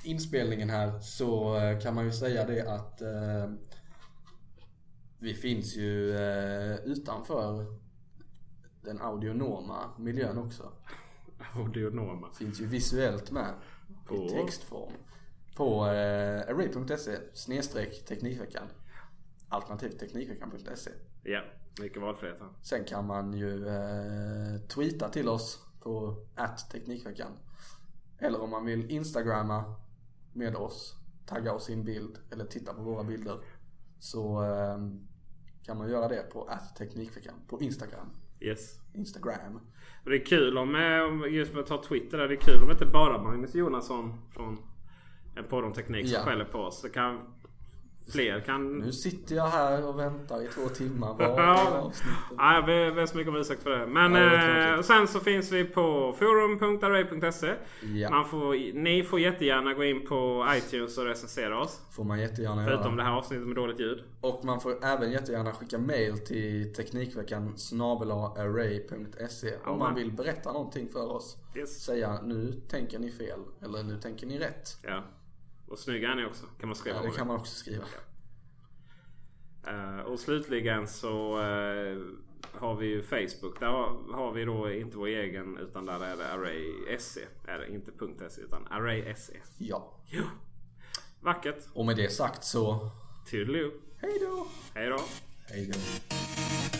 inspelningen 0.05 0.71
här 0.71 1.01
så 1.01 1.57
kan 1.83 1.95
man 1.95 2.05
ju 2.05 2.13
säga 2.13 2.45
det 2.45 2.69
att 2.73 3.03
Vi 5.19 5.35
finns 5.35 5.77
ju 5.77 6.15
utanför 6.85 7.67
den 8.83 9.01
audionoma 9.01 9.91
miljön 9.99 10.39
också. 10.39 10.73
Audionoma. 11.55 12.33
Finns 12.33 12.61
ju 12.61 12.67
visuellt 12.67 13.31
med. 13.31 13.55
På? 14.07 14.15
I 14.15 14.29
textform. 14.29 14.93
På 15.57 15.87
eh, 15.87 16.41
array.se 16.49 17.19
snedstreck 17.35 18.05
Teknikveckan. 18.05 18.67
Alternativt 19.49 19.99
Teknikveckan.se. 19.99 20.91
Ja, 21.23 21.43
mycket 21.81 22.03
valfrihet 22.03 22.41
här. 22.41 22.49
Sen 22.63 22.85
kan 22.85 23.07
man 23.07 23.33
ju 23.33 23.69
eh, 23.69 24.61
tweeta 24.61 25.09
till 25.09 25.29
oss 25.29 25.67
på 25.81 26.17
Teknikveckan. 26.73 27.33
Eller 28.19 28.41
om 28.41 28.51
man 28.51 28.65
vill 28.65 28.91
instagramma 28.91 29.75
med 30.33 30.57
oss, 30.57 30.97
tagga 31.27 31.53
oss 31.53 31.71
i 31.71 31.73
en 31.73 31.85
bild 31.85 32.19
eller 32.31 32.45
titta 32.45 32.75
på 32.75 32.83
våra 32.83 33.05
bilder. 33.05 33.41
Så 33.99 34.45
eh, 34.45 34.79
kan 35.63 35.79
man 35.79 35.91
göra 35.91 36.09
det 36.09 36.23
på 36.23 36.51
Teknikveckan 36.79 37.35
på 37.49 37.61
Instagram. 37.61 38.11
Yes. 38.41 38.81
Instagram. 38.95 39.61
Det 40.11 40.17
är 40.17 40.25
kul 40.25 40.59
om, 40.59 40.75
eh, 40.75 41.01
om 41.03 41.27
just 41.31 41.53
med 41.53 41.61
att 41.61 41.67
ta 41.67 41.83
Twitter 41.83 42.19
där, 42.19 42.29
det 42.29 42.35
är 42.35 42.37
kul 42.37 42.63
om 42.63 42.71
inte 42.71 42.87
bara 42.87 43.23
Magnus 43.23 43.55
Jonasson 43.55 44.13
från 44.35 44.59
en 45.35 45.45
podd 45.45 45.65
om 45.65 45.73
teknik 45.73 46.07
som 46.09 46.15
Ja. 46.15 46.21
skäller 46.25 46.45
på 46.45 46.59
oss. 46.59 46.83
Det 46.83 46.89
kan 46.89 47.19
fler 48.13 48.41
kan... 48.41 48.79
Nu 48.79 48.93
sitter 48.93 49.37
jag 49.37 49.47
här 49.49 49.87
och 49.89 49.99
väntar 49.99 50.43
i 50.43 50.47
två 50.49 50.69
timmar. 50.69 51.17
Ja. 51.21 51.93
Nej, 52.37 52.55
jag 52.55 52.65
ber 52.67 52.95
ber 52.95 53.07
så 53.07 53.17
mycket 53.17 53.29
om 53.33 53.37
ursäkt 53.37 53.63
för 53.63 53.71
det. 53.71 53.87
Men 53.87 54.13
Ja, 54.15 54.21
det 54.21 54.75
eh, 54.75 54.81
sen 54.81 55.09
så 55.09 55.21
finns 55.21 55.53
vi 55.53 55.65
på 55.65 56.15
forum.array.se. 56.19 57.55
Ja. 57.95 58.11
Man 58.11 58.25
får, 58.25 58.75
ni 58.83 59.03
får 59.03 59.21
jättegärna 59.21 59.75
gå 59.75 59.85
in 59.85 60.07
på 60.07 60.47
iTunes 60.57 60.99
och 60.99 61.05
recensera 61.05 61.61
oss. 61.61 61.81
Får 61.91 62.05
man 62.05 62.21
jättegärna 62.21 62.65
Förutom 62.65 62.97
det 62.97 63.03
göra. 63.03 63.11
här 63.13 63.19
avsnittet 63.19 63.47
med 63.47 63.57
dåligt 63.57 63.81
ljud. 63.81 64.03
Och 64.21 64.45
man 64.45 64.61
får 64.61 64.85
även 64.85 65.13
jättegärna 65.13 65.53
skicka 65.53 65.79
mail 65.79 66.19
till 66.19 66.75
Teknikveckan 66.75 67.55
array.se 68.37 69.49
Ja, 69.65 69.71
om 69.71 69.79
man 69.79 69.89
man- 69.89 69.95
vill 69.95 70.13
berätta 70.13 70.53
någonting 70.53 70.89
för 70.89 71.13
oss. 71.13 71.37
Yes. 71.57 71.85
Säga 71.85 72.21
nu 72.23 72.53
tänker 72.69 72.99
ni 72.99 73.11
fel 73.11 73.39
eller 73.63 73.83
nu 73.83 73.97
tänker 73.97 74.27
ni 74.27 74.39
rätt. 74.39 74.69
Ja. 74.83 75.03
Och 75.71 75.79
snygga 75.79 76.09
är 76.11 76.15
ni 76.15 76.25
också. 76.25 76.47
Kan 76.61 76.69
man 76.69 76.77
skriva 76.77 76.97
Ja, 76.97 77.03
det 77.11 77.17
kan 77.17 77.27
man 77.27 77.37
också 77.37 77.55
skriva. 77.55 77.85
Eh, 79.67 80.01
och 80.01 80.21
slutligen 80.21 80.89
så 80.89 81.41
eh, 81.41 81.99
har 82.53 82.75
vi 82.75 82.87
ju 82.87 83.03
Facebook. 83.03 83.61
Där 83.61 83.67
har, 83.67 84.13
har 84.13 84.33
vi 84.33 84.45
då 84.45 84.71
inte 84.73 84.97
vår 84.97 85.07
egen 85.07 85.59
utan 85.59 85.87
där 85.87 86.05
är 86.05 86.17
det 86.17 86.33
Array 86.33 86.99
SE. 86.99 87.21
Är 87.47 87.59
det 87.59 87.69
inte 87.69 87.93
.se 88.31 88.43
utan 88.43 88.67
Array 88.71 89.15
SE. 89.15 89.37
Ja. 89.59 89.97
Ja. 90.07 90.23
Vackert. 91.21 91.65
Och 91.73 91.87
med 91.87 91.97
det 91.97 92.13
sagt 92.13 92.45
så 92.45 92.91
Toodaloo. 93.31 93.73
hej 93.97 94.19
då! 94.21 94.47
Hej 94.75 94.89
då. 94.89 95.01
Hej 95.49 95.71
då. 95.73 96.80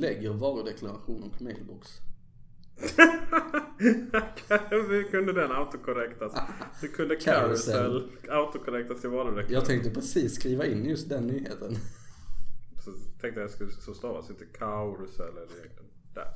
Lägger 0.00 0.30
varudeklaration 0.30 1.22
och 1.22 1.42
mailbox. 1.42 2.00
Hur 4.70 5.10
kunde 5.10 5.32
den 5.32 5.52
autokorrektas? 5.52 6.32
Du 6.80 6.88
kunde 6.88 7.16
Carousel. 7.16 7.74
carousel 7.74 8.30
autokorrektas 8.30 9.00
till 9.00 9.10
varudeklaration. 9.10 9.54
Jag 9.54 9.64
tänkte 9.64 9.90
precis 9.90 10.34
skriva 10.34 10.66
in 10.66 10.84
just 10.84 11.08
den 11.08 11.26
nyheten. 11.26 11.76
Så 12.84 12.90
tänkte 13.20 13.40
jag 13.40 13.50
skulle 13.50 13.70
så 13.72 13.94
stavas 13.94 14.30
inte 14.30 14.44
karusell 14.44 15.28
eller 15.28 15.58
egentligen. 15.58 15.90
Där. 16.14 16.28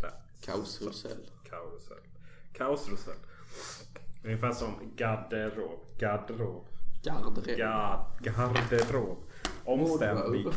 Där. 0.00 0.12
Kaosrosell. 0.40 1.30
Karusell. 1.50 1.96
Kaosrosell. 2.52 3.14
Ungefär 4.24 4.52
som 4.52 4.74
garderob. 4.96 5.80
Garderob. 5.98 6.66
Gardrep. 7.02 7.58
Gard, 7.58 8.04
garderob. 8.20 9.18
Omständigt. 9.64 10.56